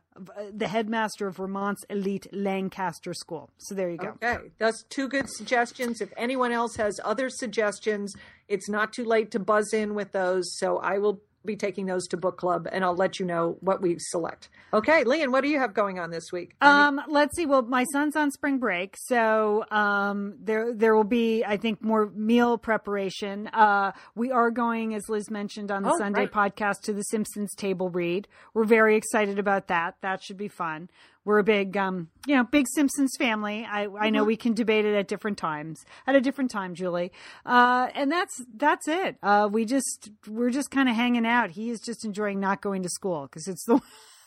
the 0.52 0.68
headmaster 0.68 1.26
of 1.26 1.36
Vermont's 1.36 1.84
elite 1.88 2.26
Lancaster 2.32 3.14
School. 3.14 3.50
So 3.58 3.74
there 3.74 3.90
you 3.90 3.96
go. 3.96 4.18
Okay, 4.22 4.38
that's 4.58 4.84
two 4.90 5.08
good 5.08 5.28
suggestions. 5.28 6.00
If 6.00 6.12
anyone 6.16 6.52
else 6.52 6.76
has 6.76 7.00
other 7.04 7.30
suggestions, 7.30 8.14
it's 8.48 8.68
not 8.68 8.92
too 8.92 9.04
late 9.04 9.30
to 9.32 9.38
buzz 9.38 9.72
in 9.72 9.94
with 9.94 10.12
those. 10.12 10.56
So 10.58 10.78
I 10.78 10.98
will 10.98 11.20
be 11.46 11.56
taking 11.56 11.86
those 11.86 12.06
to 12.08 12.16
book 12.16 12.36
club, 12.36 12.68
and 12.70 12.84
I'll 12.84 12.94
let 12.94 13.18
you 13.18 13.26
know 13.26 13.56
what 13.60 13.80
we 13.80 13.96
select. 13.98 14.48
Okay, 14.74 15.04
Lian, 15.04 15.30
what 15.32 15.42
do 15.42 15.48
you 15.48 15.58
have 15.58 15.72
going 15.72 15.98
on 15.98 16.10
this 16.10 16.30
week? 16.32 16.54
Um, 16.60 17.00
let's 17.08 17.34
see. 17.36 17.46
Well, 17.46 17.62
my 17.62 17.84
son's 17.92 18.16
on 18.16 18.30
spring 18.30 18.58
break, 18.58 18.96
so 18.98 19.64
um, 19.70 20.34
there 20.42 20.74
there 20.74 20.94
will 20.94 21.04
be, 21.04 21.44
I 21.44 21.56
think, 21.56 21.82
more 21.82 22.10
meal 22.14 22.58
preparation. 22.58 23.46
Uh, 23.48 23.92
we 24.14 24.30
are 24.32 24.50
going, 24.50 24.94
as 24.94 25.08
Liz 25.08 25.30
mentioned 25.30 25.70
on 25.70 25.82
the 25.82 25.90
Oh, 25.92 25.98
Sunday 25.98 26.26
right. 26.26 26.32
podcast, 26.32 26.82
to 26.84 26.92
the 26.92 27.02
Simpsons 27.04 27.54
table 27.54 27.88
read. 27.88 28.28
We're 28.52 28.64
very 28.64 28.96
excited 28.96 29.38
about 29.38 29.68
that. 29.68 29.94
That 30.02 30.22
should 30.22 30.36
be 30.36 30.48
fun. 30.48 30.90
We're 31.26 31.40
a 31.40 31.44
big, 31.44 31.76
um, 31.76 32.08
you 32.26 32.36
know, 32.36 32.44
big 32.44 32.66
Simpsons 32.72 33.10
family. 33.18 33.66
I 33.68 33.82
I 33.82 33.86
Mm-hmm. 33.86 34.12
know 34.14 34.24
we 34.24 34.36
can 34.36 34.54
debate 34.54 34.84
it 34.86 34.94
at 34.94 35.08
different 35.08 35.36
times, 35.38 35.84
at 36.06 36.14
a 36.14 36.20
different 36.20 36.52
time, 36.52 36.74
Julie. 36.74 37.10
Uh, 37.44 37.88
and 37.94 38.10
that's 38.10 38.40
that's 38.56 38.86
it. 38.86 39.16
Uh, 39.22 39.48
we 39.50 39.64
just 39.64 40.10
we're 40.28 40.50
just 40.50 40.70
kind 40.70 40.88
of 40.88 40.94
hanging 40.94 41.26
out. 41.26 41.50
He 41.50 41.68
is 41.70 41.80
just 41.80 42.04
enjoying 42.04 42.38
not 42.40 42.62
going 42.62 42.82
to 42.84 42.88
school 42.88 43.22
because 43.22 43.48
it's 43.48 43.64
the 43.66 43.80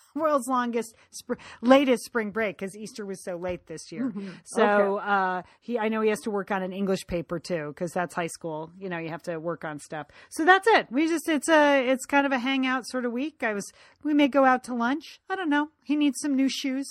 world's 0.16 0.48
longest 0.48 0.96
spr- 1.12 1.38
latest 1.62 2.06
spring 2.06 2.32
break 2.32 2.58
because 2.58 2.76
Easter 2.76 3.06
was 3.06 3.24
so 3.24 3.36
late 3.36 3.68
this 3.68 3.92
year. 3.92 4.12
So 4.44 4.98
uh, 4.98 5.44
he, 5.62 5.78
I 5.80 5.90
know 5.90 6.02
he 6.02 6.10
has 6.10 6.22
to 6.22 6.32
work 6.32 6.52
on 6.52 6.64
an 6.64 6.74
English 6.74 7.08
paper 7.08 7.40
too 7.40 7.68
because 7.70 7.92
that's 7.92 8.14
high 8.16 8.28
school. 8.28 8.72
You 8.80 8.90
know, 8.90 8.98
you 8.98 9.10
have 9.10 9.24
to 9.24 9.40
work 9.40 9.64
on 9.66 9.80
stuff. 9.80 10.08
So 10.30 10.46
that's 10.46 10.68
it. 10.68 10.88
We 10.92 11.08
just 11.08 11.28
it's 11.28 11.50
a 11.50 11.88
it's 11.88 12.06
kind 12.06 12.26
of 12.26 12.32
a 12.32 12.40
hangout 12.40 12.88
sort 12.88 13.06
of 13.06 13.12
week. 13.12 13.44
I 13.44 13.54
was 13.54 13.72
we 14.04 14.14
may 14.14 14.28
go 14.28 14.46
out 14.46 14.64
to 14.66 14.76
lunch. 14.76 15.20
I 15.30 15.36
don't 15.36 15.50
know. 15.50 15.70
He 15.84 15.96
needs 15.96 16.20
some 16.20 16.36
new 16.36 16.50
shoes. 16.50 16.86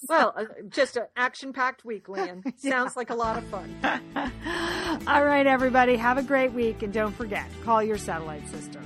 well, 0.08 0.32
uh, 0.36 0.44
just 0.68 0.96
an 0.96 1.06
action-packed 1.16 1.84
week, 1.84 2.08
Lian. 2.08 2.44
Sounds 2.58 2.96
like 2.96 3.10
a 3.10 3.14
lot 3.14 3.36
of 3.36 3.44
fun. 3.44 3.74
All 5.06 5.24
right, 5.24 5.46
everybody, 5.46 5.96
have 5.96 6.18
a 6.18 6.22
great 6.22 6.52
week 6.52 6.82
and 6.82 6.92
don't 6.92 7.14
forget 7.14 7.46
call 7.64 7.82
your 7.82 7.98
satellite 7.98 8.46
sister. 8.48 8.80